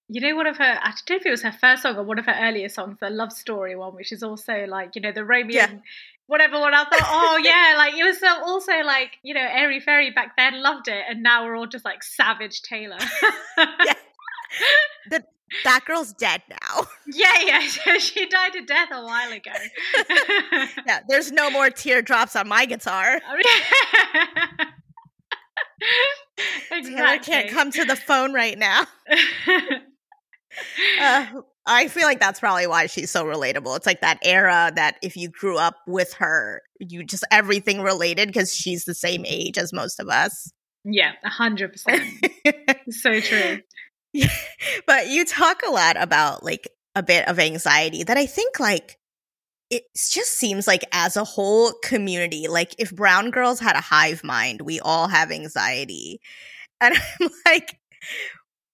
you 0.08 0.22
know, 0.22 0.36
one 0.36 0.48
of 0.48 0.58
her, 0.58 0.80
I 0.82 0.94
don't 1.06 1.10
know 1.10 1.16
if 1.18 1.26
it 1.26 1.30
was 1.32 1.42
her 1.44 1.52
first 1.52 1.84
song 1.84 1.98
or 1.98 2.04
one 2.04 2.20
of 2.20 2.26
her 2.26 2.36
earlier 2.40 2.70
songs, 2.70 2.98
the 3.02 3.10
Love 3.10 3.32
Story 3.34 3.76
one, 3.76 3.94
which 3.96 4.12
is 4.12 4.24
also 4.24 4.66
like, 4.66 4.96
you 4.96 5.02
know, 5.02 5.12
the 5.12 5.26
Romeo 5.26 5.56
Yeah. 5.58 5.70
and 5.70 5.82
whatever 6.30 6.60
one. 6.60 6.74
I 6.74 6.86
thought, 6.86 7.02
oh, 7.02 7.38
yeah, 7.44 7.74
like 7.78 7.96
it 7.96 8.04
was 8.04 8.20
so 8.20 8.28
also 8.44 8.72
like, 8.86 9.18
you 9.24 9.34
know, 9.34 9.46
airy 9.46 9.82
fairy 9.82 10.12
back 10.12 10.38
then, 10.38 10.62
loved 10.62 10.88
it. 10.88 11.04
And 11.10 11.22
now 11.22 11.44
we're 11.44 11.56
all 11.56 11.68
just 11.68 11.84
like 11.84 12.04
savage 12.04 12.62
Taylor. 12.62 12.98
Yeah. 13.86 13.94
That 15.12 15.26
that 15.64 15.82
girl's 15.86 16.12
dead 16.14 16.42
now. 16.50 16.86
yeah, 17.08 17.34
yeah. 17.46 17.98
she 18.00 18.26
died 18.26 18.56
a 18.56 18.66
death 18.66 18.90
a 18.92 19.04
while 19.04 19.32
ago. 19.32 19.52
yeah, 20.88 21.02
there's 21.08 21.32
no 21.32 21.52
more 21.52 21.70
teardrops 21.70 22.36
on 22.36 22.48
my 22.48 22.66
guitar. 22.66 23.22
exactly. 26.72 26.96
Taylor 26.96 27.18
can't 27.20 27.50
come 27.52 27.70
to 27.72 27.86
the 27.86 27.96
phone 27.96 28.34
right 28.34 28.58
now. 28.58 28.86
Uh, 31.00 31.26
I 31.66 31.88
feel 31.88 32.04
like 32.04 32.20
that's 32.20 32.40
probably 32.40 32.68
why 32.68 32.88
she's 32.88 33.12
so 33.12 33.26
relatable. 33.26 33.76
It's 33.78 33.86
like 33.86 34.02
that 34.02 34.20
era 34.24 34.72
that 34.76 34.98
if 35.04 35.16
you 35.16 35.30
grew 35.30 35.58
up 35.58 35.76
with 35.86 36.14
her, 36.14 36.62
you 36.80 37.04
just 37.04 37.26
everything 37.32 37.82
related 37.82 38.28
because 38.28 38.54
she's 38.54 38.86
the 38.86 38.96
same 38.96 39.24
age 39.26 39.58
as 39.58 39.72
most 39.74 40.00
of 40.00 40.08
us. 40.10 40.52
yeah, 40.84 41.12
a 41.24 41.30
hundred 41.30 41.74
percent. 41.74 42.04
So 42.92 43.20
true. 43.20 43.60
but 44.88 45.08
you 45.08 45.24
talk 45.26 45.62
a 45.62 45.70
lot 45.70 46.02
about 46.02 46.44
like 46.44 46.68
a 46.96 47.04
bit 47.04 47.28
of 47.28 47.38
anxiety 47.38 48.04
that 48.04 48.18
I 48.18 48.26
think 48.26 48.60
like 48.60 48.98
it 49.70 49.84
just 49.94 50.32
seems 50.32 50.66
like 50.66 50.84
as 50.92 51.16
a 51.16 51.24
whole 51.24 51.74
community, 51.84 52.48
like 52.48 52.74
if 52.80 52.96
brown 52.96 53.30
girls 53.30 53.60
had 53.60 53.76
a 53.76 53.82
hive 53.82 54.24
mind, 54.24 54.62
we 54.62 54.80
all 54.80 55.08
have 55.08 55.32
anxiety. 55.32 56.20
And 56.82 56.96
I'm 57.22 57.30
like, 57.46 57.78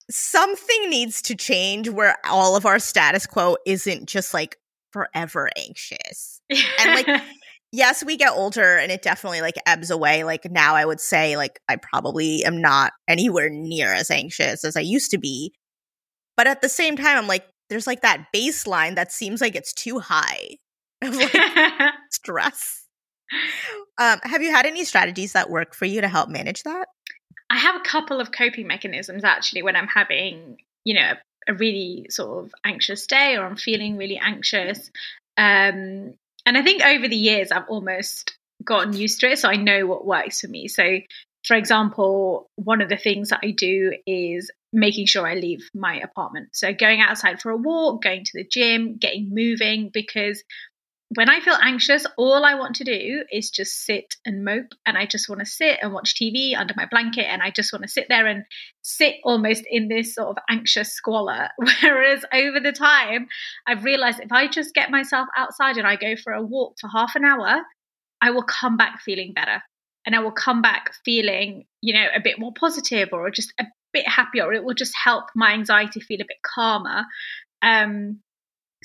something 0.09 0.89
needs 0.89 1.21
to 1.23 1.35
change 1.35 1.89
where 1.89 2.17
all 2.25 2.55
of 2.55 2.65
our 2.65 2.79
status 2.79 3.25
quo 3.25 3.57
isn't 3.65 4.07
just 4.07 4.33
like 4.33 4.57
forever 4.91 5.49
anxious. 5.57 6.41
And, 6.79 7.07
like, 7.07 7.21
Yes, 7.75 8.05
we 8.05 8.15
get 8.15 8.31
older 8.31 8.77
and 8.77 8.89
it 8.89 9.01
definitely 9.01 9.41
like 9.41 9.55
ebbs 9.65 9.91
away. 9.91 10.23
Like 10.23 10.49
now 10.49 10.75
I 10.75 10.85
would 10.85 11.01
say 11.01 11.35
like 11.35 11.59
I 11.67 11.75
probably 11.75 12.41
am 12.45 12.61
not 12.61 12.93
anywhere 13.05 13.49
near 13.49 13.93
as 13.93 14.09
anxious 14.09 14.63
as 14.63 14.77
I 14.77 14.79
used 14.79 15.11
to 15.11 15.17
be. 15.17 15.53
But 16.37 16.47
at 16.47 16.61
the 16.61 16.69
same 16.69 16.95
time, 16.95 17.17
I'm 17.17 17.27
like, 17.27 17.45
there's 17.69 17.85
like 17.85 18.01
that 18.01 18.27
baseline 18.33 18.95
that 18.95 19.11
seems 19.11 19.41
like 19.41 19.55
it's 19.55 19.73
too 19.73 19.99
high 19.99 20.57
of 21.01 21.17
like 21.17 21.33
stress. 22.11 22.85
Um, 23.97 24.19
have 24.23 24.41
you 24.41 24.51
had 24.51 24.65
any 24.65 24.85
strategies 24.85 25.33
that 25.33 25.49
work 25.49 25.75
for 25.75 25.83
you 25.83 25.99
to 25.99 26.07
help 26.07 26.29
manage 26.29 26.63
that? 26.63 26.87
I 27.49 27.57
have 27.57 27.75
a 27.75 27.83
couple 27.83 28.19
of 28.19 28.31
coping 28.31 28.67
mechanisms 28.67 29.23
actually 29.23 29.63
when 29.63 29.75
I'm 29.75 29.87
having, 29.87 30.57
you 30.83 30.95
know, 30.95 31.13
a 31.47 31.53
really 31.53 32.07
sort 32.09 32.45
of 32.45 32.51
anxious 32.63 33.05
day 33.05 33.35
or 33.35 33.45
I'm 33.45 33.55
feeling 33.55 33.97
really 33.97 34.17
anxious. 34.17 34.89
Um, 35.37 36.15
and 36.45 36.57
I 36.57 36.63
think 36.63 36.83
over 36.83 37.07
the 37.07 37.15
years, 37.15 37.51
I've 37.51 37.69
almost 37.69 38.37
gotten 38.63 38.93
used 38.93 39.19
to 39.21 39.31
it. 39.31 39.39
So 39.39 39.49
I 39.49 39.55
know 39.55 39.85
what 39.85 40.05
works 40.05 40.41
for 40.41 40.47
me. 40.47 40.67
So, 40.67 40.99
for 41.45 41.55
example, 41.55 42.49
one 42.55 42.81
of 42.81 42.89
the 42.89 42.97
things 42.97 43.29
that 43.29 43.41
I 43.43 43.51
do 43.51 43.93
is 44.07 44.51
making 44.73 45.05
sure 45.05 45.27
I 45.27 45.35
leave 45.35 45.69
my 45.73 45.99
apartment. 45.99 46.49
So 46.53 46.73
going 46.73 46.99
outside 46.99 47.41
for 47.41 47.51
a 47.51 47.57
walk, 47.57 48.03
going 48.03 48.23
to 48.25 48.31
the 48.33 48.47
gym, 48.47 48.97
getting 48.97 49.29
moving, 49.33 49.89
because 49.93 50.43
when 51.15 51.29
I 51.29 51.39
feel 51.39 51.57
anxious, 51.61 52.05
all 52.17 52.45
I 52.45 52.55
want 52.55 52.75
to 52.77 52.83
do 52.83 53.23
is 53.31 53.49
just 53.49 53.85
sit 53.85 54.15
and 54.25 54.43
mope. 54.45 54.73
And 54.85 54.97
I 54.97 55.05
just 55.05 55.27
want 55.27 55.39
to 55.39 55.45
sit 55.45 55.79
and 55.81 55.93
watch 55.93 56.15
TV 56.15 56.55
under 56.57 56.73
my 56.77 56.85
blanket. 56.89 57.25
And 57.25 57.41
I 57.41 57.51
just 57.51 57.73
want 57.73 57.83
to 57.83 57.89
sit 57.89 58.07
there 58.09 58.27
and 58.27 58.43
sit 58.81 59.15
almost 59.23 59.63
in 59.69 59.87
this 59.87 60.13
sort 60.15 60.29
of 60.29 60.37
anxious 60.49 60.93
squalor. 60.93 61.49
Whereas 61.81 62.23
over 62.33 62.59
the 62.59 62.71
time, 62.71 63.27
I've 63.67 63.83
realized 63.83 64.19
if 64.19 64.31
I 64.31 64.47
just 64.47 64.73
get 64.73 64.91
myself 64.91 65.27
outside 65.37 65.77
and 65.77 65.87
I 65.87 65.95
go 65.95 66.15
for 66.21 66.33
a 66.33 66.43
walk 66.43 66.75
for 66.79 66.89
half 66.89 67.15
an 67.15 67.25
hour, 67.25 67.61
I 68.21 68.31
will 68.31 68.43
come 68.43 68.77
back 68.77 69.01
feeling 69.01 69.33
better. 69.33 69.61
And 70.05 70.15
I 70.15 70.19
will 70.19 70.31
come 70.31 70.61
back 70.61 70.93
feeling, 71.03 71.65
you 71.81 71.93
know, 71.93 72.07
a 72.15 72.21
bit 72.21 72.37
more 72.37 72.53
positive 72.53 73.09
or 73.11 73.29
just 73.31 73.53
a 73.59 73.65
bit 73.91 74.07
happier. 74.07 74.53
It 74.53 74.63
will 74.63 74.75
just 74.75 74.93
help 75.01 75.25
my 75.35 75.53
anxiety 75.53 75.99
feel 75.99 76.21
a 76.21 76.25
bit 76.27 76.37
calmer. 76.43 77.05
Um, 77.61 78.19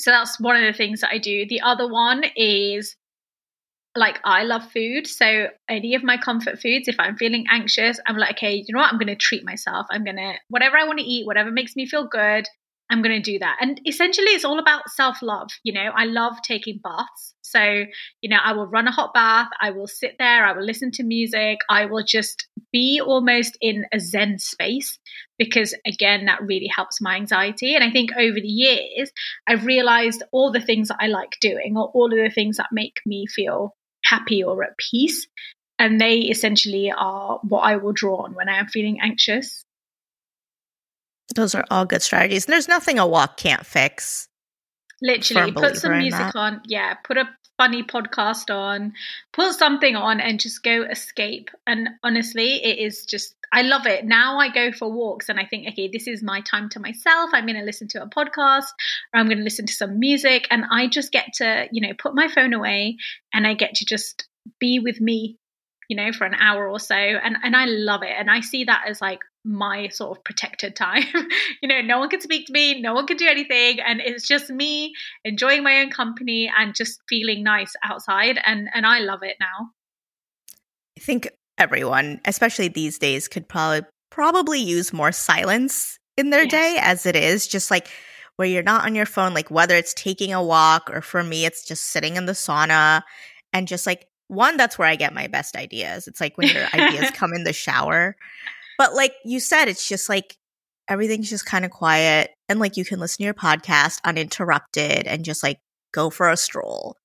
so 0.00 0.10
that's 0.10 0.40
one 0.40 0.56
of 0.56 0.62
the 0.62 0.76
things 0.76 1.00
that 1.00 1.10
I 1.12 1.18
do. 1.18 1.46
The 1.46 1.60
other 1.60 1.88
one 1.88 2.24
is 2.36 2.96
like 3.96 4.18
I 4.24 4.44
love 4.44 4.70
food. 4.70 5.06
So 5.06 5.48
any 5.68 5.94
of 5.94 6.04
my 6.04 6.16
comfort 6.16 6.60
foods, 6.60 6.88
if 6.88 6.96
I'm 6.98 7.16
feeling 7.16 7.44
anxious, 7.50 7.98
I'm 8.06 8.16
like, 8.16 8.36
okay, 8.36 8.54
you 8.54 8.74
know 8.74 8.80
what? 8.80 8.92
I'm 8.92 8.98
going 8.98 9.08
to 9.08 9.16
treat 9.16 9.44
myself. 9.44 9.86
I'm 9.90 10.04
going 10.04 10.16
to, 10.16 10.34
whatever 10.48 10.76
I 10.76 10.84
want 10.84 11.00
to 11.00 11.04
eat, 11.04 11.26
whatever 11.26 11.50
makes 11.50 11.74
me 11.76 11.86
feel 11.86 12.06
good, 12.06 12.46
I'm 12.90 13.02
going 13.02 13.22
to 13.22 13.32
do 13.32 13.38
that. 13.38 13.58
And 13.60 13.80
essentially, 13.86 14.28
it's 14.28 14.44
all 14.44 14.58
about 14.58 14.90
self 14.90 15.22
love. 15.22 15.48
You 15.62 15.72
know, 15.72 15.90
I 15.94 16.04
love 16.04 16.36
taking 16.42 16.80
baths. 16.82 17.34
So, 17.42 17.84
you 18.20 18.30
know, 18.30 18.38
I 18.42 18.52
will 18.52 18.66
run 18.66 18.88
a 18.88 18.92
hot 18.92 19.14
bath. 19.14 19.48
I 19.60 19.70
will 19.70 19.86
sit 19.86 20.16
there. 20.18 20.44
I 20.44 20.52
will 20.52 20.64
listen 20.64 20.90
to 20.92 21.02
music. 21.02 21.58
I 21.68 21.86
will 21.86 22.04
just 22.04 22.46
be 22.72 23.00
almost 23.04 23.56
in 23.60 23.86
a 23.92 23.98
Zen 23.98 24.38
space 24.38 24.98
because, 25.38 25.74
again, 25.86 26.26
that 26.26 26.42
really 26.42 26.70
helps 26.74 27.00
my 27.00 27.16
anxiety. 27.16 27.74
And 27.74 27.82
I 27.82 27.90
think 27.90 28.10
over 28.16 28.40
the 28.40 28.46
years, 28.46 29.10
I've 29.46 29.64
realized 29.64 30.22
all 30.32 30.52
the 30.52 30.60
things 30.60 30.88
that 30.88 30.98
I 31.00 31.06
like 31.06 31.36
doing 31.40 31.76
or 31.76 31.90
all 31.94 32.12
of 32.12 32.18
the 32.18 32.30
things 32.34 32.58
that 32.58 32.68
make 32.72 33.00
me 33.06 33.26
feel 33.26 33.74
happy 34.04 34.42
or 34.42 34.62
at 34.64 34.76
peace 34.78 35.26
and 35.80 35.98
they 35.98 36.18
essentially 36.18 36.92
are 36.94 37.40
what 37.42 37.60
I 37.60 37.76
will 37.76 37.92
draw 37.92 38.24
on 38.24 38.34
when 38.34 38.50
I 38.50 38.58
am 38.58 38.66
feeling 38.66 39.00
anxious. 39.00 39.64
Those 41.34 41.54
are 41.54 41.64
all 41.70 41.84
good 41.84 42.02
strategies. 42.02 42.46
And 42.46 42.52
there's 42.52 42.68
nothing 42.68 42.98
a 42.98 43.06
walk 43.06 43.36
can't 43.36 43.64
fix. 43.64 44.28
Literally, 45.02 45.52
put 45.52 45.76
some 45.76 45.98
music 45.98 46.34
on. 46.34 46.60
Yeah, 46.66 46.94
put 46.94 47.16
a 47.16 47.28
funny 47.56 47.82
podcast 47.82 48.54
on, 48.54 48.92
put 49.34 49.54
something 49.54 49.94
on, 49.94 50.18
and 50.18 50.40
just 50.40 50.62
go 50.62 50.82
escape. 50.82 51.50
And 51.66 51.90
honestly, 52.02 52.54
it 52.64 52.78
is 52.78 53.04
just, 53.04 53.34
I 53.52 53.62
love 53.62 53.86
it. 53.86 54.06
Now 54.06 54.38
I 54.38 54.48
go 54.48 54.72
for 54.72 54.90
walks 54.90 55.28
and 55.28 55.38
I 55.38 55.44
think, 55.44 55.68
okay, 55.68 55.88
this 55.92 56.06
is 56.06 56.22
my 56.22 56.40
time 56.40 56.70
to 56.70 56.80
myself. 56.80 57.30
I'm 57.34 57.44
going 57.44 57.58
to 57.58 57.64
listen 57.64 57.88
to 57.88 58.02
a 58.02 58.08
podcast 58.08 58.68
or 59.12 59.20
I'm 59.20 59.26
going 59.26 59.38
to 59.38 59.44
listen 59.44 59.66
to 59.66 59.72
some 59.72 59.98
music. 59.98 60.46
And 60.50 60.64
I 60.70 60.86
just 60.86 61.12
get 61.12 61.34
to, 61.34 61.66
you 61.70 61.86
know, 61.86 61.92
put 61.98 62.14
my 62.14 62.28
phone 62.28 62.54
away 62.54 62.96
and 63.34 63.46
I 63.46 63.52
get 63.52 63.74
to 63.76 63.84
just 63.84 64.26
be 64.58 64.78
with 64.78 65.00
me 65.00 65.36
you 65.90 65.96
know 65.96 66.12
for 66.12 66.24
an 66.24 66.34
hour 66.34 66.68
or 66.68 66.78
so 66.78 66.94
and 66.94 67.36
and 67.42 67.54
I 67.54 67.66
love 67.66 68.02
it 68.02 68.12
and 68.16 68.30
I 68.30 68.40
see 68.40 68.64
that 68.64 68.84
as 68.86 69.00
like 69.00 69.18
my 69.44 69.88
sort 69.88 70.16
of 70.16 70.24
protected 70.24 70.76
time. 70.76 71.04
you 71.62 71.68
know, 71.68 71.80
no 71.80 71.98
one 71.98 72.08
can 72.08 72.20
speak 72.20 72.46
to 72.46 72.52
me, 72.52 72.80
no 72.80 72.94
one 72.94 73.06
can 73.06 73.16
do 73.16 73.26
anything, 73.26 73.80
and 73.80 74.00
it's 74.00 74.26
just 74.26 74.50
me 74.50 74.92
enjoying 75.24 75.62
my 75.62 75.80
own 75.80 75.90
company 75.90 76.50
and 76.56 76.74
just 76.74 77.00
feeling 77.08 77.42
nice 77.42 77.72
outside. 77.84 78.38
And 78.44 78.68
and 78.74 78.86
I 78.86 79.00
love 79.00 79.22
it 79.22 79.36
now. 79.40 79.70
I 80.98 81.00
think 81.00 81.28
everyone, 81.58 82.20
especially 82.24 82.68
these 82.68 82.98
days, 82.98 83.28
could 83.28 83.48
probably 83.48 83.86
probably 84.10 84.60
use 84.60 84.92
more 84.92 85.12
silence 85.12 85.98
in 86.16 86.30
their 86.30 86.42
yes. 86.42 86.50
day 86.50 86.78
as 86.80 87.06
it 87.06 87.16
is, 87.16 87.46
just 87.46 87.70
like 87.70 87.88
where 88.36 88.48
you're 88.48 88.62
not 88.62 88.84
on 88.84 88.94
your 88.94 89.06
phone, 89.06 89.34
like 89.34 89.50
whether 89.50 89.76
it's 89.76 89.94
taking 89.94 90.32
a 90.32 90.42
walk 90.42 90.90
or 90.90 91.00
for 91.00 91.22
me, 91.22 91.44
it's 91.44 91.64
just 91.64 91.84
sitting 91.84 92.16
in 92.16 92.26
the 92.26 92.32
sauna 92.32 93.02
and 93.52 93.68
just 93.68 93.86
like 93.86 94.06
one, 94.28 94.56
that's 94.56 94.78
where 94.78 94.88
I 94.88 94.96
get 94.96 95.12
my 95.12 95.26
best 95.26 95.56
ideas. 95.56 96.06
It's 96.06 96.20
like 96.20 96.38
when 96.38 96.48
your 96.48 96.66
ideas 96.72 97.10
come 97.14 97.34
in 97.34 97.44
the 97.44 97.52
shower. 97.52 98.16
But 98.80 98.94
like 98.94 99.12
you 99.26 99.40
said, 99.40 99.68
it's 99.68 99.86
just 99.86 100.08
like 100.08 100.38
everything's 100.88 101.28
just 101.28 101.44
kind 101.44 101.66
of 101.66 101.70
quiet 101.70 102.30
and 102.48 102.58
like 102.58 102.78
you 102.78 102.84
can 102.86 102.98
listen 102.98 103.18
to 103.18 103.24
your 103.24 103.34
podcast 103.34 104.00
uninterrupted 104.06 105.06
and 105.06 105.22
just 105.22 105.42
like 105.42 105.58
go 105.92 106.08
for 106.08 106.30
a 106.30 106.36
stroll. 106.38 106.96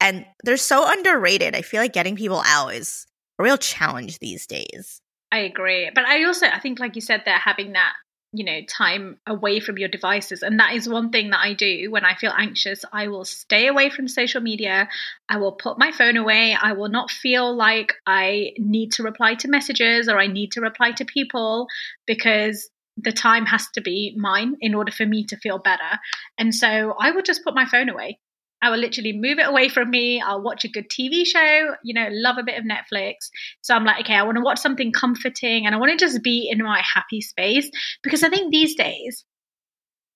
And 0.00 0.24
they're 0.42 0.56
so 0.56 0.90
underrated. 0.90 1.54
I 1.54 1.60
feel 1.60 1.82
like 1.82 1.92
getting 1.92 2.16
people 2.16 2.42
out 2.46 2.68
is 2.68 3.04
a 3.38 3.42
real 3.42 3.58
challenge 3.58 4.20
these 4.20 4.46
days. 4.46 5.02
I 5.30 5.40
agree. 5.40 5.90
But 5.94 6.06
I 6.06 6.24
also 6.24 6.46
I 6.46 6.60
think 6.60 6.80
like 6.80 6.94
you 6.94 7.02
said 7.02 7.24
there 7.26 7.36
having 7.36 7.72
that 7.72 7.92
you 8.32 8.44
know 8.44 8.60
time 8.68 9.18
away 9.26 9.60
from 9.60 9.78
your 9.78 9.88
devices. 9.88 10.42
And 10.42 10.58
that 10.58 10.74
is 10.74 10.88
one 10.88 11.10
thing 11.10 11.30
that 11.30 11.40
i 11.40 11.52
do 11.52 11.90
when 11.90 12.04
i 12.04 12.14
feel 12.14 12.32
anxious. 12.36 12.84
I 12.92 13.08
will 13.08 13.24
stay 13.24 13.66
away 13.66 13.90
from 13.90 14.08
social 14.08 14.40
media. 14.40 14.88
I 15.28 15.36
will 15.36 15.52
put 15.52 15.78
my 15.78 15.92
phone 15.92 16.16
away. 16.16 16.56
I 16.60 16.72
will 16.72 16.88
not 16.88 17.10
feel 17.10 17.54
like 17.54 17.94
i 18.06 18.52
need 18.58 18.92
to 18.92 19.02
reply 19.02 19.34
to 19.36 19.48
messages 19.48 20.08
or 20.08 20.18
i 20.18 20.26
need 20.26 20.52
to 20.52 20.60
reply 20.60 20.92
to 20.92 21.04
people 21.04 21.66
because 22.06 22.70
the 22.96 23.12
time 23.12 23.46
has 23.46 23.68
to 23.70 23.80
be 23.80 24.14
mine 24.18 24.56
in 24.60 24.74
order 24.74 24.92
for 24.92 25.06
me 25.06 25.24
to 25.24 25.36
feel 25.36 25.58
better. 25.58 25.98
And 26.38 26.54
so 26.54 26.94
i 26.98 27.10
will 27.10 27.22
just 27.22 27.44
put 27.44 27.54
my 27.54 27.66
phone 27.66 27.88
away 27.88 28.18
I 28.62 28.70
will 28.70 28.78
literally 28.78 29.12
move 29.12 29.38
it 29.38 29.48
away 29.48 29.68
from 29.68 29.90
me. 29.90 30.22
I'll 30.22 30.40
watch 30.40 30.64
a 30.64 30.68
good 30.68 30.88
TV 30.88 31.26
show, 31.26 31.74
you 31.82 31.94
know, 31.94 32.06
love 32.10 32.38
a 32.38 32.44
bit 32.44 32.58
of 32.58 32.64
Netflix. 32.64 33.28
So 33.60 33.74
I'm 33.74 33.84
like, 33.84 34.04
okay, 34.04 34.14
I 34.14 34.22
want 34.22 34.36
to 34.38 34.42
watch 34.42 34.60
something 34.60 34.92
comforting 34.92 35.66
and 35.66 35.74
I 35.74 35.78
want 35.78 35.98
to 35.98 36.02
just 36.02 36.22
be 36.22 36.48
in 36.50 36.62
my 36.62 36.80
happy 36.94 37.20
space 37.20 37.68
because 38.02 38.22
I 38.22 38.30
think 38.30 38.52
these 38.52 38.76
days, 38.76 39.24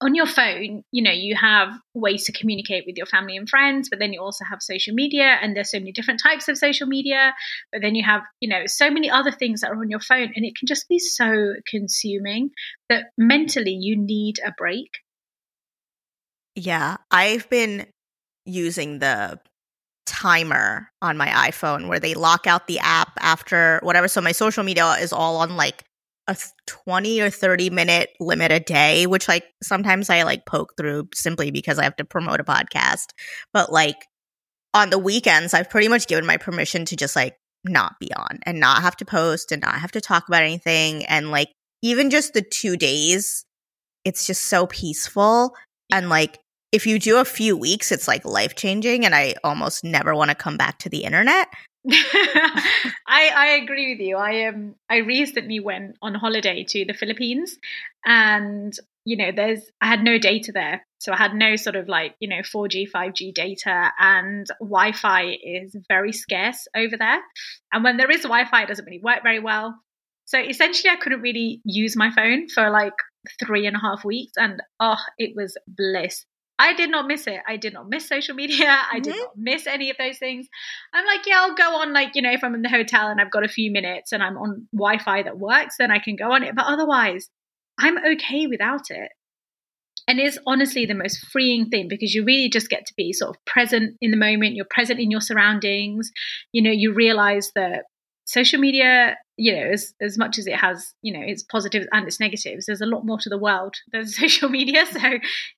on 0.00 0.14
your 0.14 0.26
phone, 0.26 0.82
you 0.92 1.02
know, 1.02 1.10
you 1.10 1.34
have 1.34 1.70
ways 1.94 2.24
to 2.24 2.32
communicate 2.32 2.84
with 2.86 2.96
your 2.98 3.06
family 3.06 3.36
and 3.36 3.48
friends, 3.48 3.88
but 3.88 3.98
then 3.98 4.12
you 4.12 4.20
also 4.20 4.44
have 4.44 4.60
social 4.60 4.94
media, 4.94 5.24
and 5.40 5.56
there's 5.56 5.70
so 5.70 5.78
many 5.78 5.92
different 5.92 6.20
types 6.22 6.48
of 6.48 6.58
social 6.58 6.86
media. 6.86 7.32
But 7.72 7.80
then 7.80 7.94
you 7.94 8.04
have, 8.04 8.20
you 8.40 8.48
know, 8.48 8.64
so 8.66 8.90
many 8.90 9.10
other 9.10 9.30
things 9.30 9.62
that 9.62 9.70
are 9.70 9.80
on 9.80 9.88
your 9.88 10.00
phone, 10.00 10.32
and 10.36 10.44
it 10.44 10.52
can 10.58 10.66
just 10.66 10.86
be 10.88 10.98
so 10.98 11.54
consuming 11.66 12.50
that 12.90 13.06
mentally 13.16 13.72
you 13.72 13.96
need 13.96 14.34
a 14.44 14.52
break. 14.56 14.90
Yeah, 16.54 16.96
I've 17.10 17.48
been 17.48 17.86
using 18.46 18.98
the 18.98 19.38
timer 20.06 20.88
on 21.02 21.16
my 21.16 21.28
iPhone 21.28 21.88
where 21.88 22.00
they 22.00 22.14
lock 22.14 22.46
out 22.46 22.66
the 22.66 22.78
app 22.78 23.10
after 23.18 23.80
whatever. 23.82 24.08
So 24.08 24.20
my 24.20 24.32
social 24.32 24.62
media 24.62 24.92
is 25.00 25.12
all 25.12 25.36
on 25.38 25.56
like 25.56 25.84
a 26.28 26.36
20 26.66 27.20
or 27.20 27.30
30 27.30 27.70
minute 27.70 28.10
limit 28.20 28.50
a 28.50 28.60
day, 28.60 29.06
which 29.06 29.28
like 29.28 29.44
sometimes 29.62 30.10
I 30.10 30.22
like 30.22 30.46
poke 30.46 30.74
through 30.76 31.08
simply 31.14 31.50
because 31.50 31.78
I 31.78 31.84
have 31.84 31.96
to 31.96 32.04
promote 32.04 32.40
a 32.40 32.44
podcast. 32.44 33.06
But 33.52 33.72
like 33.72 34.06
on 34.74 34.90
the 34.90 34.98
weekends, 34.98 35.54
I've 35.54 35.70
pretty 35.70 35.88
much 35.88 36.06
given 36.06 36.26
my 36.26 36.36
permission 36.36 36.84
to 36.86 36.96
just 36.96 37.16
like 37.16 37.36
not 37.64 37.94
be 38.00 38.12
on 38.14 38.38
and 38.44 38.60
not 38.60 38.82
have 38.82 38.96
to 38.96 39.04
post 39.04 39.52
and 39.52 39.62
not 39.62 39.74
have 39.74 39.92
to 39.92 40.00
talk 40.00 40.28
about 40.28 40.42
anything. 40.42 41.04
And 41.04 41.30
like 41.30 41.48
even 41.82 42.10
just 42.10 42.32
the 42.32 42.42
two 42.42 42.76
days, 42.76 43.44
it's 44.04 44.26
just 44.26 44.44
so 44.44 44.66
peaceful. 44.66 45.54
And 45.92 46.08
like 46.08 46.38
if 46.76 46.86
you 46.86 46.98
do 46.98 47.16
a 47.16 47.24
few 47.24 47.56
weeks, 47.56 47.90
it's 47.90 48.06
like 48.06 48.26
life 48.26 48.54
changing, 48.54 49.06
and 49.06 49.14
I 49.14 49.34
almost 49.42 49.82
never 49.82 50.14
want 50.14 50.28
to 50.30 50.34
come 50.34 50.58
back 50.58 50.78
to 50.80 50.90
the 50.90 51.04
internet. 51.04 51.48
I 51.90 53.30
I 53.34 53.46
agree 53.62 53.94
with 53.94 54.00
you. 54.00 54.16
I 54.18 54.44
um 54.44 54.74
I 54.90 54.98
recently 54.98 55.58
went 55.58 55.96
on 56.02 56.14
holiday 56.14 56.64
to 56.64 56.84
the 56.84 56.92
Philippines, 56.92 57.56
and 58.04 58.76
you 59.06 59.16
know 59.16 59.30
there's 59.34 59.62
I 59.80 59.86
had 59.86 60.04
no 60.04 60.18
data 60.18 60.52
there, 60.52 60.84
so 60.98 61.12
I 61.12 61.16
had 61.16 61.34
no 61.34 61.56
sort 61.56 61.76
of 61.76 61.88
like 61.88 62.14
you 62.20 62.28
know 62.28 62.42
4G 62.42 62.90
5G 62.90 63.32
data, 63.32 63.90
and 63.98 64.46
Wi-Fi 64.60 65.38
is 65.42 65.74
very 65.88 66.12
scarce 66.12 66.68
over 66.76 66.98
there. 66.98 67.20
And 67.72 67.82
when 67.84 67.96
there 67.96 68.10
is 68.10 68.22
Wi-Fi, 68.22 68.64
it 68.64 68.68
doesn't 68.68 68.84
really 68.84 69.02
work 69.02 69.22
very 69.22 69.40
well. 69.40 69.78
So 70.26 70.38
essentially, 70.38 70.90
I 70.90 70.96
couldn't 70.96 71.22
really 71.22 71.62
use 71.64 71.96
my 71.96 72.10
phone 72.10 72.48
for 72.48 72.68
like 72.68 72.98
three 73.42 73.66
and 73.66 73.76
a 73.76 73.80
half 73.80 74.04
weeks, 74.04 74.32
and 74.36 74.60
oh, 74.78 75.02
it 75.16 75.34
was 75.34 75.56
bliss. 75.66 76.26
I 76.58 76.72
did 76.74 76.90
not 76.90 77.06
miss 77.06 77.26
it. 77.26 77.40
I 77.46 77.56
did 77.56 77.72
not 77.72 77.88
miss 77.88 78.08
social 78.08 78.34
media. 78.34 78.78
I 78.92 79.00
did 79.00 79.14
mm-hmm. 79.14 79.22
not 79.22 79.36
miss 79.36 79.66
any 79.66 79.90
of 79.90 79.96
those 79.98 80.18
things. 80.18 80.46
I'm 80.92 81.06
like, 81.06 81.26
yeah, 81.26 81.40
I'll 81.40 81.54
go 81.54 81.80
on, 81.80 81.92
like, 81.92 82.12
you 82.14 82.22
know, 82.22 82.32
if 82.32 82.42
I'm 82.42 82.54
in 82.54 82.62
the 82.62 82.68
hotel 82.68 83.08
and 83.08 83.20
I've 83.20 83.30
got 83.30 83.44
a 83.44 83.48
few 83.48 83.70
minutes 83.70 84.12
and 84.12 84.22
I'm 84.22 84.36
on 84.38 84.66
Wi 84.72 84.98
Fi 84.98 85.22
that 85.22 85.38
works, 85.38 85.76
then 85.78 85.90
I 85.90 85.98
can 85.98 86.16
go 86.16 86.32
on 86.32 86.42
it. 86.42 86.54
But 86.54 86.66
otherwise, 86.66 87.28
I'm 87.78 87.98
okay 87.98 88.46
without 88.46 88.90
it. 88.90 89.10
And 90.08 90.20
it's 90.20 90.38
honestly 90.46 90.86
the 90.86 90.94
most 90.94 91.26
freeing 91.32 91.68
thing 91.68 91.88
because 91.88 92.14
you 92.14 92.24
really 92.24 92.48
just 92.48 92.70
get 92.70 92.86
to 92.86 92.94
be 92.96 93.12
sort 93.12 93.36
of 93.36 93.44
present 93.44 93.96
in 94.00 94.12
the 94.12 94.16
moment. 94.16 94.54
You're 94.54 94.66
present 94.70 95.00
in 95.00 95.10
your 95.10 95.20
surroundings. 95.20 96.10
You 96.52 96.62
know, 96.62 96.70
you 96.70 96.94
realize 96.94 97.50
that 97.56 97.84
social 98.26 98.58
media 98.58 99.16
you 99.36 99.54
know 99.54 99.62
as 99.62 99.94
as 100.00 100.18
much 100.18 100.36
as 100.38 100.46
it 100.46 100.56
has 100.56 100.94
you 101.00 101.12
know 101.12 101.24
its 101.24 101.42
positives 101.44 101.86
and 101.92 102.06
its 102.06 102.18
negatives 102.18 102.66
there's 102.66 102.80
a 102.80 102.86
lot 102.86 103.06
more 103.06 103.18
to 103.18 103.28
the 103.28 103.38
world 103.38 103.74
than 103.92 104.06
social 104.22 104.48
media. 104.48 104.84
So 104.86 105.00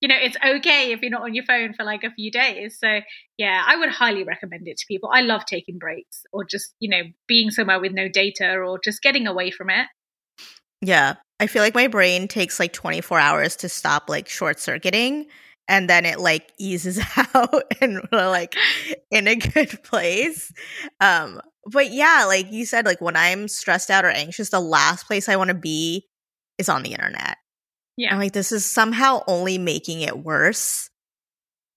you 0.01 0.09
know 0.09 0.17
it's 0.21 0.37
okay 0.45 0.93
if 0.93 1.01
you're 1.01 1.11
not 1.11 1.23
on 1.23 1.35
your 1.35 1.45
phone 1.45 1.73
for 1.73 1.85
like 1.85 2.05
a 2.05 2.11
few 2.11 2.31
days. 2.31 2.79
So 2.79 3.01
yeah 3.37 3.65
i 3.67 3.77
would 3.77 3.91
highly 3.91 4.25
recommend 4.25 4.69
it 4.69 4.77
to 4.79 4.87
people. 4.87 5.11
I 5.13 5.23
love 5.23 5.45
taking 5.45 5.79
breaks 5.79 6.23
or 6.33 6.45
just 6.45 6.75
you 6.79 6.91
know 6.91 7.03
being 7.27 7.51
somewhere 7.51 7.81
with 7.81 7.93
no 7.93 8.09
data 8.09 8.59
or 8.59 8.79
just 8.79 9.03
getting 9.03 9.27
away 9.27 9.51
from 9.51 9.71
it. 9.71 9.87
Yeah. 10.81 11.15
I 11.41 11.47
feel 11.47 11.63
like 11.63 11.75
my 11.75 11.87
brain 11.87 12.29
takes 12.29 12.59
like 12.59 12.73
24 12.73 13.19
hours 13.19 13.57
to 13.57 13.69
stop 13.69 14.09
like 14.09 14.29
short 14.29 14.59
circuiting 14.59 15.27
and 15.69 15.89
then 15.89 16.05
it 16.07 16.19
like 16.19 16.51
eases 16.59 17.01
out 17.35 17.65
and 17.81 18.01
we're 18.11 18.29
like 18.29 18.57
in 19.11 19.29
a 19.29 19.37
good 19.37 19.83
place. 19.83 20.53
Um 21.01 21.41
but 21.71 21.91
yeah 21.91 22.25
like 22.27 22.51
you 22.51 22.65
said 22.65 22.85
like 22.85 23.01
when 23.01 23.17
i'm 23.17 23.49
stressed 23.49 23.91
out 23.91 24.05
or 24.05 24.11
anxious 24.11 24.51
the 24.51 24.61
last 24.61 25.07
place 25.07 25.29
i 25.29 25.37
want 25.37 25.49
to 25.49 25.55
be 25.55 26.07
is 26.59 26.69
on 26.69 26.83
the 26.83 26.93
internet. 26.93 27.37
Yeah. 27.97 28.11
and 28.11 28.19
like 28.19 28.33
this 28.33 28.53
is 28.53 28.71
somehow 28.71 29.23
only 29.27 29.59
making 29.59 30.03
it 30.03 30.17
worse. 30.19 30.91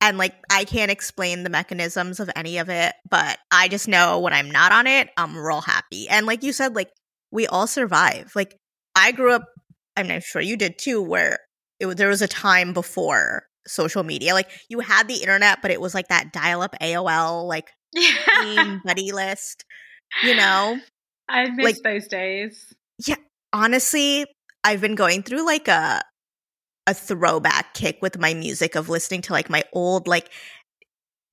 And 0.02 0.18
like 0.18 0.34
i 0.52 0.66
can't 0.66 0.92
explain 0.92 1.44
the 1.44 1.50
mechanisms 1.50 2.20
of 2.20 2.30
any 2.36 2.58
of 2.58 2.70
it 2.70 2.94
but 3.10 3.38
i 3.52 3.68
just 3.68 3.88
know 3.88 4.20
when 4.20 4.34
i'm 4.34 4.50
not 4.50 4.72
on 4.72 4.88
it 4.88 5.10
i'm 5.18 5.38
real 5.38 5.62
happy. 5.62 6.08
And 6.10 6.26
like 6.26 6.44
you 6.44 6.54
said 6.54 6.76
like 6.76 6.90
we 7.32 7.48
all 7.48 7.68
survive. 7.68 8.32
Like 8.36 8.58
i 8.96 9.12
grew 9.12 9.34
up 9.34 9.44
i'm 9.96 10.20
sure 10.22 10.42
you 10.42 10.58
did 10.58 10.78
too 10.78 11.02
where 11.02 11.40
it, 11.80 11.98
there 11.98 12.10
was 12.10 12.22
a 12.22 12.28
time 12.28 12.74
before 12.74 13.44
social 13.68 14.04
media. 14.04 14.34
Like 14.34 14.50
you 14.70 14.80
had 14.80 15.08
the 15.08 15.22
internet, 15.22 15.62
but 15.62 15.72
it 15.72 15.82
was 15.82 15.94
like 15.94 16.08
that 16.08 16.34
dial 16.34 16.62
up 16.62 16.76
AOL 16.82 17.48
like 17.48 17.70
buddy 18.86 19.12
list. 19.12 19.66
You 20.24 20.36
know? 20.36 20.80
I 21.30 21.50
miss 21.50 21.64
like, 21.64 21.76
those 21.84 22.08
days. 22.08 22.74
Yeah. 23.06 23.16
Honestly, 23.54 24.26
I've 24.64 24.82
been 24.82 24.96
going 24.96 25.24
through 25.24 25.46
like 25.46 25.68
a 25.68 26.02
a 26.88 26.94
throwback 26.94 27.74
kick 27.74 28.00
with 28.02 28.20
my 28.20 28.34
music 28.34 28.76
of 28.76 28.90
listening 28.90 29.22
to 29.22 29.34
like 29.34 29.50
my 29.50 29.64
old 29.72 30.08
like 30.08 30.32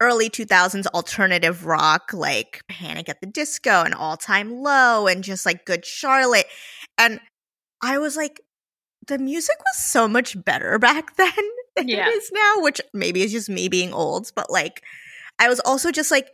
early 0.00 0.30
2000s 0.30 0.86
alternative 0.88 1.66
rock 1.66 2.12
like 2.12 2.62
Panic 2.68 3.08
at 3.08 3.20
the 3.20 3.26
Disco 3.26 3.82
and 3.82 3.94
All 3.94 4.16
Time 4.16 4.62
Low 4.62 5.06
and 5.06 5.24
just 5.24 5.44
like 5.44 5.64
Good 5.64 5.84
Charlotte. 5.84 6.46
And 6.96 7.20
I 7.82 7.98
was 7.98 8.16
like, 8.16 8.40
the 9.06 9.18
music 9.18 9.56
was 9.58 9.78
so 9.84 10.06
much 10.06 10.42
better 10.44 10.78
back 10.78 11.16
then 11.16 11.32
than 11.76 11.88
yeah. 11.88 12.08
it 12.08 12.10
is 12.14 12.30
now, 12.32 12.62
which 12.62 12.80
maybe 12.94 13.22
is 13.22 13.32
just 13.32 13.48
me 13.48 13.68
being 13.68 13.92
old, 13.92 14.30
but 14.36 14.50
like 14.50 14.82
I 15.38 15.48
was 15.48 15.60
also 15.60 15.90
just 15.90 16.10
like 16.10 16.30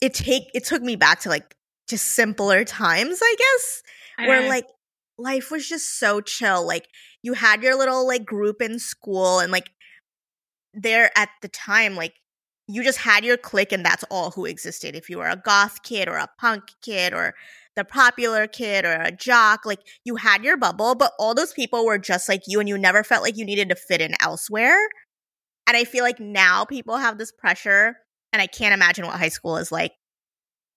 it 0.00 0.14
take 0.14 0.44
it 0.54 0.64
took 0.64 0.82
me 0.82 0.96
back 0.96 1.20
to 1.20 1.28
like 1.28 1.54
just 1.88 2.06
simpler 2.06 2.64
times, 2.64 3.20
I 3.22 3.34
guess, 3.38 3.82
I 4.18 4.28
where 4.28 4.42
know. 4.42 4.48
like 4.48 4.66
life 5.18 5.50
was 5.50 5.68
just 5.68 5.98
so 5.98 6.20
chill. 6.20 6.66
Like 6.66 6.88
you 7.22 7.34
had 7.34 7.62
your 7.62 7.76
little 7.76 8.06
like 8.06 8.24
group 8.24 8.62
in 8.62 8.78
school 8.78 9.40
and 9.40 9.50
like 9.50 9.70
there 10.74 11.10
at 11.16 11.30
the 11.42 11.48
time 11.48 11.96
like 11.96 12.14
you 12.68 12.84
just 12.84 12.98
had 12.98 13.24
your 13.24 13.38
clique 13.38 13.72
and 13.72 13.84
that's 13.84 14.04
all 14.10 14.30
who 14.30 14.44
existed. 14.44 14.94
If 14.94 15.08
you 15.08 15.18
were 15.18 15.28
a 15.28 15.36
goth 15.36 15.82
kid 15.82 16.06
or 16.06 16.16
a 16.16 16.28
punk 16.38 16.64
kid 16.82 17.14
or 17.14 17.34
the 17.76 17.84
popular 17.84 18.46
kid 18.46 18.84
or 18.84 18.92
a 18.92 19.10
jock, 19.10 19.64
like 19.64 19.80
you 20.04 20.16
had 20.16 20.44
your 20.44 20.58
bubble, 20.58 20.94
but 20.94 21.12
all 21.18 21.34
those 21.34 21.54
people 21.54 21.86
were 21.86 21.96
just 21.96 22.28
like 22.28 22.42
you 22.46 22.60
and 22.60 22.68
you 22.68 22.76
never 22.76 23.02
felt 23.02 23.22
like 23.22 23.38
you 23.38 23.44
needed 23.44 23.70
to 23.70 23.74
fit 23.74 24.02
in 24.02 24.14
elsewhere. 24.20 24.78
And 25.66 25.76
I 25.76 25.84
feel 25.84 26.04
like 26.04 26.20
now 26.20 26.64
people 26.64 26.96
have 26.96 27.18
this 27.18 27.32
pressure, 27.32 27.96
and 28.32 28.42
I 28.42 28.46
can't 28.46 28.74
imagine 28.74 29.06
what 29.06 29.18
high 29.18 29.28
school 29.28 29.56
is 29.58 29.70
like, 29.70 29.92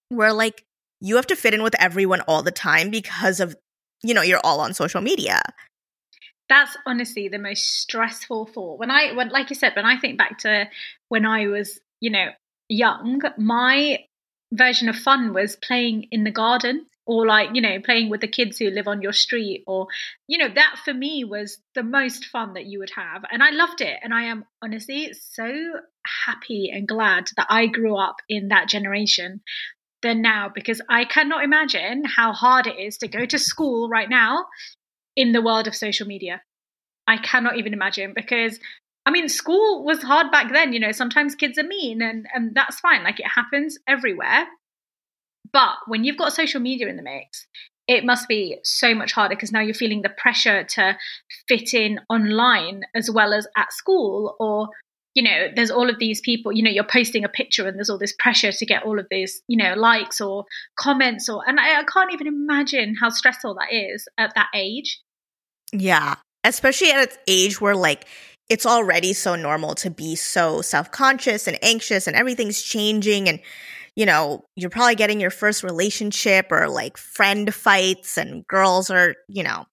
where 0.10 0.34
like 0.34 0.64
you 1.02 1.16
have 1.18 1.28
to 1.28 1.36
fit 1.36 1.54
in 1.54 1.64
with 1.64 1.76
everyone 1.80 2.22
all 2.22 2.44
the 2.44 2.52
time 2.52 2.90
because 2.92 3.40
of, 3.40 3.56
you 4.04 4.14
know, 4.14 4.22
you're 4.22 4.40
all 4.44 4.62
on 4.62 4.74
social 4.74 5.02
media. 5.02 5.42
that's 6.50 6.76
honestly 6.86 7.30
the 7.30 7.40
most 7.40 7.64
stressful 7.82 8.46
thought. 8.46 8.78
When 8.78 8.92
i 8.92 9.14
when 9.14 9.30
like 9.30 9.50
you 9.50 9.56
said 9.56 9.74
when 9.76 9.86
i 9.86 9.98
think 9.98 10.18
back 10.18 10.40
to 10.40 10.68
when 11.08 11.26
i 11.26 11.48
was 11.48 11.80
you 12.02 12.12
know 12.12 12.28
young 12.68 13.22
my 13.38 14.00
version 14.52 14.90
of 14.90 14.98
fun 14.98 15.34
was 15.34 15.56
playing 15.56 16.08
in 16.12 16.26
the 16.26 16.32
garden 16.32 16.86
or 17.06 17.26
like 17.26 17.50
you 17.54 17.62
know 17.62 17.80
playing 17.80 18.10
with 18.10 18.20
the 18.22 18.28
kids 18.28 18.58
who 18.58 18.70
live 18.70 18.88
on 18.88 19.02
your 19.02 19.14
street 19.14 19.64
or 19.66 19.88
you 20.28 20.38
know 20.38 20.50
that 20.54 20.76
for 20.84 20.94
me 20.94 21.24
was 21.24 21.58
the 21.74 21.84
most 21.84 22.26
fun 22.26 22.54
that 22.56 22.66
you 22.66 22.80
would 22.80 22.92
have. 22.96 23.24
And 23.32 23.42
i 23.42 23.52
loved 23.52 23.80
it. 23.82 23.98
And 24.04 24.14
i 24.14 24.24
am 24.24 24.44
honestly 24.62 25.14
so 25.14 25.50
happy 26.26 26.70
and 26.74 26.88
glad 26.88 27.30
that 27.38 27.48
i 27.50 27.68
grew 27.68 27.96
up 27.96 28.18
in 28.28 28.50
that 28.50 28.68
generation 28.68 29.42
than 30.04 30.22
now 30.22 30.50
because 30.54 30.82
i 30.90 31.06
cannot 31.06 31.44
imagine 31.44 32.04
how 32.06 32.34
hard 32.34 32.68
it 32.68 32.80
is 32.80 32.98
to 32.98 33.08
go 33.08 33.26
to 33.26 33.38
school 33.38 33.88
right 33.90 34.10
now 34.10 34.46
in 35.16 35.32
the 35.32 35.42
world 35.42 35.68
of 35.68 35.76
social 35.76 36.08
media. 36.08 36.42
I 37.08 37.18
cannot 37.18 37.58
even 37.58 37.74
imagine 37.74 38.14
because 38.16 38.60
I 39.06 39.12
mean 39.12 39.30
school 39.30 39.84
was 39.84 40.04
hard 40.04 40.32
back 40.32 40.52
then, 40.52 40.74
you 40.74 40.80
know, 40.80 40.92
sometimes 40.92 41.36
kids 41.36 41.58
are 41.58 41.64
mean 41.64 42.02
and 42.02 42.28
and 42.34 42.56
that's 42.56 42.80
fine, 42.80 43.04
like 43.04 43.20
it 43.20 43.28
happens 43.28 43.78
everywhere. 43.88 44.48
But 45.52 45.76
when 45.88 46.04
you've 46.04 46.18
got 46.18 46.34
social 46.34 46.62
media 46.62 46.88
in 46.88 46.96
the 46.96 47.02
mix, 47.02 47.48
it 47.88 48.06
must 48.06 48.28
be 48.28 48.60
so 48.64 48.94
much 48.96 49.12
harder 49.12 49.36
because 49.36 49.52
now 49.52 49.60
you're 49.60 49.74
feeling 49.74 50.02
the 50.02 50.10
pressure 50.10 50.64
to 50.64 50.98
fit 51.48 51.74
in 51.74 52.00
online 52.10 52.84
as 52.96 53.12
well 53.12 53.34
as 53.34 53.48
at 53.58 53.74
school 53.74 54.36
or 54.40 54.70
you 55.14 55.24
know 55.24 55.48
there's 55.56 55.72
all 55.72 55.90
of 55.90 56.00
these 56.00 56.22
people 56.22 56.52
you 56.52 56.64
know 56.64 56.70
you're 56.72 56.84
posting 56.84 57.26
a 57.26 57.30
picture 57.30 57.68
and 57.68 57.78
there's 57.78 57.90
all 57.90 57.98
this 57.98 58.16
pressure 58.18 58.52
to 58.52 58.66
get 58.66 58.84
all 58.84 59.00
of 59.00 59.08
these 59.12 59.42
you 59.48 59.58
know 59.58 59.74
likes 59.76 60.22
or 60.22 60.46
comments 60.78 61.28
or 61.28 61.44
and 61.48 61.60
I, 61.60 61.80
I 61.80 61.84
can't 61.84 62.14
even 62.14 62.28
imagine 62.28 62.96
how 63.00 63.10
stressful 63.10 63.56
that 63.56 63.74
is 63.74 64.08
at 64.18 64.34
that 64.36 64.48
age 64.56 65.00
Yeah. 65.74 66.16
Especially 66.44 66.92
at 66.92 67.04
its 67.04 67.18
age 67.28 67.62
where 67.62 67.76
like 67.76 68.08
it's 68.50 68.66
already 68.66 69.14
so 69.14 69.36
normal 69.36 69.76
to 69.76 69.90
be 69.90 70.16
so 70.16 70.62
self-conscious 70.62 71.48
and 71.48 71.58
anxious 71.62 72.08
and 72.08 72.16
everything's 72.16 72.62
changing 72.62 73.30
and 73.30 73.40
you 73.96 74.06
know, 74.06 74.46
you're 74.56 74.70
probably 74.70 74.96
getting 74.96 75.20
your 75.20 75.30
first 75.30 75.64
relationship 75.64 76.48
or 76.50 76.70
like 76.70 76.98
friend 76.98 77.54
fights 77.54 78.18
and 78.18 78.48
girls 78.48 78.90
are, 78.90 79.16
you 79.28 79.44
know. 79.44 79.66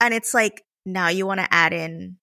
And 0.00 0.14
it's 0.14 0.32
like 0.32 0.62
now 0.84 1.08
you 1.08 1.26
want 1.26 1.40
to 1.40 1.52
add 1.52 1.72
in 1.72 2.16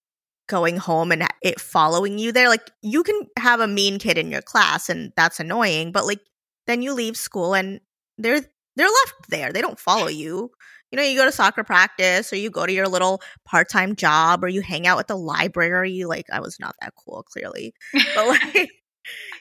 going 0.46 0.76
home 0.76 1.10
and 1.12 1.26
it 1.42 1.60
following 1.60 2.18
you 2.18 2.32
there. 2.32 2.48
Like 2.48 2.70
you 2.82 3.02
can 3.02 3.28
have 3.38 3.60
a 3.60 3.68
mean 3.68 3.98
kid 3.98 4.18
in 4.18 4.30
your 4.30 4.42
class 4.42 4.88
and 4.88 5.12
that's 5.16 5.40
annoying, 5.40 5.92
but 5.92 6.06
like 6.06 6.20
then 6.66 6.82
you 6.82 6.92
leave 6.92 7.16
school 7.16 7.54
and 7.54 7.80
they're 8.18 8.42
they're 8.76 8.86
left 8.86 9.28
there. 9.28 9.52
They 9.52 9.60
don't 9.60 9.78
follow 9.78 10.08
you 10.08 10.50
you 10.94 10.96
know, 10.96 11.02
you 11.02 11.18
go 11.18 11.24
to 11.24 11.32
soccer 11.32 11.64
practice 11.64 12.32
or 12.32 12.36
you 12.36 12.50
go 12.50 12.66
to 12.66 12.72
your 12.72 12.86
little 12.86 13.20
part 13.44 13.68
time 13.68 13.96
job 13.96 14.44
or 14.44 14.48
you 14.48 14.60
hang 14.60 14.86
out 14.86 15.00
at 15.00 15.08
the 15.08 15.16
library. 15.16 16.04
Like, 16.04 16.26
I 16.32 16.38
was 16.38 16.60
not 16.60 16.76
that 16.80 16.92
cool, 16.94 17.24
clearly. 17.24 17.74
But, 18.14 18.26
like, 18.54 18.70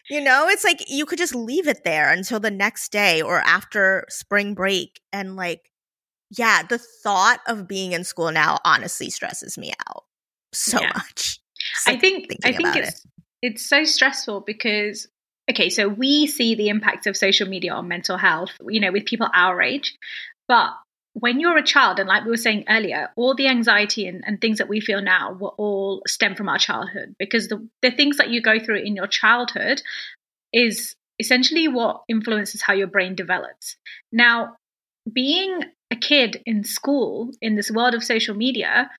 you 0.10 0.20
know, 0.20 0.48
it's 0.50 0.64
like 0.64 0.84
you 0.90 1.06
could 1.06 1.20
just 1.20 1.36
leave 1.36 1.68
it 1.68 1.84
there 1.84 2.12
until 2.12 2.40
the 2.40 2.50
next 2.50 2.92
day 2.92 3.22
or 3.22 3.38
after 3.42 4.04
spring 4.10 4.56
break. 4.56 5.00
And, 5.12 5.36
like, 5.36 5.70
yeah, 6.32 6.64
the 6.64 6.80
thought 6.80 7.42
of 7.48 7.68
being 7.68 7.92
in 7.92 8.04
school 8.04 8.32
now 8.32 8.58
honestly 8.66 9.12
stresses 9.12 9.56
me 9.56 9.74
out 9.88 10.06
so 10.54 10.82
Yeah. 10.82 10.92
much. 10.96 11.40
I 11.88 11.98
think 11.98 12.28
I 12.44 12.54
think 12.54 12.76
it's 12.76 13.06
it's 13.42 13.66
so 13.68 13.84
stressful 13.84 14.42
because 14.42 15.08
okay, 15.50 15.70
so 15.70 15.88
we 15.88 16.28
see 16.28 16.56
the 16.56 16.70
impact 16.70 17.08
of 17.08 17.18
social 17.18 17.48
media 17.48 17.74
on 17.74 17.88
mental 17.88 18.18
health, 18.18 18.52
you 18.68 18.80
know, 18.80 18.92
with 18.92 19.06
people 19.06 19.30
our 19.34 19.62
age, 19.62 19.98
but 20.48 20.72
when 21.14 21.40
you're 21.40 21.58
a 21.58 21.64
child, 21.64 22.00
and 22.00 22.10
like 22.10 22.24
we 22.24 22.32
were 22.32 22.38
saying 22.38 22.66
earlier, 22.68 23.10
all 23.16 23.36
the 23.36 23.48
anxiety 23.48 24.08
and, 24.08 24.24
and 24.26 24.42
things 24.42 24.58
that 24.58 24.68
we 24.68 24.80
feel 24.80 25.02
now 25.02 25.34
were 25.34 25.50
all 25.50 26.02
stem 26.08 26.36
from 26.36 26.50
our 26.50 26.58
childhood 26.58 27.16
because 27.20 27.48
the, 27.48 27.68
the 27.84 27.92
things 27.92 28.18
that 28.18 28.30
you 28.30 28.42
go 28.42 28.60
through 28.60 28.80
in 28.80 28.96
your 28.96 29.08
childhood 29.08 29.82
is 30.52 30.96
essentially 31.20 31.68
what 31.68 32.02
influences 32.10 32.64
how 32.64 32.74
your 32.74 32.88
brain 32.88 33.14
develops. 33.14 33.78
Now, 34.12 34.56
being 35.12 35.60
a 35.92 35.96
kid 35.96 36.42
in 36.46 36.64
school 36.64 37.30
in 37.42 37.56
this 37.56 37.70
world 37.70 37.94
of 37.94 38.04
social 38.04 38.36
media, 38.36 38.90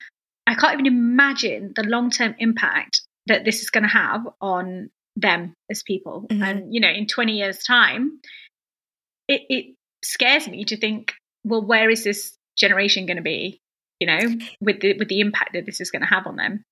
I 0.47 0.55
can't 0.55 0.73
even 0.73 0.85
imagine 0.85 1.73
the 1.75 1.83
long 1.83 2.11
term 2.11 2.35
impact 2.39 3.01
that 3.27 3.45
this 3.45 3.61
is 3.61 3.69
going 3.69 3.83
to 3.83 3.89
have 3.89 4.27
on 4.39 4.89
them 5.15 5.53
as 5.69 5.81
people. 5.83 6.27
Mhm. 6.29 6.43
And, 6.43 6.73
you 6.73 6.79
know, 6.79 6.89
in 6.89 7.07
20 7.07 7.33
years' 7.33 7.63
time, 7.63 8.19
it, 9.27 9.41
it 9.49 9.75
scares 10.03 10.47
me 10.47 10.65
to 10.65 10.77
think, 10.77 11.13
well, 11.43 11.65
where 11.65 11.89
is 11.89 12.03
this 12.03 12.37
generation 12.57 13.05
going 13.05 13.17
to 13.17 13.23
be? 13.23 13.59
You 13.99 14.07
know, 14.07 14.35
with 14.59 14.81
the 14.81 14.97
with 14.97 15.07
the 15.07 15.21
impact 15.21 15.53
that 15.53 15.65
this 15.65 15.79
is 15.79 15.89
going 15.89 16.01
to 16.01 16.07
have 16.07 16.27
on 16.27 16.35
them. 16.35 16.65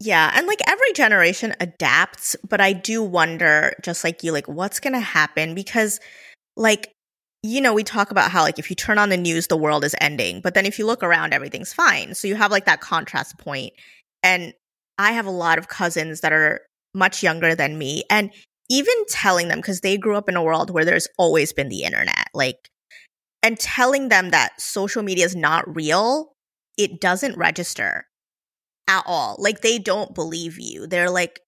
Yeah, 0.00 0.32
and 0.34 0.46
like 0.46 0.60
every 0.66 0.92
generation 0.94 1.54
adapts, 1.60 2.34
but 2.48 2.60
I 2.60 2.72
do 2.72 3.02
wonder, 3.02 3.74
just 3.82 4.02
like 4.02 4.24
you, 4.24 4.32
like 4.32 4.48
what's 4.48 4.80
gonna 4.80 4.98
happen 4.98 5.54
because, 5.54 6.00
like, 6.56 6.94
you 7.42 7.60
know, 7.60 7.72
we 7.72 7.84
talk 7.84 8.10
about 8.10 8.30
how 8.30 8.42
like 8.42 8.58
if 8.58 8.68
you 8.68 8.76
turn 8.76 8.98
on 8.98 9.08
the 9.08 9.16
news, 9.16 9.46
the 9.46 9.56
world 9.56 9.84
is 9.84 9.94
ending, 10.00 10.40
but 10.40 10.54
then 10.54 10.66
if 10.66 10.78
you 10.78 10.86
look 10.86 11.02
around, 11.02 11.32
everything's 11.32 11.72
fine. 11.72 12.14
So 12.14 12.28
you 12.28 12.34
have 12.34 12.50
like 12.50 12.66
that 12.66 12.80
contrast 12.80 13.38
point. 13.38 13.72
And 14.22 14.52
I 14.98 15.12
have 15.12 15.26
a 15.26 15.30
lot 15.30 15.58
of 15.58 15.68
cousins 15.68 16.20
that 16.20 16.32
are 16.32 16.60
much 16.94 17.22
younger 17.22 17.54
than 17.54 17.78
me, 17.78 18.04
and 18.10 18.30
even 18.68 18.94
telling 19.08 19.48
them 19.48 19.58
because 19.58 19.80
they 19.80 19.96
grew 19.96 20.16
up 20.16 20.28
in 20.28 20.36
a 20.36 20.42
world 20.42 20.70
where 20.70 20.84
there's 20.84 21.08
always 21.18 21.52
been 21.52 21.68
the 21.68 21.84
internet, 21.84 22.26
like, 22.34 22.68
and 23.42 23.58
telling 23.58 24.08
them 24.08 24.30
that 24.30 24.60
social 24.60 25.02
media 25.02 25.24
is 25.24 25.34
not 25.34 25.74
real, 25.74 26.32
it 26.76 27.00
doesn't 27.00 27.38
register 27.38 28.06
at 28.88 29.02
all. 29.06 29.36
Like 29.38 29.62
they 29.62 29.78
don't 29.78 30.14
believe 30.14 30.58
you. 30.58 30.86
They're 30.86 31.10
like 31.10 31.40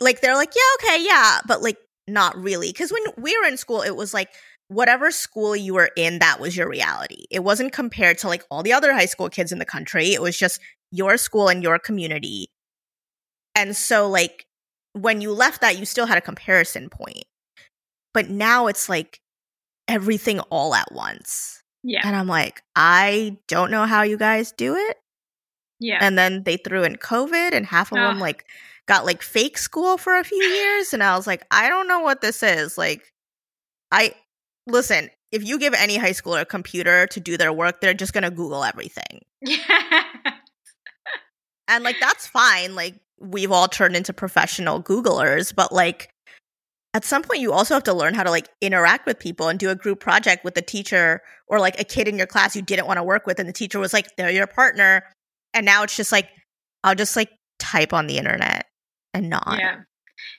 like 0.00 0.20
they're 0.20 0.34
like, 0.34 0.52
"Yeah, 0.56 0.88
okay, 0.88 1.04
yeah," 1.04 1.40
but 1.46 1.62
like 1.62 1.78
not 2.08 2.36
really. 2.36 2.72
Cuz 2.72 2.92
when 2.92 3.02
we 3.18 3.36
were 3.38 3.44
in 3.44 3.56
school, 3.56 3.82
it 3.82 3.96
was 3.96 4.14
like 4.14 4.30
whatever 4.70 5.10
school 5.10 5.54
you 5.56 5.74
were 5.74 5.90
in, 5.96 6.20
that 6.20 6.40
was 6.40 6.56
your 6.56 6.68
reality. 6.68 7.24
It 7.30 7.44
wasn't 7.44 7.72
compared 7.72 8.18
to 8.18 8.28
like 8.28 8.44
all 8.50 8.62
the 8.62 8.72
other 8.72 8.92
high 8.92 9.06
school 9.06 9.28
kids 9.28 9.52
in 9.52 9.58
the 9.58 9.64
country. 9.64 10.14
It 10.14 10.22
was 10.22 10.38
just 10.38 10.60
your 10.92 11.16
school 11.16 11.48
and 11.48 11.62
your 11.62 11.78
community. 11.78 12.48
And 13.54 13.76
so 13.76 14.08
like 14.08 14.46
when 14.92 15.20
you 15.20 15.32
left 15.32 15.60
that, 15.60 15.78
you 15.78 15.84
still 15.84 16.06
had 16.06 16.18
a 16.18 16.22
comparison 16.22 16.88
point. 16.88 17.24
But 18.14 18.30
now 18.30 18.68
it's 18.68 18.88
like 18.88 19.20
everything 19.88 20.40
all 20.50 20.74
at 20.74 20.92
once. 20.92 21.62
Yeah. 21.82 22.00
And 22.04 22.14
I'm 22.14 22.28
like, 22.28 22.62
I 22.76 23.36
don't 23.48 23.70
know 23.70 23.86
how 23.86 24.02
you 24.02 24.16
guys 24.16 24.52
do 24.52 24.76
it 24.76 24.96
Yeah. 25.80 25.98
and 26.00 26.16
then 26.18 26.42
they 26.44 26.56
threw 26.58 26.84
in 26.84 26.96
COVID, 26.96 27.52
and 27.54 27.66
half 27.66 27.90
of 27.92 27.96
them 27.96 28.20
like 28.20 28.44
got 28.86 29.04
like 29.06 29.22
fake 29.22 29.58
school 29.58 29.96
for 29.98 30.16
a 30.16 30.24
few 30.24 30.42
years, 30.42 30.92
and 30.92 31.02
I 31.02 31.16
was 31.16 31.26
like, 31.26 31.44
I 31.50 31.68
don't 31.68 31.88
know 31.88 32.00
what 32.00 32.20
this 32.20 32.42
is. 32.42 32.76
Like, 32.78 33.12
I 33.90 34.14
listen. 34.70 35.10
If 35.32 35.44
you 35.44 35.58
give 35.58 35.74
any 35.74 35.96
high 35.96 36.10
schooler 36.10 36.40
a 36.40 36.44
computer 36.44 37.06
to 37.08 37.20
do 37.20 37.36
their 37.36 37.52
work, 37.52 37.80
they're 37.80 37.94
just 37.94 38.12
gonna 38.12 38.30
Google 38.30 38.64
everything, 38.64 39.24
yeah. 39.42 40.04
and 41.68 41.84
like 41.84 41.96
that's 42.00 42.26
fine. 42.26 42.74
Like 42.74 42.94
we've 43.18 43.52
all 43.52 43.68
turned 43.68 43.96
into 43.96 44.12
professional 44.12 44.82
Googlers, 44.82 45.54
but 45.54 45.72
like 45.72 46.10
at 46.94 47.04
some 47.04 47.22
point 47.22 47.40
you 47.40 47.52
also 47.52 47.74
have 47.74 47.84
to 47.84 47.92
learn 47.92 48.14
how 48.14 48.22
to 48.22 48.30
like 48.30 48.48
interact 48.60 49.06
with 49.06 49.18
people 49.18 49.48
and 49.48 49.58
do 49.58 49.70
a 49.70 49.76
group 49.76 50.00
project 50.00 50.44
with 50.44 50.54
the 50.54 50.62
teacher 50.62 51.20
or 51.46 51.60
like 51.60 51.80
a 51.80 51.84
kid 51.84 52.08
in 52.08 52.18
your 52.18 52.26
class 52.26 52.56
you 52.56 52.62
didn't 52.62 52.86
want 52.86 52.96
to 52.96 53.04
work 53.04 53.26
with 53.26 53.38
and 53.38 53.48
the 53.48 53.52
teacher 53.52 53.78
was 53.78 53.92
like 53.92 54.06
they're 54.16 54.30
your 54.30 54.46
partner 54.46 55.04
and 55.54 55.64
now 55.64 55.84
it's 55.84 55.96
just 55.96 56.10
like 56.10 56.28
i'll 56.82 56.94
just 56.94 57.14
like 57.14 57.30
type 57.60 57.92
on 57.92 58.06
the 58.08 58.18
internet 58.18 58.66
and 59.14 59.28
not 59.30 59.58
Yeah. 59.58 59.80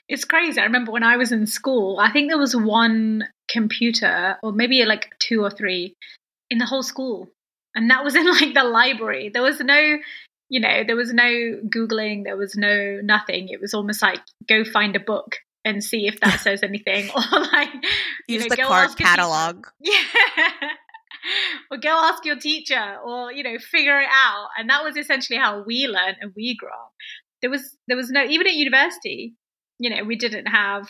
It's 0.08 0.26
crazy. 0.26 0.60
I 0.60 0.66
remember 0.66 0.92
when 0.92 1.04
I 1.04 1.18
was 1.18 1.32
in 1.32 1.48
school, 1.48 1.98
I 2.00 2.12
think 2.12 2.30
there 2.30 2.38
was 2.38 2.56
one 2.56 3.28
computer, 3.52 4.38
or 4.42 4.52
maybe 4.52 4.84
like 4.86 5.10
two 5.20 5.44
or 5.44 5.50
three, 5.50 5.96
in 6.50 6.58
the 6.58 6.66
whole 6.66 6.84
school. 6.84 7.30
And 7.76 7.90
that 7.90 8.04
was 8.04 8.16
in 8.16 8.26
like 8.32 8.54
the 8.54 8.64
library. 8.64 9.30
There 9.30 9.44
was 9.44 9.60
no, 9.60 9.98
you 10.50 10.60
know, 10.60 10.84
there 10.86 10.96
was 10.96 11.14
no 11.14 11.60
Googling, 11.68 12.24
there 12.24 12.38
was 12.38 12.56
no 12.56 13.00
nothing. 13.04 13.50
It 13.50 13.62
was 13.62 13.74
almost 13.74 14.02
like 14.02 14.20
go 14.48 14.64
find 14.64 14.96
a 14.96 15.00
book 15.00 15.38
and 15.64 15.84
see 15.84 16.08
if 16.08 16.20
that 16.20 16.40
says 16.42 16.64
anything 16.64 17.10
or 17.16 17.40
like 17.40 17.70
use 18.28 18.44
know, 18.44 18.56
the 18.56 18.62
card 18.62 18.96
catalog 18.98 19.68
yeah 19.80 20.02
or 21.70 21.78
go 21.78 21.90
ask 21.90 22.26
your 22.26 22.38
teacher 22.38 22.98
or 23.06 23.32
you 23.32 23.44
know 23.44 23.58
figure 23.60 24.00
it 24.00 24.10
out 24.12 24.48
and 24.58 24.70
that 24.70 24.84
was 24.84 24.98
essentially 24.98 25.38
how 25.38 25.64
we 25.64 25.88
learned 25.88 26.18
and 26.20 26.34
we 26.36 26.56
grew 26.56 26.70
up 26.70 26.92
there 27.42 27.50
was 27.50 27.78
there 27.88 27.98
was 27.98 28.10
no 28.10 28.24
even 28.24 28.48
at 28.48 28.54
university 28.54 29.36
you 29.80 29.90
know 29.90 30.04
we 30.04 30.16
didn't 30.16 30.48
have 30.48 30.88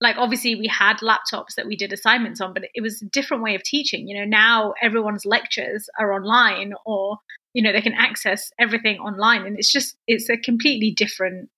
like 0.00 0.16
obviously 0.16 0.54
we 0.54 0.66
had 0.66 0.98
laptops 0.98 1.54
that 1.56 1.66
we 1.66 1.76
did 1.76 1.92
assignments 1.92 2.40
on 2.40 2.52
but 2.52 2.64
it 2.74 2.80
was 2.80 3.02
a 3.02 3.06
different 3.06 3.42
way 3.42 3.54
of 3.54 3.62
teaching 3.62 4.08
you 4.08 4.18
know 4.18 4.24
now 4.24 4.74
everyone's 4.82 5.26
lectures 5.26 5.88
are 5.98 6.12
online 6.12 6.72
or 6.86 7.18
you 7.54 7.62
know 7.62 7.72
they 7.72 7.80
can 7.80 7.94
access 7.94 8.50
everything 8.58 8.98
online 8.98 9.46
and 9.46 9.58
it's 9.58 9.72
just 9.72 9.96
it's 10.06 10.28
a 10.28 10.36
completely 10.36 10.92
different 10.96 11.48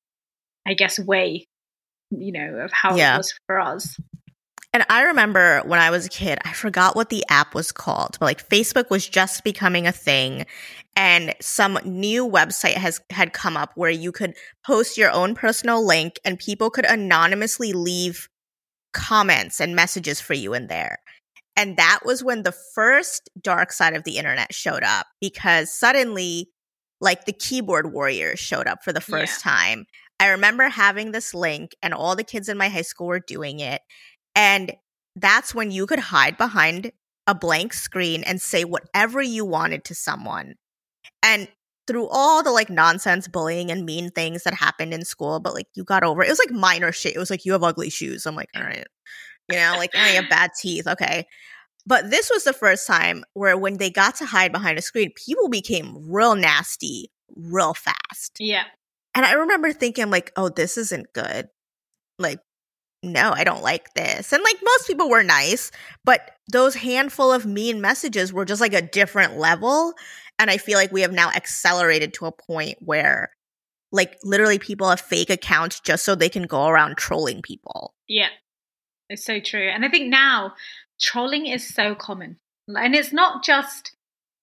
i 0.66 0.74
guess 0.74 0.98
way 0.98 1.46
you 2.10 2.32
know 2.32 2.56
of 2.56 2.72
how 2.72 2.96
yeah. 2.96 3.14
it 3.14 3.18
was 3.18 3.34
for 3.46 3.60
us 3.60 3.96
and 4.72 4.86
I 4.88 5.02
remember 5.02 5.62
when 5.64 5.80
I 5.80 5.90
was 5.90 6.06
a 6.06 6.08
kid, 6.08 6.38
I 6.44 6.52
forgot 6.52 6.94
what 6.94 7.08
the 7.08 7.24
app 7.28 7.56
was 7.56 7.72
called, 7.72 8.16
but 8.20 8.26
like 8.26 8.48
Facebook 8.48 8.88
was 8.88 9.08
just 9.08 9.42
becoming 9.42 9.88
a 9.88 9.92
thing 9.92 10.46
and 10.96 11.34
some 11.40 11.78
new 11.84 12.28
website 12.28 12.74
has 12.74 13.00
had 13.10 13.32
come 13.32 13.56
up 13.56 13.72
where 13.74 13.90
you 13.90 14.12
could 14.12 14.34
post 14.64 14.96
your 14.96 15.10
own 15.10 15.34
personal 15.34 15.84
link 15.84 16.20
and 16.24 16.38
people 16.38 16.70
could 16.70 16.84
anonymously 16.84 17.72
leave 17.72 18.28
comments 18.92 19.60
and 19.60 19.76
messages 19.76 20.20
for 20.20 20.34
you 20.34 20.54
in 20.54 20.66
there. 20.66 20.98
And 21.56 21.76
that 21.76 22.00
was 22.04 22.24
when 22.24 22.42
the 22.42 22.54
first 22.74 23.28
dark 23.40 23.72
side 23.72 23.94
of 23.94 24.04
the 24.04 24.16
internet 24.16 24.54
showed 24.54 24.82
up 24.82 25.06
because 25.20 25.72
suddenly 25.72 26.48
like 27.00 27.24
the 27.24 27.32
keyboard 27.32 27.92
warriors 27.92 28.38
showed 28.38 28.66
up 28.66 28.82
for 28.82 28.92
the 28.92 29.00
first 29.00 29.44
yeah. 29.44 29.52
time. 29.52 29.86
I 30.18 30.28
remember 30.28 30.68
having 30.68 31.12
this 31.12 31.34
link 31.34 31.74
and 31.82 31.94
all 31.94 32.14
the 32.14 32.24
kids 32.24 32.48
in 32.48 32.58
my 32.58 32.68
high 32.68 32.82
school 32.82 33.06
were 33.06 33.20
doing 33.20 33.60
it 33.60 33.80
and 34.34 34.72
that's 35.16 35.54
when 35.54 35.70
you 35.70 35.86
could 35.86 35.98
hide 35.98 36.36
behind 36.36 36.92
a 37.26 37.34
blank 37.34 37.72
screen 37.72 38.22
and 38.24 38.40
say 38.40 38.64
whatever 38.64 39.20
you 39.20 39.44
wanted 39.44 39.84
to 39.84 39.94
someone. 39.94 40.54
And 41.22 41.48
through 41.90 42.06
all 42.08 42.44
the 42.44 42.52
like 42.52 42.70
nonsense 42.70 43.26
bullying 43.26 43.68
and 43.68 43.84
mean 43.84 44.10
things 44.10 44.44
that 44.44 44.54
happened 44.54 44.94
in 44.94 45.04
school, 45.04 45.40
but 45.40 45.54
like 45.54 45.66
you 45.74 45.82
got 45.82 46.04
over 46.04 46.22
it. 46.22 46.28
It 46.28 46.30
was 46.30 46.38
like 46.38 46.52
minor 46.52 46.92
shit. 46.92 47.16
It 47.16 47.18
was 47.18 47.30
like 47.30 47.44
you 47.44 47.50
have 47.50 47.64
ugly 47.64 47.90
shoes. 47.90 48.26
I'm 48.26 48.36
like, 48.36 48.48
all 48.54 48.62
right. 48.62 48.86
You 49.50 49.58
know, 49.58 49.74
like 49.76 49.92
you 49.92 50.00
have 50.00 50.30
bad 50.30 50.50
teeth. 50.60 50.86
Okay. 50.86 51.26
But 51.84 52.10
this 52.10 52.30
was 52.30 52.44
the 52.44 52.52
first 52.52 52.86
time 52.86 53.24
where 53.32 53.58
when 53.58 53.78
they 53.78 53.90
got 53.90 54.14
to 54.16 54.24
hide 54.24 54.52
behind 54.52 54.78
a 54.78 54.82
screen, 54.82 55.10
people 55.16 55.48
became 55.48 56.08
real 56.08 56.36
nasty 56.36 57.10
real 57.34 57.74
fast. 57.74 58.36
Yeah. 58.38 58.64
And 59.16 59.26
I 59.26 59.32
remember 59.32 59.72
thinking 59.72 60.10
like, 60.10 60.30
oh, 60.36 60.48
this 60.48 60.78
isn't 60.78 61.12
good. 61.12 61.48
Like 62.20 62.38
no, 63.02 63.32
I 63.34 63.44
don't 63.44 63.62
like 63.62 63.94
this. 63.94 64.32
And 64.32 64.42
like 64.42 64.58
most 64.62 64.86
people 64.86 65.08
were 65.08 65.22
nice, 65.22 65.70
but 66.04 66.32
those 66.52 66.74
handful 66.74 67.32
of 67.32 67.46
mean 67.46 67.80
messages 67.80 68.32
were 68.32 68.44
just 68.44 68.60
like 68.60 68.74
a 68.74 68.82
different 68.82 69.38
level. 69.38 69.94
And 70.40 70.50
I 70.50 70.56
feel 70.56 70.78
like 70.78 70.90
we 70.90 71.02
have 71.02 71.12
now 71.12 71.28
accelerated 71.28 72.14
to 72.14 72.24
a 72.24 72.32
point 72.32 72.78
where 72.80 73.30
like 73.92 74.16
literally 74.24 74.58
people 74.58 74.88
have 74.88 75.00
fake 75.00 75.28
accounts 75.28 75.80
just 75.80 76.02
so 76.02 76.14
they 76.14 76.30
can 76.30 76.44
go 76.44 76.66
around 76.66 76.96
trolling 76.96 77.42
people. 77.42 77.92
Yeah. 78.08 78.28
It's 79.10 79.22
so 79.22 79.38
true. 79.38 79.68
And 79.68 79.84
I 79.84 79.90
think 79.90 80.08
now 80.08 80.54
trolling 80.98 81.46
is 81.46 81.68
so 81.68 81.94
common. 81.94 82.38
And 82.68 82.94
it's 82.94 83.12
not 83.12 83.44
just, 83.44 83.94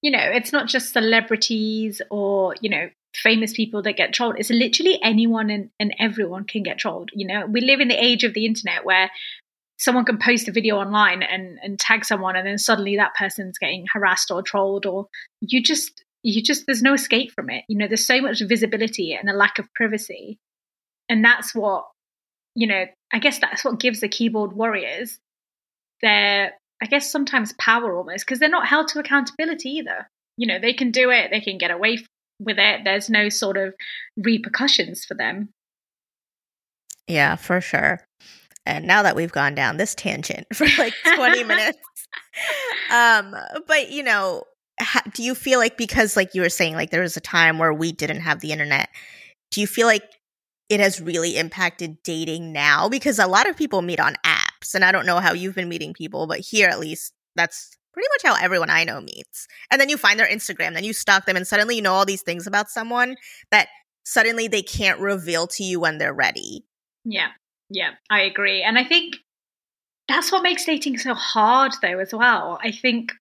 you 0.03 0.11
know, 0.11 0.21
it's 0.21 0.53
not 0.53 0.67
just 0.67 0.93
celebrities 0.93 1.99
or, 2.11 2.53
you 2.61 2.69
know, 2.69 2.89
famous 3.15 3.53
people 3.53 3.81
that 3.81 3.97
get 3.97 4.13
trolled. 4.13 4.37
It's 4.37 4.51
literally 4.51 4.99
anyone 5.01 5.49
and, 5.49 5.71
and 5.79 5.95
everyone 5.97 6.43
can 6.43 6.61
get 6.61 6.77
trolled. 6.77 7.09
You 7.11 7.25
know, 7.25 7.47
we 7.47 7.61
live 7.61 7.79
in 7.79 7.87
the 7.87 8.03
age 8.03 8.23
of 8.23 8.35
the 8.35 8.45
internet 8.45 8.85
where 8.85 9.09
someone 9.77 10.05
can 10.05 10.17
post 10.17 10.47
a 10.47 10.51
video 10.51 10.77
online 10.77 11.23
and, 11.23 11.59
and 11.61 11.79
tag 11.79 12.03
someone 12.03 12.35
and 12.35 12.47
then 12.47 12.57
suddenly 12.57 12.95
that 12.95 13.15
person's 13.15 13.57
getting 13.57 13.85
harassed 13.93 14.31
or 14.31 14.41
trolled 14.41 14.85
or 14.85 15.07
you 15.41 15.61
just 15.61 16.03
you 16.23 16.41
just 16.41 16.65
there's 16.65 16.81
no 16.81 16.93
escape 16.93 17.31
from 17.31 17.49
it. 17.49 17.63
You 17.67 17.77
know, 17.77 17.87
there's 17.87 18.05
so 18.05 18.21
much 18.21 18.41
visibility 18.41 19.13
and 19.13 19.29
a 19.29 19.33
lack 19.33 19.59
of 19.59 19.73
privacy. 19.73 20.37
And 21.07 21.23
that's 21.23 21.55
what, 21.55 21.85
you 22.55 22.67
know, 22.67 22.85
I 23.13 23.19
guess 23.19 23.39
that's 23.39 23.63
what 23.63 23.79
gives 23.79 24.01
the 24.01 24.09
keyboard 24.09 24.53
warriors 24.53 25.19
their 26.01 26.53
I 26.81 26.85
guess 26.85 27.11
sometimes 27.11 27.53
power 27.53 27.95
almost 27.95 28.25
because 28.25 28.39
they're 28.39 28.49
not 28.49 28.67
held 28.67 28.87
to 28.89 28.99
accountability 28.99 29.69
either. 29.69 30.07
You 30.37 30.47
know, 30.47 30.59
they 30.59 30.73
can 30.73 30.91
do 30.91 31.09
it, 31.09 31.31
they 31.31 31.41
can 31.41 31.57
get 31.57 31.71
away 31.71 31.99
with 32.39 32.57
it. 32.59 32.81
There's 32.83 33.09
no 33.09 33.29
sort 33.29 33.57
of 33.57 33.73
repercussions 34.15 35.05
for 35.05 35.15
them. 35.15 35.49
Yeah, 37.07 37.35
for 37.35 37.61
sure. 37.61 38.01
And 38.67 38.85
now 38.85 39.01
that 39.01 39.15
we've 39.15 39.31
gone 39.31 39.55
down 39.55 39.77
this 39.77 39.95
tangent 39.95 40.45
for 40.53 40.67
like 40.77 40.93
20 41.15 41.43
minutes, 41.45 41.79
um, 42.91 43.35
but 43.65 43.89
you 43.89 44.03
know, 44.03 44.43
do 45.13 45.23
you 45.23 45.33
feel 45.33 45.59
like 45.59 45.77
because, 45.77 46.15
like 46.15 46.35
you 46.35 46.41
were 46.41 46.49
saying, 46.49 46.75
like 46.75 46.91
there 46.91 47.01
was 47.01 47.17
a 47.17 47.21
time 47.21 47.57
where 47.57 47.73
we 47.73 47.91
didn't 47.91 48.21
have 48.21 48.41
the 48.41 48.51
internet, 48.51 48.89
do 49.51 49.61
you 49.61 49.67
feel 49.67 49.87
like 49.87 50.03
it 50.69 50.79
has 50.79 50.99
really 51.01 51.37
impacted 51.37 51.97
dating 52.03 52.51
now? 52.51 52.89
Because 52.89 53.19
a 53.19 53.27
lot 53.27 53.49
of 53.49 53.55
people 53.55 53.81
meet 53.81 53.99
on 53.99 54.15
apps, 54.25 54.75
and 54.75 54.83
I 54.83 54.91
don't 54.91 55.05
know 55.05 55.19
how 55.19 55.33
you've 55.33 55.55
been 55.55 55.69
meeting 55.69 55.93
people, 55.93 56.27
but 56.27 56.39
here 56.39 56.67
at 56.67 56.79
least 56.79 57.13
that's 57.35 57.71
pretty 57.93 58.07
much 58.13 58.31
how 58.31 58.43
everyone 58.43 58.69
I 58.69 58.83
know 58.83 59.01
meets. 59.01 59.47
And 59.71 59.81
then 59.81 59.89
you 59.89 59.97
find 59.97 60.19
their 60.19 60.27
Instagram, 60.27 60.73
then 60.73 60.83
you 60.83 60.93
stalk 60.93 61.25
them, 61.25 61.37
and 61.37 61.47
suddenly 61.47 61.77
you 61.77 61.81
know 61.81 61.93
all 61.93 62.05
these 62.05 62.21
things 62.21 62.45
about 62.45 62.69
someone 62.69 63.15
that 63.49 63.69
suddenly 64.03 64.47
they 64.47 64.61
can't 64.61 64.99
reveal 64.99 65.47
to 65.47 65.63
you 65.63 65.79
when 65.79 65.97
they're 65.97 66.13
ready. 66.13 66.65
Yeah, 67.05 67.29
yeah, 67.69 67.91
I 68.09 68.21
agree. 68.21 68.63
And 68.63 68.77
I 68.77 68.83
think 68.83 69.17
that's 70.07 70.31
what 70.31 70.43
makes 70.43 70.65
dating 70.65 70.97
so 70.97 71.13
hard, 71.13 71.73
though, 71.81 71.99
as 71.99 72.13
well. 72.13 72.59
I 72.63 72.71
think. 72.71 73.11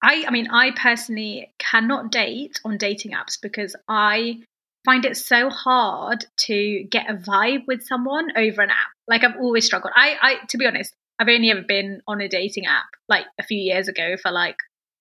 I, 0.00 0.24
I 0.28 0.30
mean, 0.30 0.48
I 0.52 0.70
personally 0.70 1.52
cannot 1.58 2.12
date 2.12 2.60
on 2.64 2.78
dating 2.78 3.12
apps 3.12 3.36
because 3.42 3.74
I 3.88 4.38
find 4.84 5.04
it 5.04 5.16
so 5.16 5.50
hard 5.50 6.24
to 6.46 6.84
get 6.84 7.10
a 7.10 7.14
vibe 7.14 7.66
with 7.66 7.82
someone 7.82 8.28
over 8.36 8.62
an 8.62 8.70
app. 8.70 8.90
Like 9.08 9.24
I've 9.24 9.36
always 9.36 9.66
struggled. 9.66 9.92
I, 9.96 10.16
I 10.20 10.46
to 10.50 10.56
be 10.56 10.66
honest, 10.66 10.94
I've 11.18 11.28
only 11.28 11.50
ever 11.50 11.62
been 11.62 12.00
on 12.06 12.20
a 12.20 12.28
dating 12.28 12.66
app 12.66 12.86
like 13.08 13.26
a 13.38 13.42
few 13.42 13.58
years 13.58 13.88
ago 13.88 14.16
for 14.22 14.30
like 14.30 14.56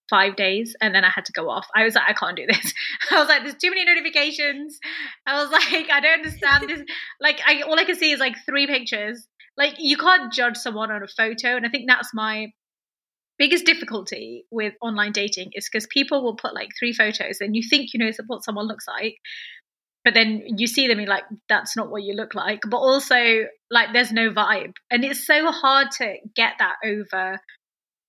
five 0.09 0.35
days 0.35 0.75
and 0.81 0.95
then 0.95 1.03
I 1.03 1.09
had 1.09 1.25
to 1.25 1.31
go 1.31 1.49
off. 1.49 1.67
I 1.75 1.83
was 1.83 1.95
like, 1.95 2.05
I 2.07 2.13
can't 2.13 2.35
do 2.35 2.45
this. 2.47 2.73
I 3.11 3.19
was 3.19 3.27
like, 3.27 3.43
there's 3.43 3.55
too 3.55 3.69
many 3.69 3.85
notifications. 3.85 4.79
I 5.25 5.41
was 5.41 5.51
like, 5.71 5.89
I 5.91 5.99
don't 5.99 6.25
understand 6.25 6.69
this. 6.69 6.81
Like, 7.19 7.39
I, 7.45 7.61
all 7.61 7.79
I 7.79 7.83
can 7.83 7.95
see 7.95 8.11
is 8.11 8.19
like 8.19 8.35
three 8.45 8.67
pictures. 8.67 9.27
Like, 9.57 9.75
you 9.79 9.97
can't 9.97 10.31
judge 10.31 10.57
someone 10.57 10.91
on 10.91 11.03
a 11.03 11.07
photo. 11.07 11.55
And 11.55 11.65
I 11.65 11.69
think 11.69 11.85
that's 11.87 12.13
my 12.13 12.51
biggest 13.37 13.65
difficulty 13.65 14.45
with 14.51 14.73
online 14.81 15.11
dating 15.11 15.51
is 15.53 15.69
because 15.71 15.87
people 15.87 16.23
will 16.23 16.35
put 16.35 16.53
like 16.53 16.69
three 16.77 16.93
photos 16.93 17.39
and 17.39 17.55
you 17.55 17.61
think 17.67 17.93
you 17.93 17.99
know 17.99 18.11
what 18.27 18.43
someone 18.43 18.67
looks 18.67 18.87
like 18.87 19.15
but 20.03 20.13
then 20.13 20.41
you 20.57 20.67
see 20.67 20.87
them 20.87 20.99
and 20.99 21.07
like 21.07 21.23
that's 21.49 21.75
not 21.75 21.89
what 21.89 22.03
you 22.03 22.13
look 22.13 22.33
like 22.33 22.61
but 22.69 22.77
also 22.77 23.45
like 23.69 23.89
there's 23.93 24.11
no 24.11 24.31
vibe 24.31 24.73
and 24.89 25.03
it's 25.03 25.25
so 25.25 25.51
hard 25.51 25.91
to 25.91 26.15
get 26.35 26.53
that 26.59 26.75
over 26.83 27.39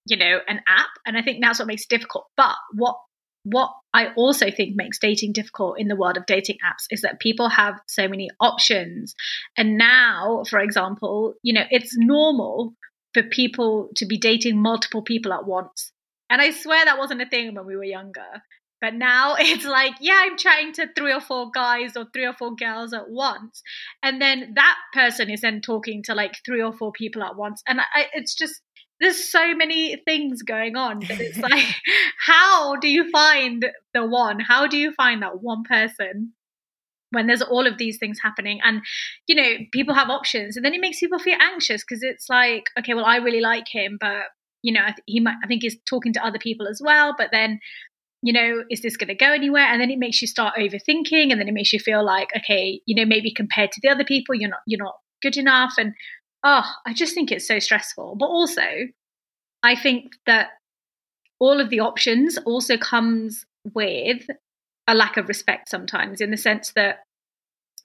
you 0.07 0.17
know 0.17 0.39
an 0.49 0.61
app 0.67 0.89
and 1.07 1.17
i 1.17 1.23
think 1.23 1.39
that's 1.43 1.59
what 1.59 1.69
makes 1.69 1.83
it 1.83 1.89
difficult 1.89 2.25
but 2.37 2.55
what 2.73 2.97
what 3.45 3.71
i 3.95 4.09
also 4.15 4.51
think 4.51 4.77
makes 4.77 4.99
dating 4.99 5.33
difficult 5.33 5.79
in 5.79 5.89
the 5.89 5.97
world 5.97 6.17
of 6.17 6.27
dating 6.27 6.57
apps 6.65 6.85
is 6.91 7.03
that 7.03 7.21
people 7.21 7.49
have 7.49 7.79
so 7.87 8.09
many 8.09 8.29
options 8.41 9.15
and 9.57 9.79
now 9.79 10.43
for 10.49 10.59
example 10.59 11.35
you 11.43 11.53
know 11.53 11.65
it's 11.71 11.97
normal 11.97 12.75
for 13.15 13.23
people 13.23 13.89
to 13.97 14.07
be 14.07 14.19
dating 14.19 14.61
multiple 14.61 15.03
people 15.03 15.33
at 15.33 15.47
once 15.47 15.93
and 16.31 16.43
i 16.43 16.51
swear 16.51 16.85
that 16.85 16.99
wasn't 16.99 17.21
a 17.23 17.27
thing 17.27 17.55
when 17.55 17.67
we 17.67 17.77
were 17.77 17.85
younger 17.85 18.43
but 18.81 18.95
now 18.95 19.35
it's 19.39 19.65
like, 19.65 19.95
yeah, 20.01 20.19
I'm 20.19 20.37
chatting 20.37 20.73
to 20.75 20.89
three 20.97 21.13
or 21.13 21.21
four 21.21 21.51
guys 21.51 21.97
or 21.97 22.07
three 22.13 22.27
or 22.27 22.35
four 22.35 22.55
girls 22.55 22.93
at 22.93 23.09
once. 23.09 23.63
And 24.03 24.21
then 24.21 24.53
that 24.55 24.77
person 24.93 25.31
is 25.31 25.41
then 25.41 25.61
talking 25.61 26.03
to 26.05 26.15
like 26.15 26.35
three 26.45 26.63
or 26.63 26.73
four 26.73 26.93
people 26.93 27.23
at 27.23 27.37
once. 27.37 27.63
And 27.67 27.81
I, 27.81 28.07
it's 28.15 28.35
just, 28.35 28.61
there's 29.01 29.31
so 29.31 29.55
many 29.55 29.97
things 30.05 30.43
going 30.43 30.77
on 30.77 31.01
it's 31.03 31.39
like, 31.39 31.65
how 32.27 32.77
do 32.77 32.89
you 32.89 33.11
find 33.11 33.67
the 33.95 34.05
one? 34.05 34.41
How 34.41 34.67
do 34.67 34.77
you 34.77 34.93
find 34.93 35.23
that 35.23 35.43
one 35.43 35.63
person? 35.65 36.33
when 37.11 37.27
there's 37.27 37.41
all 37.41 37.67
of 37.67 37.79
these 37.79 37.97
things 37.97 38.19
happening 38.23 38.61
and 38.63 38.83
you 39.27 39.35
know 39.35 39.57
people 39.73 39.95
have 39.95 40.11
options 40.11 40.57
and 40.57 40.63
then 40.63 40.75
it 40.75 40.81
makes 40.83 41.01
people 41.01 41.19
feel 41.19 41.39
anxious 41.41 41.83
because 41.83 42.03
it's 42.03 42.29
like 42.29 42.65
okay 42.79 42.93
well 42.93 43.07
i 43.07 43.17
really 43.17 43.41
like 43.41 43.65
him 43.67 43.97
but 43.99 44.25
you 44.61 44.71
know 44.71 44.87
he 45.07 45.19
might 45.19 45.37
i 45.43 45.47
think 45.47 45.63
he's 45.63 45.79
talking 45.89 46.13
to 46.13 46.23
other 46.23 46.39
people 46.39 46.69
as 46.69 46.83
well 46.85 47.15
but 47.17 47.31
then 47.33 47.59
you 48.23 48.33
know, 48.33 48.65
is 48.71 48.83
this 48.83 48.97
going 48.97 49.09
to 49.09 49.15
go 49.15 49.33
anywhere? 49.33 49.63
And 49.63 49.81
then 49.81 49.91
it 49.91 49.99
makes 49.99 50.21
you 50.21 50.29
start 50.29 50.57
overthinking, 50.59 51.31
and 51.31 51.41
then 51.41 51.49
it 51.49 51.55
makes 51.55 51.73
you 51.73 51.79
feel 51.79 52.05
like, 52.05 52.29
okay, 52.37 52.81
you 52.87 52.97
know, 52.97 53.07
maybe 53.07 53.33
compared 53.33 53.73
to 53.73 53.81
the 53.81 53.89
other 53.89 54.05
people, 54.05 54.35
you're 54.35 54.51
not 54.51 54.61
you're 54.67 54.83
not 54.83 54.97
good 55.23 55.37
enough, 55.37 55.75
and 55.79 55.95
oh, 56.45 56.65
I 56.87 56.93
just 56.93 57.15
think 57.15 57.31
it's 57.31 57.47
so 57.47 57.59
stressful. 57.59 58.17
But 58.19 58.27
also, 58.27 58.63
I 59.63 59.75
think 59.75 60.13
that 60.27 60.49
all 61.41 61.61
of 61.61 61.71
the 61.71 61.81
options 61.81 62.39
also 62.39 62.77
comes 62.77 63.45
with 63.75 64.27
a 64.87 64.95
lack 64.95 65.17
of 65.17 65.29
respect 65.29 65.69
sometimes, 65.69 66.21
in 66.21 66.31
the 66.31 66.37
sense 66.37 66.73
that 66.75 67.01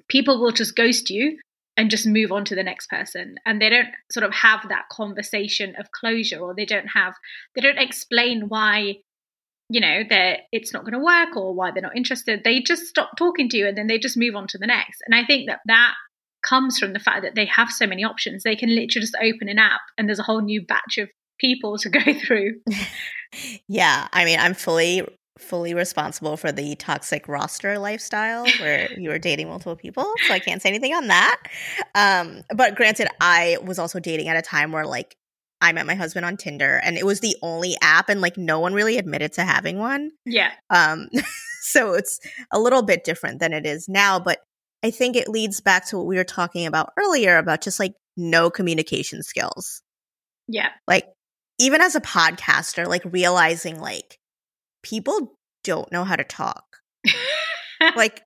people 0.08 0.40
will 0.40 0.52
just 0.52 0.76
ghost 0.76 1.10
you 1.10 1.38
and 1.76 1.90
just 1.90 2.06
move 2.06 2.32
on 2.32 2.46
to 2.46 2.56
the 2.56 2.64
next 2.64 2.90
person. 2.90 3.36
And 3.46 3.62
they 3.62 3.70
don't 3.70 3.90
sort 4.12 4.24
of 4.24 4.34
have 4.34 4.68
that 4.70 4.90
conversation 4.92 5.76
of 5.78 5.92
closure 5.92 6.40
or 6.40 6.54
they 6.54 6.66
don't 6.66 6.88
have 6.88 7.14
they 7.56 7.62
don't 7.62 7.80
explain 7.80 8.48
why 8.48 8.98
you 9.70 9.82
know 9.82 10.04
that 10.10 10.42
it's 10.52 10.74
not 10.74 10.84
going 10.84 10.94
to 10.94 11.00
work 11.00 11.36
or 11.36 11.54
why 11.54 11.72
they're 11.72 11.82
not 11.82 11.98
interested. 11.98 12.44
They 12.44 12.62
just 12.62 12.86
stop 12.86 13.12
talking 13.18 13.50
to 13.50 13.58
you 13.58 13.68
and 13.68 13.78
then 13.78 13.88
they 13.88 13.98
just 13.98 14.18
move 14.18 14.36
on 14.36 14.48
to 14.48 14.58
the 14.58 14.68
next. 14.68 15.02
And 15.06 15.16
i 15.16 15.26
think 15.26 15.50
that 15.50 15.60
that 15.66 15.94
comes 16.44 16.78
from 16.78 16.94
the 16.94 17.00
fact 17.00 17.24
that 17.24 17.36
they 17.36 17.46
have 17.46 17.70
so 17.70 17.88
many 17.88 18.04
options 18.04 18.44
they 18.44 18.56
can 18.56 18.70
literally 18.70 18.88
just 18.88 19.16
open 19.22 19.50
an 19.50 19.60
app 19.60 19.82
and 19.98 20.08
there's 20.08 20.20
a 20.20 20.24
whole 20.24 20.42
new 20.42 20.62
batch 20.66 20.98
of 20.98 21.10
people 21.40 21.78
to 21.78 21.90
go 21.90 22.14
through 22.14 22.54
yeah 23.68 24.08
i 24.14 24.26
mean 24.26 24.40
i'm 24.40 24.54
fully 24.54 25.04
fully 25.40 25.74
responsible 25.74 26.38
for 26.38 26.52
the 26.52 26.76
toxic 26.76 27.28
roster 27.28 27.80
lifestyle 27.80 28.46
where 28.60 28.92
you 28.98 29.10
were 29.10 29.20
dating 29.20 29.48
multiple 29.48 29.76
people. 29.76 30.12
So 30.28 30.34
I 30.34 30.40
can't 30.40 30.62
say 30.62 30.70
anything 30.70 30.94
on 30.94 31.08
that. 31.08 31.38
Um, 31.96 32.44
but 32.56 32.76
granted, 32.76 33.08
I 33.20 33.58
was 33.64 33.80
also 33.80 34.00
dating 34.00 34.28
at 34.28 34.38
a 34.38 34.42
time 34.42 34.72
where 34.72 34.86
like 34.86 35.16
I 35.62 35.72
met 35.72 35.86
my 35.86 35.96
husband 35.96 36.26
on 36.26 36.38
Tinder 36.38 36.82
and 36.84 36.98
it 36.98 37.06
was 37.06 37.22
the 37.22 37.36
only 37.42 37.76
app 37.82 38.10
and 38.10 38.22
like 38.22 38.38
no 38.38 38.60
one 38.60 38.74
really 38.74 38.98
admitted 38.98 39.34
to 39.34 39.44
having 39.44 39.78
one. 39.78 40.12
Yeah. 40.26 40.52
Um, 40.70 41.08
so 41.62 41.94
it's 41.94 42.20
a 42.52 42.60
little 42.60 42.84
bit 42.84 43.04
different 43.04 43.40
than 43.40 43.54
it 43.54 43.66
is 43.66 43.88
now. 43.88 44.20
But 44.20 44.40
I 44.84 44.92
think 44.92 45.16
it 45.16 45.30
leads 45.30 45.62
back 45.62 45.88
to 45.88 45.98
what 45.98 46.06
we 46.06 46.18
were 46.18 46.24
talking 46.24 46.66
about 46.66 46.92
earlier 46.98 47.38
about 47.38 47.62
just 47.62 47.80
like 47.80 47.94
no 48.18 48.50
communication 48.50 49.24
skills. 49.24 49.82
Yeah. 50.48 50.70
Like 50.88 51.08
even 51.58 51.82
as 51.82 51.96
a 51.96 52.02
podcaster, 52.02 52.86
like 52.86 53.04
realizing 53.06 53.80
like 53.80 54.20
people 54.84 55.38
don't 55.64 55.92
know 55.92 56.04
how 56.04 56.18
to 56.18 56.24
talk. 56.24 56.78
like 57.96 58.22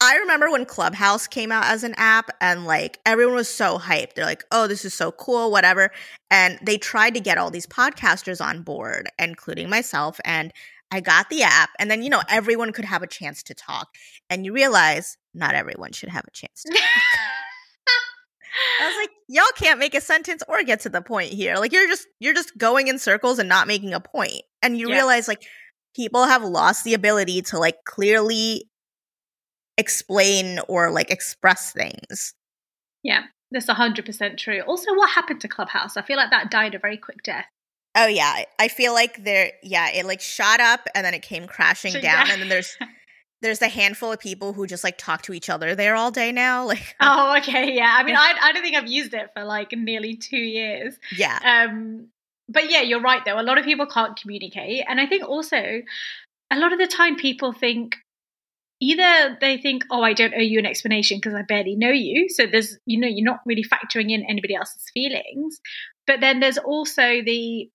I 0.00 0.16
remember 0.16 0.50
when 0.50 0.66
Clubhouse 0.66 1.26
came 1.26 1.50
out 1.50 1.64
as 1.64 1.82
an 1.82 1.94
app 1.96 2.30
and 2.40 2.66
like 2.66 2.98
everyone 3.06 3.34
was 3.34 3.48
so 3.48 3.78
hyped. 3.78 4.14
They're 4.14 4.26
like, 4.26 4.44
"Oh, 4.52 4.66
this 4.66 4.84
is 4.84 4.92
so 4.92 5.10
cool, 5.10 5.50
whatever." 5.50 5.90
And 6.30 6.58
they 6.62 6.76
tried 6.76 7.14
to 7.14 7.20
get 7.20 7.38
all 7.38 7.50
these 7.50 7.66
podcasters 7.66 8.44
on 8.44 8.62
board, 8.62 9.08
including 9.18 9.70
myself, 9.70 10.20
and 10.24 10.52
I 10.90 11.00
got 11.00 11.30
the 11.30 11.42
app 11.42 11.70
and 11.78 11.90
then 11.90 12.02
you 12.02 12.10
know 12.10 12.22
everyone 12.28 12.72
could 12.72 12.84
have 12.84 13.02
a 13.02 13.06
chance 13.06 13.42
to 13.44 13.54
talk. 13.54 13.88
And 14.28 14.44
you 14.44 14.52
realize 14.52 15.16
not 15.36 15.54
everyone 15.54 15.92
should 15.92 16.08
have 16.08 16.24
a 16.26 16.30
chance 16.30 16.62
to 16.64 16.78
I 18.80 18.86
was 18.86 18.96
like, 18.96 19.10
y'all 19.28 19.44
can't 19.56 19.78
make 19.78 19.94
a 19.94 20.00
sentence 20.00 20.42
or 20.48 20.62
get 20.62 20.80
to 20.80 20.88
the 20.88 21.02
point 21.02 21.32
here. 21.32 21.56
Like 21.56 21.72
you're 21.72 21.86
just 21.86 22.06
you're 22.18 22.34
just 22.34 22.56
going 22.56 22.88
in 22.88 22.98
circles 22.98 23.38
and 23.38 23.48
not 23.48 23.66
making 23.66 23.94
a 23.94 24.00
point. 24.00 24.42
And 24.62 24.78
you 24.78 24.88
yeah. 24.88 24.96
realize 24.96 25.28
like 25.28 25.42
people 25.94 26.24
have 26.24 26.42
lost 26.42 26.84
the 26.84 26.94
ability 26.94 27.42
to 27.42 27.58
like 27.58 27.84
clearly 27.84 28.68
explain 29.78 30.58
or 30.68 30.90
like 30.90 31.10
express 31.10 31.72
things. 31.72 32.34
Yeah, 33.02 33.24
that's 33.50 33.66
100% 33.66 34.36
true. 34.38 34.60
Also, 34.62 34.94
what 34.94 35.10
happened 35.10 35.40
to 35.42 35.48
Clubhouse? 35.48 35.96
I 35.96 36.02
feel 36.02 36.16
like 36.16 36.30
that 36.30 36.50
died 36.50 36.74
a 36.74 36.78
very 36.78 36.96
quick 36.96 37.22
death. 37.22 37.46
Oh 37.98 38.06
yeah, 38.06 38.42
I 38.58 38.68
feel 38.68 38.92
like 38.92 39.24
there 39.24 39.52
yeah, 39.62 39.90
it 39.90 40.04
like 40.04 40.20
shot 40.20 40.60
up 40.60 40.80
and 40.94 41.04
then 41.04 41.14
it 41.14 41.22
came 41.22 41.46
crashing 41.46 41.94
down 42.02 42.30
and 42.30 42.42
then 42.42 42.48
there's 42.48 42.76
there's 43.42 43.62
a 43.62 43.68
handful 43.68 44.12
of 44.12 44.18
people 44.18 44.52
who 44.52 44.66
just 44.66 44.82
like 44.82 44.98
talk 44.98 45.22
to 45.22 45.32
each 45.32 45.50
other 45.50 45.74
there 45.74 45.94
all 45.94 46.10
day 46.10 46.32
now 46.32 46.64
like 46.72 46.94
Oh, 47.00 47.36
okay. 47.38 47.74
Yeah. 47.74 47.94
I 47.96 48.02
mean, 48.02 48.16
I 48.18 48.34
I 48.40 48.52
don't 48.52 48.62
think 48.62 48.76
I've 48.76 48.88
used 48.88 49.14
it 49.14 49.30
for 49.34 49.44
like 49.44 49.72
nearly 49.72 50.16
2 50.16 50.36
years. 50.36 50.96
Yeah. 51.16 51.38
Um 51.42 52.08
but 52.48 52.70
yeah, 52.70 52.82
you're 52.82 53.00
right 53.00 53.24
though. 53.24 53.40
A 53.40 53.42
lot 53.42 53.58
of 53.58 53.64
people 53.64 53.86
can't 53.86 54.18
communicate. 54.20 54.84
And 54.88 55.00
I 55.00 55.06
think 55.06 55.24
also 55.24 55.82
a 56.50 56.58
lot 56.58 56.72
of 56.72 56.78
the 56.78 56.86
time 56.86 57.16
people 57.16 57.52
think 57.52 57.96
either 58.80 59.36
they 59.40 59.56
think, 59.58 59.84
oh, 59.90 60.02
I 60.02 60.12
don't 60.12 60.34
owe 60.34 60.38
you 60.40 60.58
an 60.58 60.66
explanation 60.66 61.18
because 61.18 61.34
I 61.34 61.42
barely 61.42 61.76
know 61.76 61.90
you. 61.90 62.28
So 62.28 62.46
there's, 62.46 62.78
you 62.86 63.00
know, 63.00 63.08
you're 63.08 63.24
not 63.24 63.40
really 63.46 63.64
factoring 63.64 64.10
in 64.10 64.24
anybody 64.28 64.54
else's 64.54 64.84
feelings. 64.92 65.60
But 66.06 66.20
then 66.20 66.40
there's 66.40 66.58
also 66.58 67.02
the, 67.02 67.70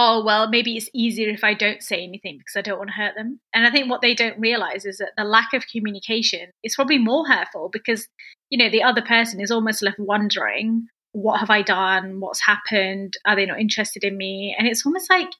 oh, 0.00 0.22
well, 0.24 0.48
maybe 0.48 0.76
it's 0.76 0.88
easier 0.94 1.28
if 1.28 1.42
I 1.42 1.54
don't 1.54 1.82
say 1.82 2.04
anything 2.04 2.38
because 2.38 2.54
I 2.54 2.62
don't 2.62 2.78
want 2.78 2.90
to 2.90 2.94
hurt 2.94 3.16
them. 3.16 3.40
And 3.52 3.66
I 3.66 3.70
think 3.72 3.90
what 3.90 4.00
they 4.00 4.14
don't 4.14 4.38
realize 4.38 4.84
is 4.84 4.98
that 4.98 5.10
the 5.16 5.24
lack 5.24 5.52
of 5.54 5.66
communication 5.66 6.52
is 6.62 6.76
probably 6.76 6.98
more 6.98 7.26
hurtful 7.26 7.68
because, 7.72 8.06
you 8.48 8.56
know, 8.56 8.70
the 8.70 8.84
other 8.84 9.02
person 9.02 9.40
is 9.40 9.50
almost 9.50 9.82
left 9.82 9.98
wondering, 9.98 10.86
what 11.10 11.40
have 11.40 11.50
I 11.50 11.62
done? 11.62 12.20
What's 12.20 12.46
happened? 12.46 13.14
Are 13.26 13.34
they 13.34 13.44
not 13.44 13.58
interested 13.58 14.04
in 14.04 14.16
me? 14.16 14.54
And 14.56 14.68
it's 14.68 14.86
almost 14.86 15.10
like 15.10 15.30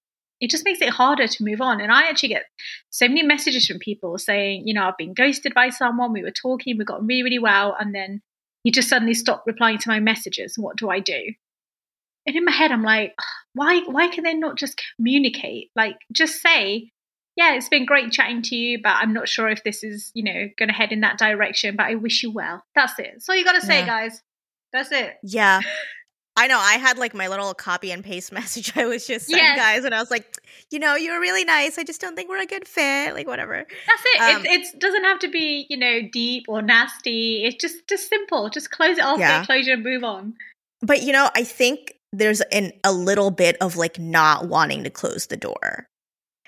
it 0.41 0.51
just 0.51 0.65
makes 0.65 0.83
it 0.83 0.89
harder 0.89 1.29
to 1.29 1.45
move 1.45 1.61
on. 1.61 1.81
And 1.81 1.93
I 1.93 2.09
actually 2.09 2.31
get 2.31 2.47
so 2.91 3.07
many 3.07 3.23
messages 3.23 3.65
from 3.65 3.79
people 3.79 4.19
saying, 4.19 4.67
you 4.67 4.75
know, 4.75 4.89
I've 4.89 4.99
been 4.99 5.15
ghosted 5.15 5.55
by 5.55 5.69
someone. 5.69 6.13
We 6.13 6.25
were 6.25 6.33
talking, 6.33 6.77
we 6.77 6.85
got 6.85 7.07
really, 7.07 7.23
really 7.23 7.39
well. 7.39 7.77
And 7.79 7.95
then 7.95 8.23
he 8.65 8.73
just 8.73 8.89
suddenly 8.89 9.15
stopped 9.15 9.47
replying 9.47 9.79
to 9.79 9.89
my 9.89 10.01
messages. 10.01 10.55
What 10.59 10.77
do 10.77 10.91
I 10.91 10.99
do? 10.99 11.33
And 12.27 12.37
in 12.37 12.45
my 12.45 12.53
head, 12.53 12.73
I'm 12.73 12.83
like, 12.83 13.15
why, 13.59 13.81
why 13.81 14.09
can 14.09 14.25
they 14.25 14.35
not 14.35 14.57
just 14.57 14.81
communicate? 14.97 15.71
Like, 15.75 15.97
just 16.13 16.41
say, 16.41 16.91
yeah, 17.37 17.55
it's 17.55 17.69
been 17.69 17.87
great 17.87 18.13
chatting 18.13 18.43
to 18.43 18.57
you, 18.57 18.81
but 18.83 18.97
I'm 18.97 19.13
not 19.13 19.29
sure 19.29 19.49
if 19.49 19.63
this 19.65 19.85
is, 19.85 20.11
you 20.15 20.23
know, 20.23 20.49
going 20.57 20.69
to 20.69 20.75
head 20.75 20.93
in 20.93 21.01
that 21.01 21.19
direction, 21.19 21.77
but 21.77 21.87
I 21.87 21.95
wish 21.95 22.23
you 22.23 22.33
well. 22.33 22.65
That's 22.75 22.99
it. 22.99 23.11
That's 23.13 23.29
all 23.29 23.37
you 23.37 23.45
got 23.45 23.53
to 23.53 23.67
say, 23.67 23.81
yeah. 23.81 23.87
guys. 23.87 24.23
That's 24.73 24.93
it. 24.93 25.17
Yeah. 25.23 25.61
I 26.39 26.47
know. 26.47 26.59
I 26.59 26.75
had 26.75 26.99
like 26.99 27.15
my 27.15 27.27
little 27.27 27.53
copy 27.53 27.91
and 27.91 28.05
paste 28.05 28.31
message 28.33 28.73
I 28.77 28.87
was 28.87 29.07
just 29.07 29.27
sending 29.27 29.45
yes. 29.45 29.59
guys, 29.59 29.85
and 29.85 29.93
I 29.93 29.99
was 29.99 30.11
like, 30.11 30.25
you 30.71 30.79
know, 30.79 30.95
you 30.95 31.13
were 31.13 31.19
really 31.19 31.45
nice. 31.45 31.79
I 31.79 31.83
just 31.83 32.01
don't 32.01 32.15
think 32.15 32.31
we're 32.31 32.41
a 32.41 32.47
good 32.47 32.69
fit. 32.69 33.13
Like 33.13 33.27
whatever. 33.27 33.67
That's 33.87 34.03
it. 34.05 34.21
Um, 34.21 34.47
it, 34.47 34.51
it 34.51 34.81
doesn't 34.81 35.03
have 35.03 35.19
to 35.21 35.29
be 35.29 35.67
you 35.69 35.77
know 35.77 36.01
deep 36.13 36.45
or 36.47 36.63
nasty. 36.63 37.45
It's 37.45 37.57
just 37.57 37.89
just 37.89 38.09
simple. 38.09 38.51
Just 38.51 38.71
close 38.71 38.99
it 38.99 39.05
off, 39.05 39.19
yeah. 39.19 39.45
closure, 39.45 39.73
and 39.73 39.83
move 39.83 40.05
on. 40.05 40.35
But 40.81 41.03
you 41.03 41.13
know, 41.13 41.29
I 41.35 41.43
think 41.43 41.98
there's 42.13 42.41
an 42.41 42.73
a 42.85 42.93
little 42.93 43.31
bit 43.31 43.57
of 43.61 43.77
like 43.77 43.99
not 43.99 44.49
wanting 44.49 44.85
to 44.85 44.91
close 44.91 45.27
the 45.27 45.37
door 45.37 45.89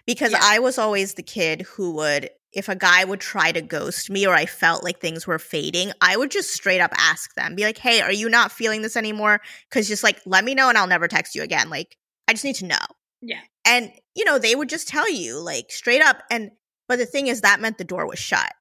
because 0.06 0.32
yeah. 0.32 0.40
I 0.42 0.58
was 0.58 0.78
always 0.78 1.14
the 1.14 1.22
kid 1.22 1.62
who 1.62 1.92
would 1.92 2.30
if 2.52 2.68
a 2.68 2.74
guy 2.74 3.04
would 3.04 3.20
try 3.20 3.52
to 3.52 3.60
ghost 3.60 4.10
me 4.10 4.26
or 4.26 4.34
I 4.34 4.46
felt 4.46 4.82
like 4.82 4.98
things 4.98 5.26
were 5.26 5.38
fading, 5.38 5.92
I 6.00 6.16
would 6.16 6.30
just 6.30 6.50
straight 6.50 6.80
up 6.80 6.92
ask 6.96 7.34
them, 7.34 7.54
be 7.54 7.62
like, 7.62 7.78
hey, 7.78 8.00
are 8.00 8.12
you 8.12 8.28
not 8.28 8.50
feeling 8.50 8.82
this 8.82 8.96
anymore? 8.96 9.40
Because 9.68 9.86
just 9.86 10.02
like, 10.02 10.20
let 10.26 10.44
me 10.44 10.54
know 10.54 10.68
and 10.68 10.76
I'll 10.76 10.88
never 10.88 11.06
text 11.06 11.34
you 11.34 11.42
again. 11.42 11.70
Like, 11.70 11.96
I 12.26 12.32
just 12.32 12.44
need 12.44 12.56
to 12.56 12.66
know. 12.66 12.76
Yeah. 13.22 13.40
And, 13.64 13.92
you 14.16 14.24
know, 14.24 14.38
they 14.38 14.56
would 14.56 14.68
just 14.68 14.88
tell 14.88 15.08
you, 15.08 15.38
like, 15.38 15.70
straight 15.70 16.02
up. 16.02 16.22
And, 16.30 16.50
but 16.88 16.98
the 16.98 17.06
thing 17.06 17.28
is, 17.28 17.42
that 17.42 17.60
meant 17.60 17.78
the 17.78 17.84
door 17.84 18.06
was 18.06 18.18
shut. 18.18 18.52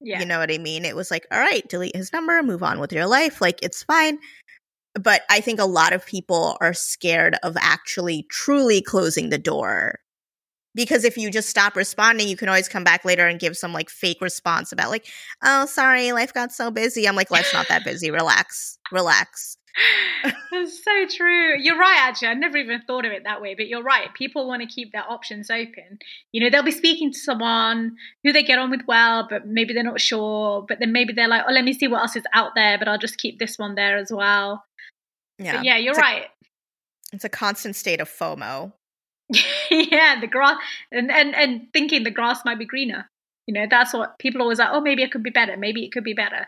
Yeah. 0.00 0.20
You 0.20 0.26
know 0.26 0.38
what 0.38 0.52
I 0.52 0.58
mean? 0.58 0.84
It 0.84 0.94
was 0.94 1.10
like, 1.10 1.26
all 1.32 1.40
right, 1.40 1.66
delete 1.68 1.96
his 1.96 2.12
number, 2.12 2.40
move 2.42 2.62
on 2.62 2.78
with 2.78 2.92
your 2.92 3.06
life. 3.06 3.40
Like, 3.40 3.58
it's 3.62 3.82
fine. 3.82 4.18
But 4.94 5.22
I 5.30 5.40
think 5.40 5.60
a 5.60 5.64
lot 5.64 5.92
of 5.92 6.06
people 6.06 6.56
are 6.60 6.74
scared 6.74 7.36
of 7.42 7.56
actually 7.60 8.26
truly 8.30 8.80
closing 8.80 9.30
the 9.30 9.38
door. 9.38 10.00
Because 10.74 11.04
if 11.04 11.16
you 11.16 11.30
just 11.30 11.48
stop 11.48 11.76
responding 11.76 12.28
you 12.28 12.36
can 12.36 12.48
always 12.48 12.68
come 12.68 12.84
back 12.84 13.04
later 13.04 13.26
and 13.26 13.40
give 13.40 13.56
some 13.56 13.72
like 13.72 13.90
fake 13.90 14.20
response 14.20 14.70
about 14.70 14.90
like 14.90 15.06
oh 15.42 15.66
sorry 15.66 16.12
life 16.12 16.32
got 16.32 16.52
so 16.52 16.70
busy. 16.70 17.08
I'm 17.08 17.16
like 17.16 17.30
life's 17.30 17.54
not 17.54 17.68
that 17.68 17.84
busy. 17.84 18.10
Relax. 18.10 18.78
Relax. 18.92 19.56
That's 20.50 20.84
so 20.84 21.06
true. 21.08 21.54
You're 21.58 21.78
right 21.78 21.98
actually 22.00 22.28
i 22.28 22.34
never 22.34 22.58
even 22.58 22.82
thought 22.82 23.04
of 23.04 23.12
it 23.12 23.24
that 23.24 23.40
way 23.40 23.54
but 23.54 23.68
you're 23.68 23.82
right 23.82 24.12
people 24.14 24.48
want 24.48 24.62
to 24.62 24.68
keep 24.68 24.92
their 24.92 25.08
options 25.08 25.50
open. 25.50 25.98
You 26.32 26.42
know 26.42 26.50
they'll 26.50 26.62
be 26.62 26.70
speaking 26.70 27.12
to 27.12 27.18
someone 27.18 27.96
who 28.24 28.32
they 28.32 28.42
get 28.42 28.58
on 28.58 28.70
with 28.70 28.82
well 28.86 29.26
but 29.28 29.46
maybe 29.46 29.74
they're 29.74 29.82
not 29.82 30.00
sure 30.00 30.64
but 30.68 30.78
then 30.80 30.92
maybe 30.92 31.12
they're 31.12 31.28
like 31.28 31.44
oh 31.48 31.52
let 31.52 31.64
me 31.64 31.72
see 31.72 31.88
what 31.88 32.02
else 32.02 32.16
is 32.16 32.24
out 32.32 32.52
there 32.54 32.78
but 32.78 32.88
i'll 32.88 32.98
just 32.98 33.18
keep 33.18 33.38
this 33.38 33.58
one 33.58 33.74
there 33.74 33.96
as 33.96 34.12
well 34.12 34.64
yeah 35.38 35.56
but 35.56 35.64
yeah 35.64 35.76
you're 35.76 35.92
it's 35.92 36.00
right 36.00 36.24
a, 36.24 37.14
it's 37.14 37.24
a 37.24 37.28
constant 37.28 37.76
state 37.76 38.00
of 38.00 38.08
fomo 38.08 38.72
yeah, 39.70 40.20
the 40.20 40.26
grass 40.26 40.56
and, 40.90 41.10
and 41.10 41.34
and 41.34 41.68
thinking 41.72 42.02
the 42.02 42.10
grass 42.10 42.44
might 42.44 42.58
be 42.58 42.64
greener. 42.64 43.10
You 43.46 43.54
know, 43.54 43.66
that's 43.68 43.94
what 43.94 44.18
people 44.18 44.42
always 44.42 44.58
like, 44.58 44.68
oh 44.72 44.80
maybe 44.80 45.02
it 45.02 45.10
could 45.10 45.22
be 45.22 45.30
better, 45.30 45.56
maybe 45.56 45.84
it 45.84 45.92
could 45.92 46.04
be 46.04 46.14
better. 46.14 46.46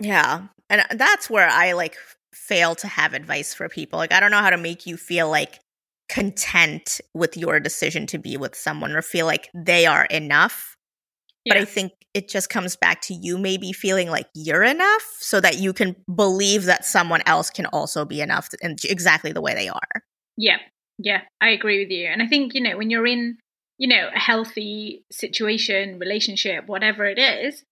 Yeah. 0.00 0.48
And 0.68 0.82
uh, 0.82 0.94
that's 0.94 1.30
where 1.30 1.48
I 1.48 1.72
like 1.72 1.96
fail 2.34 2.74
to 2.76 2.88
have 2.88 3.14
advice 3.14 3.54
for 3.54 3.68
people. 3.68 3.98
Like 3.98 4.12
I 4.12 4.20
don't 4.20 4.30
know 4.30 4.40
how 4.40 4.50
to 4.50 4.58
make 4.58 4.86
you 4.86 4.96
feel 4.96 5.30
like 5.30 5.60
content 6.08 7.00
with 7.14 7.36
your 7.36 7.60
decision 7.60 8.06
to 8.08 8.18
be 8.18 8.36
with 8.36 8.54
someone 8.54 8.92
or 8.92 9.02
feel 9.02 9.26
like 9.26 9.48
they 9.54 9.86
are 9.86 10.04
enough. 10.06 10.75
Yeah. 11.46 11.54
But 11.54 11.62
I 11.62 11.64
think 11.64 11.92
it 12.12 12.28
just 12.28 12.50
comes 12.50 12.76
back 12.76 13.00
to 13.02 13.14
you 13.14 13.38
maybe 13.38 13.72
feeling 13.72 14.10
like 14.10 14.26
you're 14.34 14.64
enough 14.64 15.16
so 15.20 15.40
that 15.40 15.58
you 15.58 15.72
can 15.72 15.96
believe 16.14 16.64
that 16.64 16.84
someone 16.84 17.22
else 17.24 17.48
can 17.48 17.64
also 17.66 18.04
be 18.04 18.20
enough 18.20 18.50
and 18.62 18.78
exactly 18.84 19.32
the 19.32 19.40
way 19.40 19.54
they 19.54 19.68
are. 19.68 20.02
Yeah. 20.36 20.58
Yeah, 20.98 21.22
I 21.40 21.50
agree 21.50 21.80
with 21.80 21.90
you. 21.90 22.06
And 22.06 22.22
I 22.22 22.26
think, 22.26 22.54
you 22.54 22.60
know, 22.62 22.76
when 22.76 22.90
you're 22.90 23.06
in, 23.06 23.36
you 23.78 23.88
know, 23.88 24.08
a 24.14 24.18
healthy 24.18 25.04
situation, 25.12 25.98
relationship, 25.98 26.66
whatever 26.66 27.04
it 27.04 27.18
is, 27.18 27.62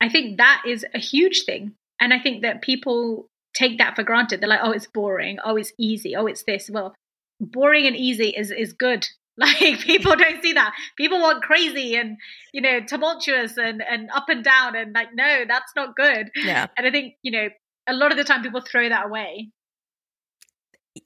I 0.00 0.08
think 0.08 0.38
that 0.38 0.62
is 0.66 0.84
a 0.94 0.98
huge 0.98 1.44
thing. 1.44 1.74
And 2.00 2.12
I 2.12 2.18
think 2.18 2.42
that 2.42 2.62
people 2.62 3.28
take 3.54 3.78
that 3.78 3.94
for 3.96 4.02
granted. 4.02 4.40
They're 4.40 4.48
like, 4.48 4.60
oh, 4.62 4.72
it's 4.72 4.88
boring. 4.88 5.38
Oh, 5.44 5.56
it's 5.56 5.72
easy. 5.78 6.16
Oh, 6.16 6.26
it's 6.26 6.44
this. 6.44 6.68
Well, 6.68 6.94
boring 7.40 7.86
and 7.86 7.96
easy 7.96 8.30
is, 8.30 8.50
is 8.50 8.72
good. 8.72 9.06
Like 9.60 9.80
people 9.80 10.16
don't 10.16 10.42
see 10.42 10.54
that. 10.54 10.74
People 10.96 11.20
want 11.20 11.44
crazy 11.44 11.94
and 11.94 12.16
you 12.52 12.60
know 12.60 12.80
tumultuous 12.80 13.56
and 13.56 13.80
and 13.88 14.10
up 14.12 14.28
and 14.28 14.42
down 14.42 14.74
and 14.74 14.92
like 14.92 15.14
no, 15.14 15.44
that's 15.46 15.72
not 15.76 15.94
good. 15.94 16.28
Yeah. 16.34 16.66
And 16.76 16.86
I 16.86 16.90
think 16.90 17.14
you 17.22 17.30
know 17.30 17.48
a 17.86 17.94
lot 17.94 18.10
of 18.10 18.18
the 18.18 18.24
time 18.24 18.42
people 18.42 18.60
throw 18.60 18.88
that 18.88 19.06
away. 19.06 19.50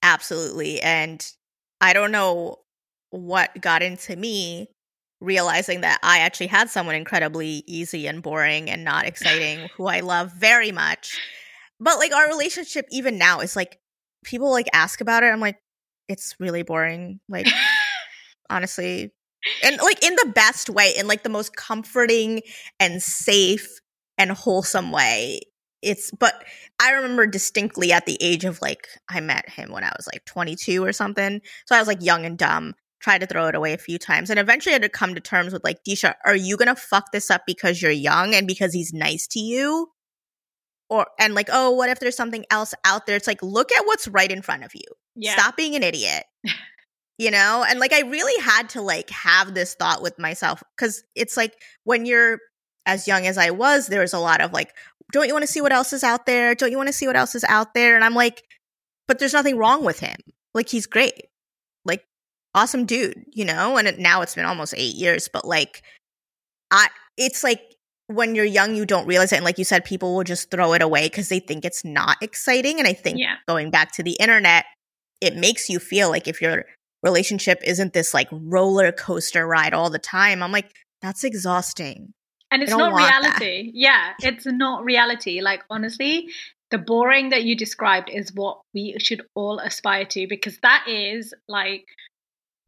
Absolutely. 0.03 0.80
And 0.80 1.24
I 1.83 1.93
don't 1.93 2.11
know 2.11 2.61
what 3.11 3.61
got 3.61 3.83
into 3.83 4.16
me 4.16 4.68
realizing 5.20 5.83
that 5.83 5.99
I 6.03 6.20
actually 6.20 6.49
had 6.49 6.70
someone 6.70 6.95
incredibly 6.95 7.62
easy 7.66 8.07
and 8.07 8.22
boring 8.22 8.70
and 8.70 8.83
not 8.83 9.07
exciting 9.07 9.68
who 9.76 9.87
I 9.87 10.01
love 10.01 10.33
very 10.33 10.72
much. 10.72 11.18
But 11.78 11.99
like 11.99 12.12
our 12.14 12.28
relationship 12.28 12.87
even 12.91 13.18
now 13.18 13.41
is 13.41 13.57
like 13.57 13.78
people 14.24 14.51
like 14.51 14.68
ask 14.72 15.01
about 15.01 15.22
it. 15.22 15.26
I'm 15.26 15.41
like, 15.41 15.59
it's 16.09 16.35
really 16.41 16.62
boring. 16.62 17.20
Like 17.28 17.47
honestly. 18.53 19.12
And 19.64 19.78
like 19.78 20.05
in 20.05 20.14
the 20.16 20.32
best 20.34 20.70
way, 20.70 20.92
in 20.96 21.09
like 21.09 21.24
the 21.24 21.28
most 21.28 21.57
comforting 21.57 22.42
and 22.78 23.03
safe 23.03 23.80
and 24.18 24.30
wholesome 24.30 24.92
way. 24.92 25.40
It's 25.82 26.12
but 26.12 26.44
I 26.80 26.92
remember 26.92 27.26
distinctly 27.26 27.92
at 27.92 28.07
the 28.07 28.16
age 28.20 28.44
of 28.44 28.62
like 28.62 28.86
I 29.11 29.18
met 29.20 29.48
him 29.48 29.72
when 29.72 29.82
I 29.82 29.92
was 29.96 30.07
like 30.12 30.24
22 30.26 30.84
or 30.84 30.92
something. 30.92 31.40
So 31.66 31.74
I 31.74 31.80
was 31.80 31.88
like 31.88 32.03
young 32.03 32.24
and 32.24 32.38
dumb 32.38 32.74
tried 33.00 33.18
to 33.18 33.26
throw 33.26 33.48
it 33.48 33.57
away 33.57 33.72
a 33.72 33.78
few 33.78 33.98
times 33.98 34.30
and 34.30 34.38
eventually 34.38 34.72
I 34.72 34.74
had 34.74 34.82
to 34.82 34.88
come 34.88 35.16
to 35.16 35.20
terms 35.20 35.53
with 35.53 35.64
like 35.64 35.82
Disha, 35.82 36.14
are 36.24 36.36
you 36.36 36.57
gonna 36.57 36.76
fuck 36.76 37.11
this 37.11 37.32
up 37.32 37.42
because 37.48 37.82
you're 37.82 37.90
young 37.90 38.32
and 38.32 38.46
because 38.46 38.72
he's 38.72 38.92
nice 38.92 39.26
to 39.28 39.40
you? 39.40 39.88
Or 40.88 41.07
and 41.18 41.34
like, 41.34 41.48
oh, 41.50 41.72
what 41.72 41.90
if 41.90 41.98
there's 41.98 42.16
something 42.16 42.44
else 42.50 42.74
out 42.84 43.07
there? 43.07 43.16
It's 43.16 43.26
like, 43.26 43.42
look 43.42 43.72
at 43.72 43.86
what's 43.86 44.07
right 44.07 44.30
in 44.30 44.42
front 44.42 44.62
of 44.62 44.72
you. 44.74 44.84
Yeah. 45.16 45.32
Stop 45.32 45.57
being 45.57 45.74
an 45.74 45.82
idiot. 45.82 46.24
you 47.23 47.31
know? 47.31 47.64
And 47.68 47.79
like 47.79 47.93
I 47.93 48.01
really 48.01 48.43
had 48.43 48.68
to 48.70 48.83
like 48.83 49.09
have 49.11 49.55
this 49.55 49.75
thought 49.75 50.03
with 50.03 50.18
myself 50.18 50.62
because 50.77 51.05
it's 51.14 51.37
like 51.37 51.55
when 51.85 52.05
you're 52.05 52.39
as 52.85 53.07
young 53.07 53.27
as 53.27 53.39
I 53.39 53.51
was, 53.51 53.87
there 53.87 54.01
was 54.01 54.12
a 54.12 54.18
lot 54.18 54.41
of 54.41 54.53
like, 54.53 54.75
don't 55.12 55.29
you 55.29 55.33
want 55.33 55.45
to 55.45 55.53
see 55.53 55.61
what 55.61 55.73
else 55.73 55.93
is 55.93 56.03
out 56.03 56.27
there? 56.27 56.55
Don't 56.57 56.73
you 56.73 56.77
want 56.77 56.89
to 56.89 56.93
see 56.93 57.07
what 57.07 57.14
else 57.16 57.37
is 57.37 57.45
out 57.45 57.75
there? 57.75 57.95
And 57.95 58.05
I'm 58.05 58.14
like, 58.14 58.43
but 59.07 59.20
there's 59.20 59.33
nothing 59.33 59.57
wrong 59.57 59.85
with 59.85 60.01
him. 60.01 60.16
Like 60.53 60.68
he's 60.68 60.87
great. 60.87 61.27
Like 61.85 62.05
awesome 62.57 62.87
dude, 62.87 63.25
you 63.31 63.45
know? 63.45 63.77
And 63.77 63.87
it, 63.87 63.99
now 64.01 64.23
it's 64.23 64.35
been 64.35 64.45
almost 64.45 64.75
8 64.77 64.95
years, 64.97 65.29
but 65.33 65.45
like 65.47 65.83
I 66.73 66.89
it's 67.16 67.45
like 67.45 67.61
when 68.09 68.35
you're 68.35 68.45
young 68.45 68.75
you 68.75 68.85
don't 68.85 69.07
realize 69.07 69.33
it 69.33 69.37
and 69.37 69.45
like 69.45 69.59
you 69.59 69.64
said 69.64 69.85
people 69.85 70.16
will 70.16 70.25
just 70.25 70.51
throw 70.51 70.73
it 70.75 70.83
away 70.83 71.09
cuz 71.09 71.29
they 71.29 71.39
think 71.39 71.64
it's 71.64 71.85
not 71.85 72.16
exciting 72.20 72.79
and 72.81 72.89
I 72.89 72.95
think 72.95 73.18
Yeah. 73.18 73.37
going 73.47 73.70
back 73.70 73.93
to 73.93 74.03
the 74.03 74.16
internet 74.18 74.64
it 75.20 75.37
makes 75.37 75.70
you 75.70 75.79
feel 75.79 76.11
like 76.11 76.27
if 76.27 76.43
your 76.43 76.64
relationship 77.03 77.61
isn't 77.64 77.92
this 77.92 78.14
like 78.14 78.28
roller 78.30 78.92
coaster 78.92 79.46
ride 79.46 79.74
all 79.74 79.90
the 79.90 79.98
time. 79.98 80.42
I'm 80.42 80.53
like 80.53 80.72
that's 81.00 81.24
exhausting. 81.24 82.14
and 82.53 82.62
it's 82.62 82.70
not 82.70 82.92
want 82.92 82.96
that. 82.96 83.40
reality 83.40 83.70
yeah 83.74 84.12
it's 84.20 84.46
not 84.46 84.84
reality 84.84 85.40
like 85.40 85.62
honestly 85.70 86.28
the 86.70 86.78
boring 86.78 87.30
that 87.30 87.44
you 87.44 87.57
described 87.57 88.09
is 88.11 88.32
what 88.34 88.61
we 88.74 88.96
should 88.98 89.22
all 89.34 89.59
aspire 89.59 90.05
to 90.05 90.26
because 90.28 90.59
that 90.62 90.84
is 90.88 91.34
like 91.48 91.84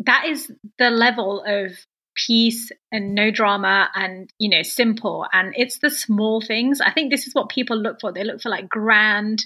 that 0.01 0.26
is 0.26 0.53
the 0.78 0.91
level 0.91 1.43
of 1.47 1.72
peace 2.14 2.70
and 2.93 3.14
no 3.14 3.30
drama 3.30 3.91
and 3.95 4.30
you 4.39 4.49
know 4.49 4.62
simple 4.62 5.26
and 5.32 5.53
it's 5.57 5.78
the 5.78 5.91
small 5.91 6.41
things 6.41 6.80
i 6.80 6.91
think 6.93 7.11
this 7.11 7.26
is 7.26 7.35
what 7.35 7.49
people 7.49 7.76
look 7.76 8.01
for 8.01 8.12
they 8.12 8.24
look 8.24 8.41
for 8.41 8.51
like 8.51 8.68
grand 8.68 9.45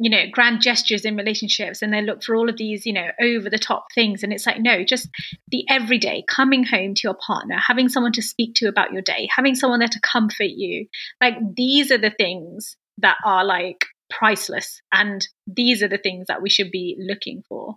you 0.00 0.10
know 0.10 0.24
grand 0.32 0.62
gestures 0.62 1.04
in 1.04 1.14
relationships 1.14 1.82
and 1.82 1.92
they 1.92 2.02
look 2.02 2.22
for 2.22 2.34
all 2.34 2.48
of 2.48 2.56
these 2.56 2.86
you 2.86 2.92
know 2.92 3.08
over 3.20 3.50
the 3.50 3.58
top 3.58 3.86
things 3.94 4.22
and 4.22 4.32
it's 4.32 4.46
like 4.46 4.60
no 4.60 4.82
just 4.82 5.08
the 5.48 5.64
everyday 5.68 6.24
coming 6.26 6.64
home 6.64 6.94
to 6.94 7.02
your 7.04 7.16
partner 7.26 7.56
having 7.64 7.88
someone 7.88 8.12
to 8.12 8.22
speak 8.22 8.54
to 8.54 8.66
about 8.66 8.92
your 8.92 9.02
day 9.02 9.28
having 9.34 9.54
someone 9.54 9.78
there 9.78 9.88
to 9.88 10.00
comfort 10.00 10.44
you 10.44 10.86
like 11.20 11.34
these 11.56 11.90
are 11.92 11.98
the 11.98 12.10
things 12.10 12.76
that 12.98 13.16
are 13.24 13.44
like 13.44 13.84
priceless 14.08 14.80
and 14.92 15.28
these 15.46 15.82
are 15.82 15.88
the 15.88 15.98
things 15.98 16.26
that 16.26 16.42
we 16.42 16.50
should 16.50 16.70
be 16.70 16.96
looking 16.98 17.42
for 17.48 17.76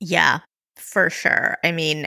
Yeah, 0.00 0.40
for 0.76 1.10
sure. 1.10 1.58
I 1.64 1.72
mean, 1.72 2.06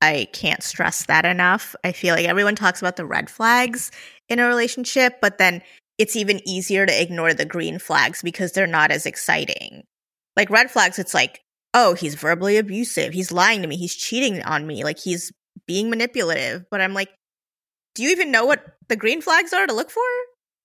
I 0.00 0.26
can't 0.32 0.62
stress 0.62 1.06
that 1.06 1.24
enough. 1.24 1.76
I 1.84 1.92
feel 1.92 2.14
like 2.14 2.26
everyone 2.26 2.56
talks 2.56 2.82
about 2.82 2.96
the 2.96 3.06
red 3.06 3.30
flags 3.30 3.92
in 4.28 4.40
a 4.40 4.46
relationship, 4.46 5.20
but 5.20 5.38
then 5.38 5.62
it's 6.02 6.16
even 6.16 6.40
easier 6.44 6.84
to 6.84 7.00
ignore 7.00 7.32
the 7.32 7.44
green 7.44 7.78
flags 7.78 8.22
because 8.22 8.50
they're 8.50 8.66
not 8.66 8.90
as 8.90 9.06
exciting. 9.06 9.84
Like 10.36 10.50
red 10.50 10.68
flags, 10.68 10.98
it's 10.98 11.14
like, 11.14 11.42
oh, 11.74 11.94
he's 11.94 12.16
verbally 12.16 12.56
abusive. 12.56 13.12
He's 13.12 13.30
lying 13.30 13.62
to 13.62 13.68
me. 13.68 13.76
He's 13.76 13.94
cheating 13.94 14.42
on 14.42 14.66
me. 14.66 14.82
Like 14.82 14.98
he's 14.98 15.30
being 15.64 15.90
manipulative. 15.90 16.64
But 16.72 16.80
I'm 16.80 16.92
like, 16.92 17.10
do 17.94 18.02
you 18.02 18.10
even 18.10 18.32
know 18.32 18.46
what 18.46 18.64
the 18.88 18.96
green 18.96 19.22
flags 19.22 19.52
are 19.52 19.64
to 19.64 19.72
look 19.72 19.92
for? 19.92 20.02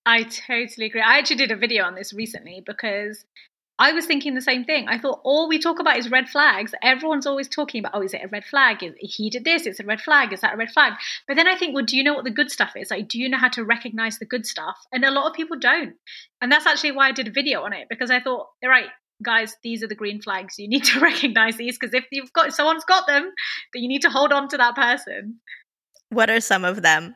I 0.08 0.24
totally 0.24 0.88
agree. 0.88 1.02
I 1.02 1.20
actually 1.20 1.36
did 1.36 1.52
a 1.52 1.56
video 1.56 1.84
on 1.84 1.94
this 1.94 2.14
recently 2.14 2.64
because 2.66 3.24
I 3.80 3.92
was 3.94 4.06
thinking 4.06 4.34
the 4.34 4.42
same 4.42 4.66
thing. 4.66 4.88
I 4.88 4.98
thought 4.98 5.22
all 5.24 5.48
we 5.48 5.60
talk 5.60 5.80
about 5.80 5.98
is 5.98 6.10
red 6.10 6.28
flags. 6.30 6.74
Everyone's 6.82 7.28
always 7.28 7.48
talking 7.48 7.80
about, 7.80 7.92
oh, 7.94 8.02
is 8.02 8.14
it 8.14 8.24
a 8.24 8.28
red 8.28 8.44
flag? 8.44 8.84
He 9.00 9.30
did 9.30 9.44
this, 9.44 9.68
it's 9.68 9.80
a 9.80 9.84
red 9.84 10.02
flag. 10.02 10.34
Is 10.34 10.42
that 10.42 10.56
a 10.56 10.58
red 10.58 10.72
flag? 10.72 10.94
But 11.28 11.36
then 11.36 11.48
I 11.48 11.56
think, 11.56 11.76
well, 11.76 11.86
do 11.86 11.96
you 11.96 12.04
know 12.04 12.16
what 12.16 12.24
the 12.24 12.32
good 12.32 12.50
stuff 12.50 12.74
is? 12.76 12.90
Like, 12.90 13.08
do 13.08 13.20
you 13.20 13.30
know 13.30 13.38
how 13.38 13.50
to 13.50 13.64
recognize 13.64 14.18
the 14.18 14.26
good 14.26 14.48
stuff? 14.48 14.78
And 14.92 15.06
a 15.06 15.12
lot 15.12 15.28
of 15.28 15.36
people 15.36 15.60
don't. 15.60 15.94
And 16.42 16.52
that's 16.52 16.66
actually 16.66 16.94
why 16.94 17.10
I 17.10 17.12
did 17.12 17.28
a 17.28 17.32
video 17.32 17.62
on 17.64 17.74
it 17.74 17.88
because 17.88 18.10
I 18.10 18.20
thought, 18.20 18.48
all 18.64 18.70
right, 18.70 18.88
guys, 19.22 19.56
these 19.64 19.84
are 19.84 19.88
the 19.88 19.96
green 19.96 20.22
flags. 20.22 20.58
You 20.58 20.68
need 20.68 20.86
to 20.86 21.00
recognize 21.02 21.58
these 21.58 21.78
because 21.78 21.94
if 21.94 22.06
you've 22.12 22.34
got, 22.34 22.54
someone's 22.54 22.86
got 22.86 23.06
them, 23.06 23.32
then 23.74 23.84
you 23.84 23.90
need 23.90 24.02
to 24.02 24.10
hold 24.10 24.34
on 24.34 24.48
to 24.50 24.58
that 24.58 24.76
person. 24.76 25.40
What 26.10 26.30
are 26.32 26.42
some 26.42 26.66
of 26.66 26.82
them? 26.82 27.16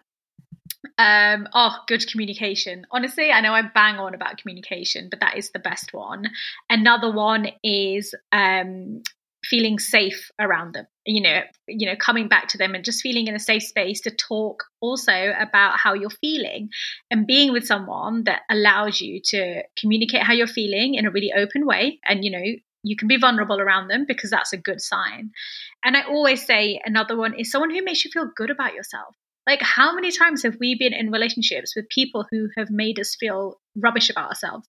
Um, 0.97 1.47
oh, 1.53 1.76
good 1.88 2.07
communication. 2.09 2.86
Honestly, 2.91 3.32
I 3.32 3.41
know 3.41 3.53
I 3.53 3.61
bang 3.61 3.97
on 3.97 4.15
about 4.15 4.38
communication, 4.38 5.09
but 5.09 5.19
that 5.19 5.38
is 5.38 5.51
the 5.51 5.59
best 5.59 5.93
one. 5.93 6.26
Another 6.69 7.11
one 7.11 7.47
is 7.63 8.15
um, 8.32 9.03
feeling 9.43 9.80
safe 9.80 10.32
around 10.39 10.74
them. 10.74 10.88
You 11.05 11.22
know, 11.22 11.41
you 11.67 11.88
know, 11.88 11.95
coming 11.95 12.28
back 12.28 12.49
to 12.49 12.57
them 12.57 12.76
and 12.76 12.86
just 12.86 13.01
feeling 13.01 13.28
in 13.28 13.36
a 13.36 13.39
safe 13.39 13.63
space 13.63 14.01
to 14.01 14.11
talk 14.11 14.63
also 14.80 15.34
about 15.39 15.78
how 15.78 15.93
you're 15.93 16.09
feeling 16.09 16.69
and 17.09 17.28
being 17.28 17.51
with 17.51 17.65
someone 17.65 18.24
that 18.26 18.41
allows 18.49 19.01
you 19.01 19.19
to 19.26 19.63
communicate 19.80 20.24
how 20.24 20.34
you're 20.34 20.47
feeling 20.47 20.95
in 20.95 21.05
a 21.05 21.11
really 21.11 21.34
open 21.36 21.65
way. 21.65 21.99
And 22.07 22.24
you 22.24 22.32
know, 22.32 22.43
you 22.84 22.95
can 22.95 23.07
be 23.07 23.17
vulnerable 23.17 23.59
around 23.59 23.88
them 23.88 24.05
because 24.07 24.30
that's 24.30 24.53
a 24.53 24.57
good 24.57 24.82
sign. 24.82 25.32
And 25.84 25.95
I 25.95 26.03
always 26.03 26.45
say 26.45 26.80
another 26.84 27.15
one 27.15 27.39
is 27.39 27.51
someone 27.51 27.72
who 27.72 27.84
makes 27.84 28.03
you 28.05 28.11
feel 28.11 28.30
good 28.36 28.49
about 28.49 28.74
yourself. 28.74 29.15
Like, 29.48 29.62
how 29.62 29.94
many 29.96 30.12
times 30.12 30.44
have 30.44 30.58
we 30.60 30.76
been 30.78 30.94
in 30.94 31.12
relationships 31.12 31.74
with 31.76 31.89
people 31.89 32.26
who 32.30 32.50
have 32.58 32.70
made 32.70 33.00
us 33.00 33.16
feel 33.20 33.60
rubbish 33.76 34.10
about 34.10 34.30
ourselves? 34.30 34.68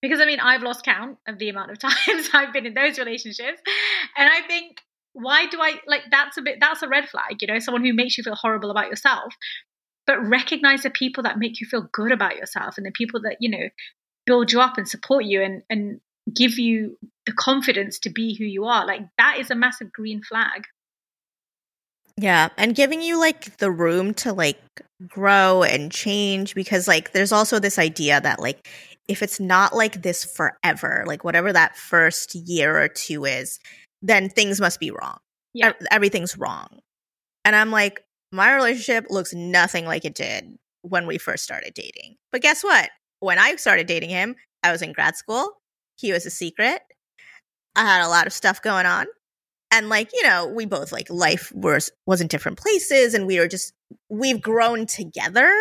Because 0.00 0.20
I 0.20 0.26
mean, 0.26 0.40
I've 0.40 0.62
lost 0.62 0.84
count 0.84 1.18
of 1.26 1.38
the 1.38 1.48
amount 1.48 1.70
of 1.70 1.78
times 1.78 2.30
I've 2.32 2.52
been 2.52 2.66
in 2.66 2.74
those 2.74 2.98
relationships. 2.98 3.60
And 4.16 4.28
I 4.28 4.40
think, 4.46 4.78
why 5.12 5.46
do 5.46 5.60
I 5.60 5.80
like 5.86 6.02
that's 6.10 6.36
a 6.36 6.42
bit, 6.42 6.58
that's 6.60 6.82
a 6.82 6.88
red 6.88 7.08
flag, 7.08 7.40
you 7.40 7.48
know, 7.48 7.58
someone 7.58 7.84
who 7.84 7.94
makes 7.94 8.18
you 8.18 8.24
feel 8.24 8.34
horrible 8.34 8.70
about 8.70 8.88
yourself. 8.88 9.34
But 10.06 10.20
recognize 10.20 10.82
the 10.82 10.90
people 10.90 11.24
that 11.24 11.38
make 11.38 11.60
you 11.60 11.66
feel 11.66 11.88
good 11.92 12.12
about 12.12 12.36
yourself 12.36 12.76
and 12.76 12.86
the 12.86 12.92
people 12.92 13.22
that, 13.22 13.38
you 13.40 13.50
know, 13.50 13.68
build 14.24 14.52
you 14.52 14.60
up 14.60 14.78
and 14.78 14.88
support 14.88 15.24
you 15.24 15.42
and, 15.42 15.62
and 15.68 16.00
give 16.34 16.58
you 16.58 16.96
the 17.24 17.32
confidence 17.32 17.98
to 18.00 18.10
be 18.10 18.36
who 18.36 18.44
you 18.44 18.64
are. 18.64 18.86
Like, 18.86 19.02
that 19.18 19.38
is 19.38 19.50
a 19.50 19.56
massive 19.56 19.92
green 19.92 20.22
flag. 20.22 20.64
Yeah, 22.18 22.48
and 22.56 22.74
giving 22.74 23.02
you 23.02 23.18
like 23.20 23.58
the 23.58 23.70
room 23.70 24.14
to 24.14 24.32
like 24.32 24.58
grow 25.06 25.62
and 25.62 25.92
change 25.92 26.54
because 26.54 26.88
like 26.88 27.12
there's 27.12 27.32
also 27.32 27.58
this 27.58 27.78
idea 27.78 28.20
that 28.22 28.40
like 28.40 28.68
if 29.06 29.22
it's 29.22 29.38
not 29.38 29.74
like 29.74 30.02
this 30.02 30.24
forever, 30.24 31.04
like 31.06 31.24
whatever 31.24 31.52
that 31.52 31.76
first 31.76 32.34
year 32.34 32.80
or 32.82 32.88
two 32.88 33.24
is, 33.24 33.60
then 34.02 34.28
things 34.30 34.60
must 34.60 34.80
be 34.80 34.90
wrong. 34.90 35.18
Yeah. 35.52 35.68
Ev- 35.68 35.86
Everything's 35.90 36.38
wrong. 36.38 36.80
And 37.44 37.54
I'm 37.54 37.70
like 37.70 38.02
my 38.32 38.54
relationship 38.54 39.06
looks 39.10 39.34
nothing 39.34 39.84
like 39.84 40.04
it 40.04 40.14
did 40.14 40.56
when 40.82 41.06
we 41.06 41.18
first 41.18 41.44
started 41.44 41.74
dating. 41.74 42.16
But 42.32 42.42
guess 42.42 42.64
what? 42.64 42.90
When 43.20 43.38
I 43.38 43.56
started 43.56 43.86
dating 43.86 44.10
him, 44.10 44.36
I 44.62 44.72
was 44.72 44.82
in 44.82 44.92
grad 44.92 45.16
school. 45.16 45.52
He 45.96 46.12
was 46.12 46.26
a 46.26 46.30
secret. 46.30 46.80
I 47.76 47.84
had 47.84 48.04
a 48.04 48.08
lot 48.08 48.26
of 48.26 48.32
stuff 48.32 48.62
going 48.62 48.86
on 48.86 49.06
and 49.70 49.88
like 49.88 50.10
you 50.12 50.22
know 50.22 50.46
we 50.46 50.64
both 50.66 50.92
like 50.92 51.08
life 51.10 51.52
was 51.54 51.90
was 52.06 52.20
in 52.20 52.26
different 52.28 52.58
places 52.58 53.14
and 53.14 53.26
we 53.26 53.38
were 53.38 53.48
just 53.48 53.72
we've 54.08 54.40
grown 54.40 54.86
together. 54.86 55.52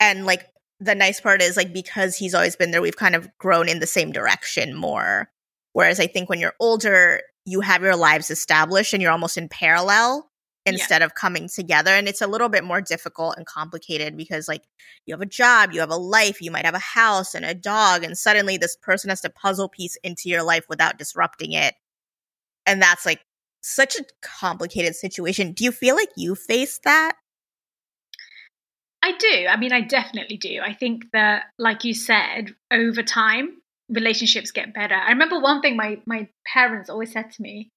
And 0.00 0.26
like 0.26 0.46
the 0.80 0.94
nice 0.94 1.20
part 1.20 1.40
is 1.42 1.56
like 1.56 1.72
because 1.72 2.16
he's 2.16 2.34
always 2.34 2.56
been 2.56 2.70
there 2.70 2.82
we've 2.82 2.96
kind 2.96 3.14
of 3.14 3.28
grown 3.38 3.68
in 3.68 3.80
the 3.80 3.86
same 3.86 4.12
direction 4.12 4.74
more. 4.74 5.30
Whereas 5.72 6.00
i 6.00 6.06
think 6.06 6.28
when 6.28 6.40
you're 6.40 6.54
older 6.60 7.20
you 7.44 7.60
have 7.60 7.82
your 7.82 7.96
lives 7.96 8.30
established 8.30 8.92
and 8.92 9.02
you're 9.02 9.12
almost 9.12 9.36
in 9.38 9.48
parallel 9.48 10.30
Yeah. 10.66 10.72
instead 10.72 11.02
of 11.02 11.14
coming 11.14 11.48
together 11.54 11.90
and 11.90 12.08
it's 12.08 12.20
a 12.22 12.26
little 12.26 12.48
bit 12.48 12.64
more 12.64 12.80
difficult 12.80 13.36
and 13.36 13.46
complicated 13.46 14.16
because 14.16 14.48
like 14.48 14.62
you 15.06 15.14
have 15.14 15.20
a 15.20 15.26
job 15.26 15.72
you 15.72 15.80
have 15.80 15.90
a 15.90 15.96
life 15.96 16.40
you 16.42 16.50
might 16.50 16.64
have 16.64 16.74
a 16.74 16.78
house 16.78 17.34
and 17.34 17.44
a 17.44 17.54
dog 17.54 18.02
and 18.04 18.18
suddenly 18.18 18.56
this 18.56 18.76
person 18.82 19.10
has 19.10 19.20
to 19.20 19.30
puzzle 19.30 19.68
piece 19.68 19.96
into 20.02 20.28
your 20.28 20.42
life 20.42 20.64
without 20.68 20.98
disrupting 20.98 21.52
it 21.52 21.74
and 22.66 22.82
that's 22.82 23.06
like 23.06 23.20
such 23.62 23.96
a 23.96 24.04
complicated 24.22 24.94
situation. 24.94 25.52
Do 25.52 25.64
you 25.64 25.72
feel 25.72 25.96
like 25.96 26.10
you 26.16 26.34
faced 26.34 26.84
that? 26.84 27.12
I 29.02 29.12
do. 29.18 29.46
I 29.48 29.56
mean, 29.56 29.72
I 29.72 29.82
definitely 29.82 30.36
do. 30.36 30.60
I 30.64 30.72
think 30.72 31.04
that, 31.12 31.44
like 31.58 31.84
you 31.84 31.94
said, 31.94 32.54
over 32.72 33.02
time, 33.02 33.58
relationships 33.88 34.50
get 34.50 34.74
better. 34.74 34.94
I 34.94 35.10
remember 35.10 35.38
one 35.38 35.60
thing 35.60 35.76
my 35.76 36.00
my 36.06 36.28
parents 36.46 36.90
always 36.90 37.12
said 37.12 37.30
to 37.32 37.42
me, 37.42 37.70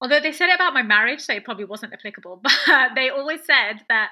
although 0.00 0.20
they 0.20 0.32
said 0.32 0.48
it 0.50 0.54
about 0.54 0.74
my 0.74 0.82
marriage, 0.82 1.20
so 1.20 1.32
it 1.32 1.44
probably 1.44 1.64
wasn't 1.64 1.92
applicable, 1.92 2.40
but 2.42 2.94
they 2.94 3.10
always 3.10 3.40
said 3.44 3.84
that 3.88 4.10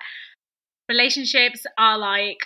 relationships 0.88 1.64
are 1.78 1.98
like 1.98 2.38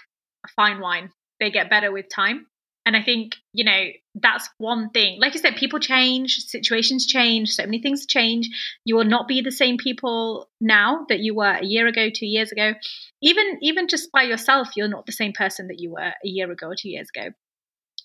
fine 0.57 0.81
wine. 0.81 1.11
They 1.41 1.51
get 1.51 1.71
better 1.71 1.93
with 1.93 2.07
time. 2.09 2.47
And 2.89 2.97
I 2.97 3.03
think, 3.03 3.37
you 3.53 3.65
know, 3.65 3.85
that's 4.15 4.49
one 4.57 4.89
thing. 4.89 5.21
Like 5.21 5.37
I 5.37 5.39
said, 5.39 5.57
people 5.57 5.79
change, 5.79 6.39
situations 6.39 7.05
change, 7.07 7.51
so 7.51 7.65
many 7.65 7.83
things 7.83 8.07
change. 8.07 8.49
You 8.87 8.97
will 8.97 9.05
not 9.05 9.29
be 9.29 9.43
the 9.43 9.53
same 9.53 9.77
people 9.77 10.49
now 10.59 11.05
that 11.11 11.21
you 11.21 11.35
were 11.35 11.53
a 11.53 11.67
year 11.67 11.87
ago, 11.87 12.09
two 12.09 12.25
years 12.25 12.51
ago. 12.51 12.73
Even 13.21 13.59
even 13.61 13.89
just 13.89 14.11
by 14.11 14.23
yourself, 14.23 14.71
you're 14.75 14.89
not 14.89 15.05
the 15.05 15.13
same 15.13 15.35
person 15.35 15.67
that 15.67 15.79
you 15.79 15.91
were 15.91 16.01
a 16.01 16.15
year 16.23 16.51
ago 16.51 16.69
or 16.69 16.77
two 16.77 16.89
years 16.89 17.09
ago. 17.15 17.29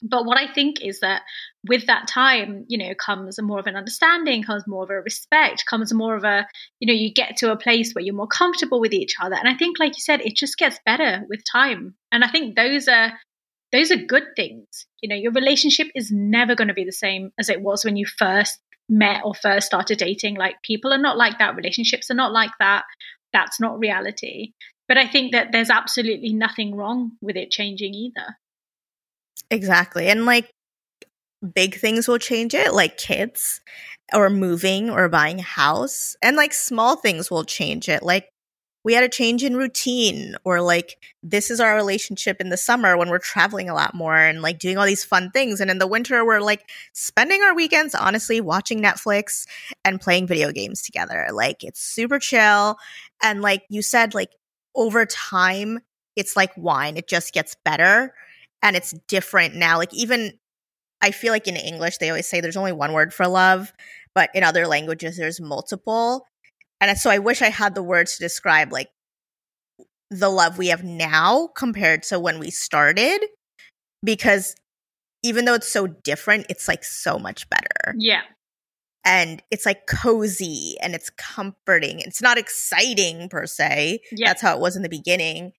But 0.02 0.26
what 0.26 0.38
I 0.38 0.54
think 0.54 0.82
is 0.82 1.00
that 1.00 1.22
with 1.66 1.88
that 1.88 2.10
time, 2.10 2.66
you 2.68 2.78
know, 2.78 2.94
comes 2.94 3.42
more 3.42 3.60
of 3.60 3.68
an 3.68 3.78
understanding, 3.78 4.44
comes 4.44 4.68
more 4.68 4.84
of 4.84 4.90
a 4.90 4.96
respect, 4.96 5.64
comes 5.66 5.94
more 5.94 6.18
of 6.18 6.26
a, 6.26 6.46
you 6.82 6.88
know, 6.88 6.94
you 6.94 7.14
get 7.14 7.38
to 7.38 7.54
a 7.54 7.58
place 7.58 7.94
where 7.94 8.04
you're 8.04 8.14
more 8.14 8.28
comfortable 8.28 8.82
with 8.82 8.92
each 8.92 9.16
other. 9.22 9.36
And 9.36 9.48
I 9.48 9.56
think, 9.56 9.80
like 9.80 9.96
you 9.96 10.02
said, 10.02 10.20
it 10.20 10.36
just 10.36 10.58
gets 10.58 10.78
better 10.86 11.24
with 11.30 11.40
time. 11.50 11.96
And 12.12 12.22
I 12.22 12.28
think 12.28 12.58
those 12.58 12.90
are 12.90 13.14
those 13.74 13.92
are 13.92 13.98
good 13.98 14.24
things. 14.36 14.86
You 15.02 15.10
know, 15.10 15.16
your 15.16 15.32
relationship 15.34 15.88
is 15.96 16.12
never 16.12 16.56
going 16.56 16.68
to 16.70 16.74
be 16.76 16.86
the 16.86 16.92
same 16.92 17.32
as 17.40 17.50
it 17.50 17.60
was 17.60 17.84
when 17.84 17.98
you 17.98 18.06
first 18.06 18.60
met 18.88 19.22
or 19.26 19.34
first 19.34 19.66
started 19.66 19.98
dating. 19.98 20.36
Like 20.36 20.62
people 20.62 20.94
are 20.94 21.00
not 21.00 21.18
like 21.18 21.40
that. 21.40 21.56
Relationships 21.56 22.12
are 22.12 22.16
not 22.16 22.32
like 22.32 22.52
that. 22.60 22.84
That's 23.34 23.60
not 23.60 23.80
reality. 23.80 24.54
But 24.88 24.98
I 24.98 25.08
think 25.08 25.32
that 25.32 25.52
there's 25.52 25.72
absolutely 25.72 26.34
nothing 26.34 26.76
wrong 26.76 27.14
with 27.20 27.36
it 27.36 27.50
changing 27.50 27.96
either. 27.96 28.38
Exactly. 29.50 30.08
And 30.08 30.26
like 30.26 30.52
big 31.56 31.76
things 31.76 32.08
will 32.08 32.20
change 32.20 32.54
it, 32.54 32.74
like 32.74 32.98
kids 32.98 33.60
or 34.14 34.30
moving 34.30 34.92
or 34.92 35.10
buying 35.10 35.40
a 35.40 35.44
house. 35.44 36.16
And 36.22 36.38
like 36.38 36.54
small 36.54 36.96
things 36.96 37.32
will 37.32 37.44
change 37.44 37.90
it, 37.90 38.04
like 38.04 38.30
we 38.84 38.94
had 38.94 39.04
a 39.04 39.10
change 39.10 39.44
in 39.44 39.56
routine 39.56 40.36
or 40.44 40.62
like 40.62 40.98
this 41.22 41.50
is 41.50 41.60
our 41.60 41.76
relationship 41.76 42.42
in 42.42 42.50
the 42.50 42.58
summer 42.58 42.98
when 42.98 43.10
we're 43.10 43.18
traveling 43.18 43.70
a 43.70 43.74
lot 43.74 43.94
more 43.94 44.16
and 44.16 44.42
like 44.42 44.60
doing 44.60 44.78
all 44.78 44.86
these 44.86 45.04
fun 45.04 45.32
things 45.32 45.62
and 45.62 45.72
in 45.72 45.78
the 45.78 45.88
winter 45.88 46.26
we're 46.26 46.42
like 46.42 46.70
spending 46.94 47.42
our 47.42 47.56
weekends 47.56 47.96
honestly 47.96 48.42
watching 48.42 48.82
netflix 48.82 49.46
and 49.86 50.02
playing 50.02 50.28
video 50.28 50.52
games 50.52 50.82
together 50.82 51.28
like 51.32 51.64
it's 51.64 51.82
super 51.82 52.20
chill 52.20 52.78
and 53.22 53.42
like 53.42 53.64
you 53.70 53.82
said 53.82 54.14
like 54.14 54.32
over 54.76 55.06
time 55.06 55.80
it's 56.16 56.36
like 56.36 56.52
wine 56.58 56.98
it 56.98 57.08
just 57.08 57.34
gets 57.34 57.56
better 57.64 58.14
and 58.64 58.76
it's 58.76 58.94
different 59.08 59.54
now. 59.54 59.78
Like 59.78 59.94
even 59.94 60.40
I 61.02 61.12
feel 61.12 61.34
like 61.34 61.48
in 61.48 61.58
English 61.58 61.98
they 61.98 62.10
always 62.10 62.28
say 62.28 62.42
there's 62.42 62.58
only 62.58 62.72
one 62.72 62.94
word 62.94 63.14
for 63.14 63.28
love, 63.28 63.72
but 64.16 64.32
in 64.34 64.44
other 64.44 64.66
languages 64.66 65.18
there's 65.18 65.40
multiple. 65.40 66.26
And 66.90 66.98
so 66.98 67.10
I 67.10 67.20
wish 67.20 67.42
I 67.42 67.50
had 67.50 67.76
the 67.76 67.84
words 67.84 68.18
to 68.18 68.24
describe 68.24 68.72
like 68.72 68.90
the 70.10 70.30
love 70.30 70.58
we 70.58 70.68
have 70.68 70.84
now 70.84 71.48
compared 71.56 72.04
to 72.04 72.20
when 72.20 72.40
we 72.40 72.52
started 72.52 73.20
because 74.04 74.56
even 75.24 75.46
though 75.46 75.54
it's 75.54 75.72
so 75.72 75.88
different, 75.88 76.46
it's 76.50 76.68
like 76.68 76.84
so 76.84 77.18
much 77.18 77.50
better. 77.50 77.96
Yeah. 77.98 78.22
And 79.06 79.42
it's 79.52 79.66
like 79.66 79.88
cozy 79.88 80.76
and 80.82 80.94
it's 80.94 81.10
comforting. 81.10 82.00
It's 82.00 82.22
not 82.22 82.38
exciting 82.38 83.30
per 83.30 83.46
se. 83.46 84.02
Yeah. 84.12 84.30
That's 84.30 84.42
how 84.42 84.56
it 84.56 84.62
was 84.62 84.76
in 84.76 84.84
the 84.84 84.90
beginning. 84.90 85.54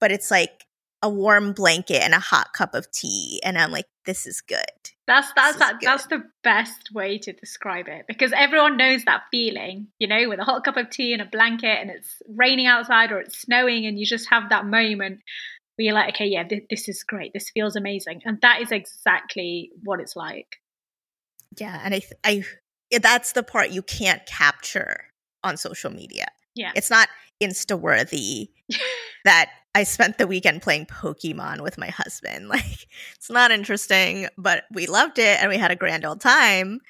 But 0.00 0.12
it's 0.12 0.30
like 0.30 0.64
a 1.02 1.08
warm 1.08 1.52
blanket 1.52 2.02
and 2.02 2.14
a 2.14 2.18
hot 2.18 2.52
cup 2.52 2.74
of 2.74 2.90
tea 2.90 3.40
and 3.44 3.58
i'm 3.58 3.70
like 3.72 3.86
this 4.10 4.26
is 4.26 4.40
good. 4.40 4.58
That's 5.06 5.32
that's 5.34 5.58
that, 5.58 5.78
that's 5.82 6.06
the 6.06 6.24
best 6.42 6.90
way 6.92 7.18
to 7.18 7.32
describe 7.32 7.86
it 7.88 8.06
because 8.08 8.32
everyone 8.36 8.76
knows 8.76 9.04
that 9.04 9.22
feeling 9.30 9.86
you 10.00 10.08
know 10.08 10.28
with 10.28 10.40
a 10.40 10.44
hot 10.44 10.64
cup 10.64 10.76
of 10.76 10.90
tea 10.90 11.12
and 11.12 11.22
a 11.22 11.26
blanket 11.26 11.78
and 11.80 11.90
it's 11.90 12.20
raining 12.28 12.66
outside 12.66 13.12
or 13.12 13.20
it's 13.20 13.38
snowing 13.38 13.86
and 13.86 13.98
you 13.98 14.06
just 14.06 14.28
have 14.30 14.50
that 14.50 14.66
moment 14.66 15.20
where 15.76 15.84
you're 15.84 15.94
like 15.94 16.14
okay 16.14 16.26
yeah 16.26 16.42
th- 16.42 16.66
this 16.70 16.88
is 16.88 17.04
great. 17.04 17.32
This 17.32 17.50
feels 17.50 17.76
amazing. 17.76 18.22
And 18.24 18.40
that 18.42 18.62
is 18.62 18.72
exactly 18.72 19.70
what 19.84 20.00
it's 20.00 20.16
like. 20.16 20.56
Yeah 21.56 21.80
and 21.84 21.94
i 21.94 22.02
i 22.24 22.44
that's 23.00 23.32
the 23.32 23.44
part 23.44 23.70
you 23.70 23.82
can't 23.82 24.26
capture 24.26 25.04
on 25.44 25.56
social 25.56 25.92
media. 25.92 26.26
Yeah. 26.56 26.72
It's 26.74 26.90
not 26.90 27.08
insta 27.40 27.78
worthy 27.78 28.50
that 29.24 29.50
I 29.74 29.84
spent 29.84 30.18
the 30.18 30.26
weekend 30.26 30.62
playing 30.62 30.86
Pokemon 30.86 31.60
with 31.60 31.78
my 31.78 31.88
husband. 31.88 32.48
Like, 32.48 32.88
it's 33.16 33.30
not 33.30 33.52
interesting, 33.52 34.28
but 34.36 34.64
we 34.72 34.86
loved 34.86 35.18
it 35.18 35.40
and 35.40 35.48
we 35.48 35.56
had 35.56 35.70
a 35.70 35.76
grand 35.76 36.04
old 36.04 36.20
time. 36.20 36.80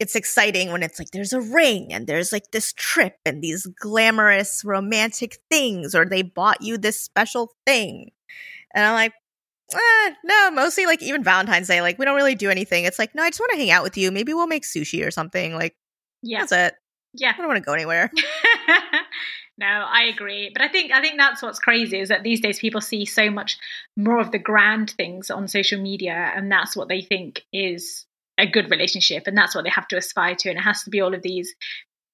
It's 0.00 0.16
exciting 0.16 0.72
when 0.72 0.82
it's 0.82 0.98
like 0.98 1.10
there's 1.10 1.32
a 1.32 1.40
ring 1.40 1.92
and 1.92 2.06
there's 2.06 2.32
like 2.32 2.50
this 2.50 2.72
trip 2.72 3.16
and 3.26 3.42
these 3.42 3.66
glamorous 3.66 4.64
romantic 4.64 5.38
things, 5.50 5.94
or 5.94 6.04
they 6.06 6.22
bought 6.22 6.62
you 6.62 6.78
this 6.78 7.00
special 7.00 7.50
thing. 7.66 8.10
And 8.74 8.84
I'm 8.84 8.94
like, 8.94 9.12
eh, 9.74 10.14
no, 10.24 10.50
mostly 10.50 10.86
like 10.86 11.02
even 11.02 11.22
Valentine's 11.22 11.68
Day, 11.68 11.82
like 11.82 11.98
we 11.98 12.04
don't 12.04 12.16
really 12.16 12.34
do 12.34 12.50
anything. 12.50 12.84
It's 12.84 12.98
like, 12.98 13.14
no, 13.14 13.22
I 13.22 13.30
just 13.30 13.40
want 13.40 13.52
to 13.52 13.58
hang 13.58 13.70
out 13.70 13.84
with 13.84 13.96
you. 13.96 14.10
Maybe 14.10 14.34
we'll 14.34 14.46
make 14.46 14.64
sushi 14.64 15.06
or 15.06 15.10
something. 15.10 15.54
Like, 15.54 15.76
yeah, 16.22 16.40
that's 16.40 16.52
it. 16.52 16.74
Yeah, 17.14 17.32
I 17.34 17.38
don't 17.38 17.46
want 17.48 17.58
to 17.58 17.64
go 17.64 17.74
anywhere. 17.74 18.10
No, 19.58 19.66
I 19.66 20.04
agree. 20.04 20.50
But 20.52 20.62
I 20.62 20.68
think 20.68 20.92
I 20.92 21.00
think 21.00 21.18
that's 21.18 21.42
what's 21.42 21.58
crazy 21.58 21.98
is 22.00 22.08
that 22.08 22.22
these 22.22 22.40
days 22.40 22.58
people 22.58 22.80
see 22.80 23.04
so 23.04 23.30
much 23.30 23.58
more 23.96 24.18
of 24.18 24.30
the 24.30 24.38
grand 24.38 24.90
things 24.90 25.30
on 25.30 25.46
social 25.46 25.80
media 25.80 26.32
and 26.34 26.50
that's 26.50 26.74
what 26.74 26.88
they 26.88 27.02
think 27.02 27.42
is 27.52 28.06
a 28.38 28.46
good 28.46 28.70
relationship 28.70 29.24
and 29.26 29.36
that's 29.36 29.54
what 29.54 29.64
they 29.64 29.70
have 29.70 29.86
to 29.88 29.96
aspire 29.96 30.34
to 30.34 30.48
and 30.48 30.58
it 30.58 30.62
has 30.62 30.82
to 30.84 30.90
be 30.90 31.02
all 31.02 31.14
of 31.14 31.22
these 31.22 31.54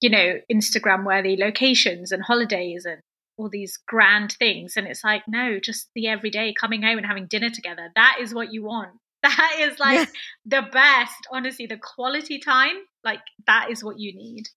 you 0.01 0.11
know 0.11 0.41
Instagram 0.53 1.05
worthy 1.07 1.36
locations 1.36 2.11
and 2.11 2.22
holidays 2.22 2.84
and 2.84 3.01
all 3.36 3.49
these 3.49 3.78
grand 3.86 4.32
things. 4.32 4.76
And 4.76 4.89
it's 4.89 5.05
like 5.05 5.22
no 5.28 5.61
just 5.61 5.91
the 5.95 6.09
everyday 6.09 6.53
coming 6.53 6.82
home 6.82 6.99
and 6.99 7.07
having 7.07 7.26
dinner 7.26 7.51
together. 7.51 7.89
That 7.95 8.18
is 8.20 8.34
what 8.34 8.53
you 8.53 8.64
want. 8.64 8.91
That 9.20 9.57
is 9.61 9.80
like 9.80 9.99
yeah. 9.99 10.61
the 10.62 10.68
best. 10.70 11.26
Honestly 11.30 11.66
the 11.66 11.78
quality 11.78 12.39
time 12.39 12.76
like 13.05 13.20
that 13.47 13.68
is 13.70 13.82
what 13.82 13.99
you 13.99 14.14
need 14.14 14.49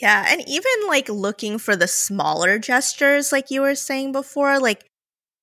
yeah, 0.00 0.26
and 0.30 0.42
even 0.48 0.72
like 0.88 1.08
looking 1.08 1.58
for 1.58 1.76
the 1.76 1.88
smaller 1.88 2.58
gestures, 2.58 3.32
like 3.32 3.50
you 3.50 3.60
were 3.60 3.74
saying 3.74 4.12
before, 4.12 4.58
like 4.58 4.86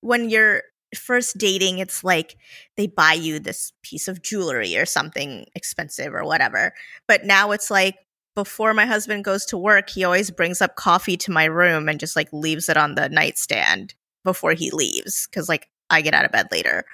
when 0.00 0.28
you're 0.30 0.62
first 0.96 1.38
dating, 1.38 1.78
it's 1.78 2.02
like 2.02 2.36
they 2.76 2.88
buy 2.88 3.12
you 3.12 3.38
this 3.38 3.72
piece 3.82 4.08
of 4.08 4.22
jewelry 4.22 4.76
or 4.76 4.84
something 4.86 5.46
expensive 5.54 6.12
or 6.12 6.24
whatever. 6.24 6.72
But 7.06 7.24
now 7.24 7.52
it's 7.52 7.70
like 7.70 7.96
before 8.34 8.74
my 8.74 8.86
husband 8.86 9.24
goes 9.24 9.44
to 9.46 9.58
work, 9.58 9.90
he 9.90 10.04
always 10.04 10.30
brings 10.30 10.60
up 10.60 10.76
coffee 10.76 11.16
to 11.18 11.30
my 11.30 11.44
room 11.44 11.88
and 11.88 12.00
just 12.00 12.16
like 12.16 12.28
leaves 12.32 12.68
it 12.68 12.76
on 12.76 12.94
the 12.94 13.08
nightstand 13.08 13.94
before 14.24 14.54
he 14.54 14.70
leaves 14.70 15.28
because 15.30 15.48
like 15.48 15.68
I 15.90 16.02
get 16.02 16.14
out 16.14 16.24
of 16.24 16.32
bed 16.32 16.48
later. 16.50 16.84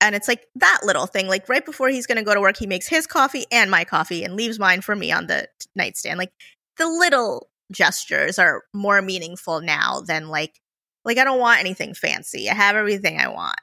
And 0.00 0.14
it's 0.14 0.28
like 0.28 0.46
that 0.56 0.80
little 0.82 1.06
thing, 1.06 1.28
like 1.28 1.48
right 1.48 1.64
before 1.64 1.88
he's 1.88 2.06
going 2.06 2.18
to 2.18 2.24
go 2.24 2.34
to 2.34 2.40
work, 2.40 2.56
he 2.56 2.66
makes 2.66 2.88
his 2.88 3.06
coffee 3.06 3.46
and 3.52 3.70
my 3.70 3.84
coffee 3.84 4.24
and 4.24 4.34
leaves 4.34 4.58
mine 4.58 4.80
for 4.80 4.96
me 4.96 5.12
on 5.12 5.28
the 5.28 5.46
nightstand. 5.76 6.18
Like 6.18 6.32
the 6.78 6.88
little 6.88 7.48
gestures 7.72 8.38
are 8.38 8.62
more 8.72 9.00
meaningful 9.02 9.60
now 9.60 10.00
than 10.00 10.28
like 10.28 10.60
like 11.04 11.18
I 11.18 11.24
don't 11.24 11.40
want 11.40 11.60
anything 11.60 11.94
fancy. 11.94 12.48
I 12.48 12.54
have 12.54 12.76
everything 12.76 13.18
I 13.20 13.28
want. 13.28 13.58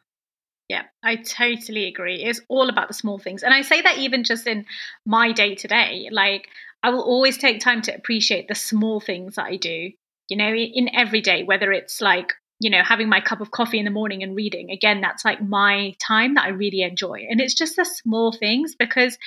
Yeah, 0.70 0.84
I 1.04 1.18
totally 1.18 1.88
agree. 1.88 2.24
It's 2.24 2.40
all 2.48 2.70
about 2.70 2.88
the 2.88 2.94
small 2.94 3.20
things. 3.20 3.44
And 3.44 3.54
I 3.54 3.62
say 3.62 3.82
that 3.82 3.98
even 3.98 4.24
just 4.24 4.48
in 4.48 4.66
my 5.06 5.34
day 5.34 5.56
to 5.56 5.68
day. 5.68 6.08
Like 6.12 6.48
I 6.84 6.92
will 6.92 7.02
always 7.02 7.38
take 7.38 7.60
time 7.60 7.82
to 7.84 7.96
appreciate 7.96 8.48
the 8.48 8.56
small 8.56 9.02
things 9.02 9.36
that 9.36 9.46
I 9.48 9.58
do, 9.58 9.92
you 10.30 10.38
know, 10.38 10.54
in 10.54 10.90
every 10.96 11.22
day, 11.22 11.44
whether 11.44 11.72
it's 11.72 12.00
like, 12.00 12.34
you 12.60 12.70
know, 12.70 12.84
having 12.84 13.10
my 13.10 13.20
cup 13.20 13.42
of 13.42 13.52
coffee 13.52 13.80
in 13.80 13.86
the 13.86 13.92
morning 13.92 14.24
and 14.24 14.36
reading. 14.36 14.70
Again, 14.72 15.02
that's 15.02 15.26
like 15.26 15.42
my 15.42 15.94
time 16.00 16.36
that 16.36 16.46
I 16.46 16.50
really 16.50 16.84
enjoy. 16.84 17.26
And 17.30 17.42
it's 17.42 17.56
just 17.56 17.76
the 17.76 17.84
small 17.84 18.32
things 18.32 18.76
because 18.78 19.18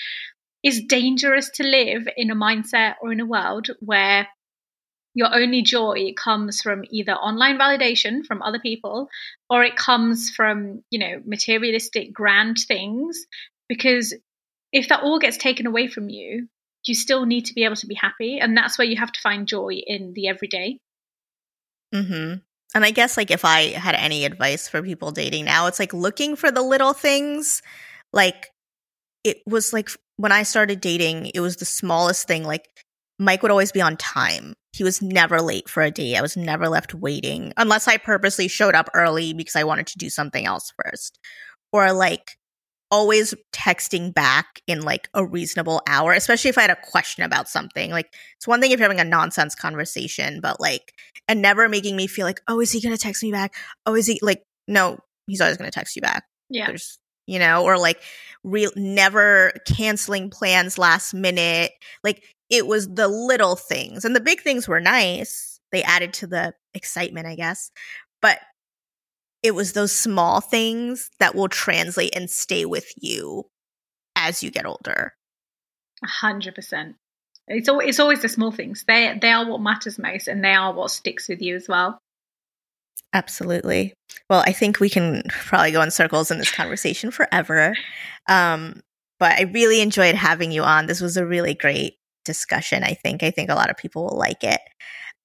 it's 0.64 0.80
dangerous 0.80 1.50
to 1.50 1.62
live 1.62 2.08
in 2.16 2.30
a 2.30 2.34
mindset 2.34 2.94
or 3.02 3.12
in 3.12 3.20
a 3.20 3.26
world 3.26 3.68
where 3.80 4.26
your 5.14 5.32
only 5.32 5.62
joy 5.62 6.12
comes 6.16 6.62
from 6.62 6.82
either 6.90 7.12
online 7.12 7.58
validation 7.58 8.24
from 8.24 8.42
other 8.42 8.58
people 8.58 9.08
or 9.48 9.62
it 9.62 9.76
comes 9.76 10.30
from 10.30 10.82
you 10.90 10.98
know 10.98 11.22
materialistic 11.24 12.12
grand 12.12 12.56
things. 12.66 13.26
Because 13.68 14.14
if 14.72 14.88
that 14.88 15.02
all 15.02 15.18
gets 15.18 15.36
taken 15.36 15.66
away 15.66 15.86
from 15.86 16.08
you 16.08 16.48
you 16.86 16.94
still 16.94 17.24
need 17.24 17.46
to 17.46 17.54
be 17.54 17.64
able 17.64 17.76
to 17.76 17.86
be 17.86 17.94
happy 17.94 18.38
and 18.40 18.56
that's 18.56 18.76
where 18.76 18.86
you 18.86 18.96
have 18.96 19.12
to 19.12 19.20
find 19.20 19.46
joy 19.46 19.74
in 19.86 20.12
the 20.14 20.28
everyday. 20.28 20.78
Mhm 21.94 22.42
and 22.74 22.84
i 22.84 22.90
guess 22.90 23.16
like 23.16 23.30
if 23.30 23.44
i 23.44 23.68
had 23.68 23.94
any 23.94 24.24
advice 24.24 24.68
for 24.68 24.82
people 24.82 25.12
dating 25.12 25.44
now 25.44 25.68
it's 25.68 25.78
like 25.78 25.94
looking 25.94 26.34
for 26.34 26.50
the 26.50 26.62
little 26.62 26.92
things. 26.92 27.62
Like 28.12 28.50
it 29.24 29.42
was 29.46 29.72
like 29.72 29.90
when 30.16 30.32
I 30.32 30.42
started 30.42 30.80
dating, 30.80 31.30
it 31.34 31.40
was 31.40 31.56
the 31.56 31.64
smallest 31.64 32.26
thing. 32.26 32.44
Like 32.44 32.68
Mike 33.18 33.42
would 33.42 33.50
always 33.50 33.72
be 33.72 33.80
on 33.80 33.96
time. 33.96 34.54
He 34.72 34.84
was 34.84 35.00
never 35.00 35.40
late 35.40 35.68
for 35.68 35.82
a 35.82 35.90
date. 35.90 36.16
I 36.16 36.22
was 36.22 36.36
never 36.36 36.68
left 36.68 36.94
waiting 36.94 37.52
unless 37.56 37.86
I 37.86 37.96
purposely 37.96 38.48
showed 38.48 38.74
up 38.74 38.90
early 38.94 39.32
because 39.32 39.56
I 39.56 39.64
wanted 39.64 39.86
to 39.88 39.98
do 39.98 40.10
something 40.10 40.46
else 40.46 40.72
first. 40.82 41.18
Or 41.72 41.92
like 41.92 42.36
always 42.90 43.34
texting 43.52 44.14
back 44.14 44.60
in 44.66 44.80
like 44.82 45.08
a 45.14 45.24
reasonable 45.24 45.82
hour, 45.88 46.12
especially 46.12 46.50
if 46.50 46.58
I 46.58 46.62
had 46.62 46.70
a 46.70 46.90
question 46.90 47.24
about 47.24 47.48
something. 47.48 47.90
Like 47.90 48.14
it's 48.36 48.46
one 48.46 48.60
thing 48.60 48.70
if 48.70 48.78
you're 48.78 48.88
having 48.88 49.00
a 49.00 49.08
nonsense 49.08 49.54
conversation, 49.54 50.40
but 50.40 50.60
like 50.60 50.92
and 51.26 51.42
never 51.42 51.68
making 51.68 51.96
me 51.96 52.06
feel 52.06 52.26
like, 52.26 52.40
oh, 52.48 52.60
is 52.60 52.72
he 52.72 52.80
gonna 52.80 52.96
text 52.96 53.22
me 53.22 53.32
back? 53.32 53.54
Oh, 53.86 53.94
is 53.94 54.06
he 54.06 54.18
like 54.22 54.42
no, 54.68 54.98
he's 55.26 55.40
always 55.40 55.56
gonna 55.56 55.70
text 55.70 55.96
you 55.96 56.02
back. 56.02 56.24
Yeah. 56.50 56.68
There's 56.68 56.98
you 57.26 57.38
know, 57.38 57.64
or 57.64 57.78
like 57.78 58.00
real 58.42 58.70
never 58.76 59.52
canceling 59.66 60.30
plans 60.30 60.78
last 60.78 61.14
minute. 61.14 61.72
Like 62.02 62.22
it 62.50 62.66
was 62.66 62.88
the 62.88 63.08
little 63.08 63.56
things. 63.56 64.04
And 64.04 64.14
the 64.14 64.20
big 64.20 64.40
things 64.42 64.68
were 64.68 64.80
nice. 64.80 65.60
They 65.72 65.82
added 65.82 66.12
to 66.14 66.26
the 66.26 66.54
excitement, 66.74 67.26
I 67.26 67.34
guess. 67.34 67.70
But 68.20 68.38
it 69.42 69.54
was 69.54 69.72
those 69.72 69.92
small 69.92 70.40
things 70.40 71.10
that 71.18 71.34
will 71.34 71.48
translate 71.48 72.16
and 72.16 72.30
stay 72.30 72.64
with 72.64 72.90
you 72.96 73.44
as 74.16 74.42
you 74.42 74.50
get 74.50 74.66
older. 74.66 75.14
A 76.02 76.06
hundred 76.06 76.54
percent. 76.54 76.96
It's 77.46 77.68
always, 77.68 77.88
it's 77.88 78.00
always 78.00 78.22
the 78.22 78.28
small 78.28 78.52
things. 78.52 78.84
They 78.86 79.18
they 79.20 79.30
are 79.30 79.46
what 79.46 79.60
matters 79.60 79.98
most, 79.98 80.28
and 80.28 80.42
they 80.42 80.54
are 80.54 80.72
what 80.72 80.90
sticks 80.90 81.28
with 81.28 81.42
you 81.42 81.56
as 81.56 81.68
well. 81.68 81.98
Absolutely. 83.14 83.94
Well, 84.28 84.42
I 84.44 84.52
think 84.52 84.80
we 84.80 84.90
can 84.90 85.22
probably 85.28 85.70
go 85.70 85.80
in 85.82 85.90
circles 85.90 86.30
in 86.30 86.38
this 86.38 86.50
conversation 86.50 87.10
forever. 87.10 87.74
Um, 88.28 88.82
but 89.20 89.38
I 89.38 89.42
really 89.42 89.80
enjoyed 89.80 90.16
having 90.16 90.50
you 90.50 90.62
on. 90.62 90.86
This 90.86 91.00
was 91.00 91.16
a 91.16 91.24
really 91.24 91.54
great 91.54 91.94
discussion. 92.24 92.82
I 92.82 92.94
think. 92.94 93.22
I 93.22 93.30
think 93.30 93.50
a 93.50 93.54
lot 93.54 93.70
of 93.70 93.76
people 93.76 94.04
will 94.04 94.18
like 94.18 94.42
it. 94.42 94.60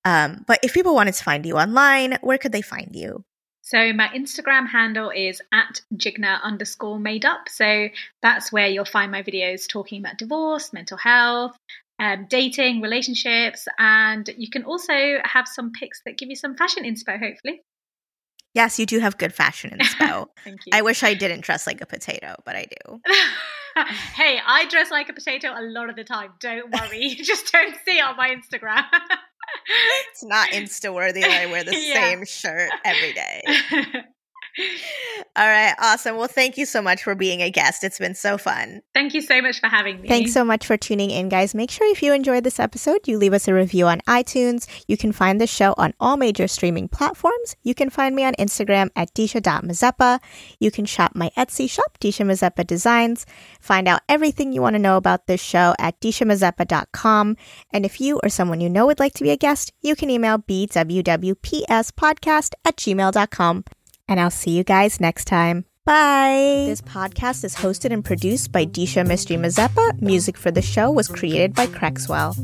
Um, 0.05 0.45
but 0.47 0.59
if 0.63 0.73
people 0.73 0.93
wanted 0.93 1.15
to 1.15 1.23
find 1.23 1.45
you 1.45 1.57
online, 1.57 2.17
where 2.21 2.37
could 2.37 2.51
they 2.51 2.61
find 2.61 2.89
you? 2.93 3.25
So 3.61 3.93
my 3.93 4.07
Instagram 4.09 4.67
handle 4.67 5.09
is 5.09 5.41
at 5.51 5.81
Jigna 5.95 6.41
underscore 6.41 6.99
made 6.99 7.25
up. 7.25 7.49
So 7.49 7.89
that's 8.21 8.51
where 8.51 8.67
you'll 8.67 8.85
find 8.85 9.11
my 9.11 9.23
videos 9.23 9.67
talking 9.67 9.99
about 9.99 10.17
divorce, 10.17 10.73
mental 10.73 10.97
health, 10.97 11.55
um, 11.99 12.27
dating, 12.29 12.81
relationships, 12.81 13.67
and 13.77 14.29
you 14.37 14.49
can 14.49 14.63
also 14.63 15.19
have 15.23 15.47
some 15.47 15.71
pics 15.71 16.01
that 16.05 16.17
give 16.17 16.29
you 16.29 16.35
some 16.35 16.55
fashion 16.55 16.83
inspo, 16.83 17.19
hopefully. 17.19 17.61
Yes, 18.53 18.79
you 18.79 18.85
do 18.85 18.99
have 18.99 19.17
good 19.17 19.33
fashion 19.33 19.71
in 19.71 19.79
inspo. 19.85 20.27
Thank 20.43 20.65
you. 20.65 20.71
I 20.73 20.81
wish 20.81 21.03
I 21.03 21.13
didn't 21.13 21.41
dress 21.41 21.67
like 21.67 21.81
a 21.81 21.85
potato, 21.85 22.35
but 22.45 22.55
I 22.55 22.65
do. 22.65 23.01
hey, 24.15 24.39
I 24.45 24.65
dress 24.69 24.91
like 24.91 25.09
a 25.09 25.13
potato 25.13 25.49
a 25.55 25.61
lot 25.61 25.89
of 25.89 25.95
the 25.95 26.03
time. 26.03 26.31
Don't 26.39 26.71
worry. 26.71 27.05
You 27.05 27.23
just 27.23 27.51
don't 27.51 27.75
see 27.85 27.99
it 27.99 28.03
on 28.03 28.17
my 28.17 28.29
Instagram. 28.29 28.85
it's 30.11 30.23
not 30.23 30.49
insta 30.49 30.93
worthy 30.93 31.21
that 31.21 31.31
I 31.31 31.45
wear 31.47 31.63
the 31.63 31.75
Yeah. 31.79 31.93
same 31.93 32.25
shirt 32.25 32.69
every 32.83 33.13
day. 33.13 33.41
All 35.35 35.47
right, 35.47 35.73
awesome. 35.79 36.17
Well, 36.17 36.27
thank 36.27 36.57
you 36.57 36.65
so 36.65 36.81
much 36.81 37.03
for 37.03 37.15
being 37.15 37.41
a 37.41 37.49
guest. 37.49 37.83
It's 37.83 37.99
been 37.99 38.15
so 38.15 38.37
fun. 38.37 38.81
Thank 38.93 39.13
you 39.13 39.21
so 39.21 39.41
much 39.41 39.59
for 39.59 39.67
having 39.67 40.01
me. 40.01 40.07
Thanks 40.07 40.33
so 40.33 40.43
much 40.43 40.65
for 40.65 40.75
tuning 40.75 41.11
in, 41.11 41.29
guys. 41.29 41.55
Make 41.55 41.71
sure 41.71 41.89
if 41.91 42.03
you 42.03 42.13
enjoyed 42.13 42.43
this 42.43 42.59
episode, 42.59 43.07
you 43.07 43.17
leave 43.17 43.33
us 43.33 43.47
a 43.47 43.53
review 43.53 43.85
on 43.87 44.01
iTunes. 44.01 44.67
You 44.87 44.97
can 44.97 45.11
find 45.11 45.39
the 45.39 45.47
show 45.47 45.73
on 45.77 45.93
all 45.99 46.17
major 46.17 46.47
streaming 46.47 46.87
platforms. 46.87 47.55
You 47.63 47.73
can 47.73 47.89
find 47.89 48.15
me 48.15 48.23
on 48.25 48.33
Instagram 48.33 48.89
at 48.95 49.13
disha.mazeppa. 49.13 50.19
You 50.59 50.71
can 50.71 50.85
shop 50.85 51.15
my 51.15 51.31
Etsy 51.37 51.69
shop, 51.69 51.97
Disha 51.99 52.25
Mazeppa 52.25 52.65
Designs. 52.65 53.25
Find 53.59 53.87
out 53.87 54.01
everything 54.09 54.51
you 54.51 54.61
want 54.61 54.73
to 54.75 54.79
know 54.79 54.97
about 54.97 55.27
this 55.27 55.41
show 55.41 55.73
at 55.79 55.99
dishamazeppa.com. 56.01 57.37
And 57.71 57.85
if 57.85 58.01
you 58.01 58.19
or 58.23 58.29
someone 58.29 58.59
you 58.61 58.69
know 58.69 58.85
would 58.87 58.99
like 58.99 59.13
to 59.13 59.23
be 59.23 59.29
a 59.31 59.37
guest, 59.37 59.71
you 59.81 59.95
can 59.95 60.09
email 60.09 60.37
bwwpspodcast 60.39 61.13
at 62.65 62.75
gmail.com 62.75 63.63
and 64.09 64.19
I'll 64.19 64.29
see 64.31 64.51
you 64.51 64.63
guys 64.63 64.99
next 64.99 65.25
time. 65.25 65.65
Bye. 65.85 66.65
This 66.67 66.81
podcast 66.81 67.43
is 67.45 67.55
hosted 67.55 67.91
and 67.93 68.03
produced 68.03 68.51
by 68.51 68.65
Disha 68.65 69.07
Mystery 69.07 69.37
Mazeppa. 69.37 70.01
Music 70.01 70.37
for 70.37 70.51
the 70.51 70.61
show 70.61 70.91
was 70.91 71.07
created 71.07 71.55
by 71.55 71.67
Crexwell. 71.67 72.35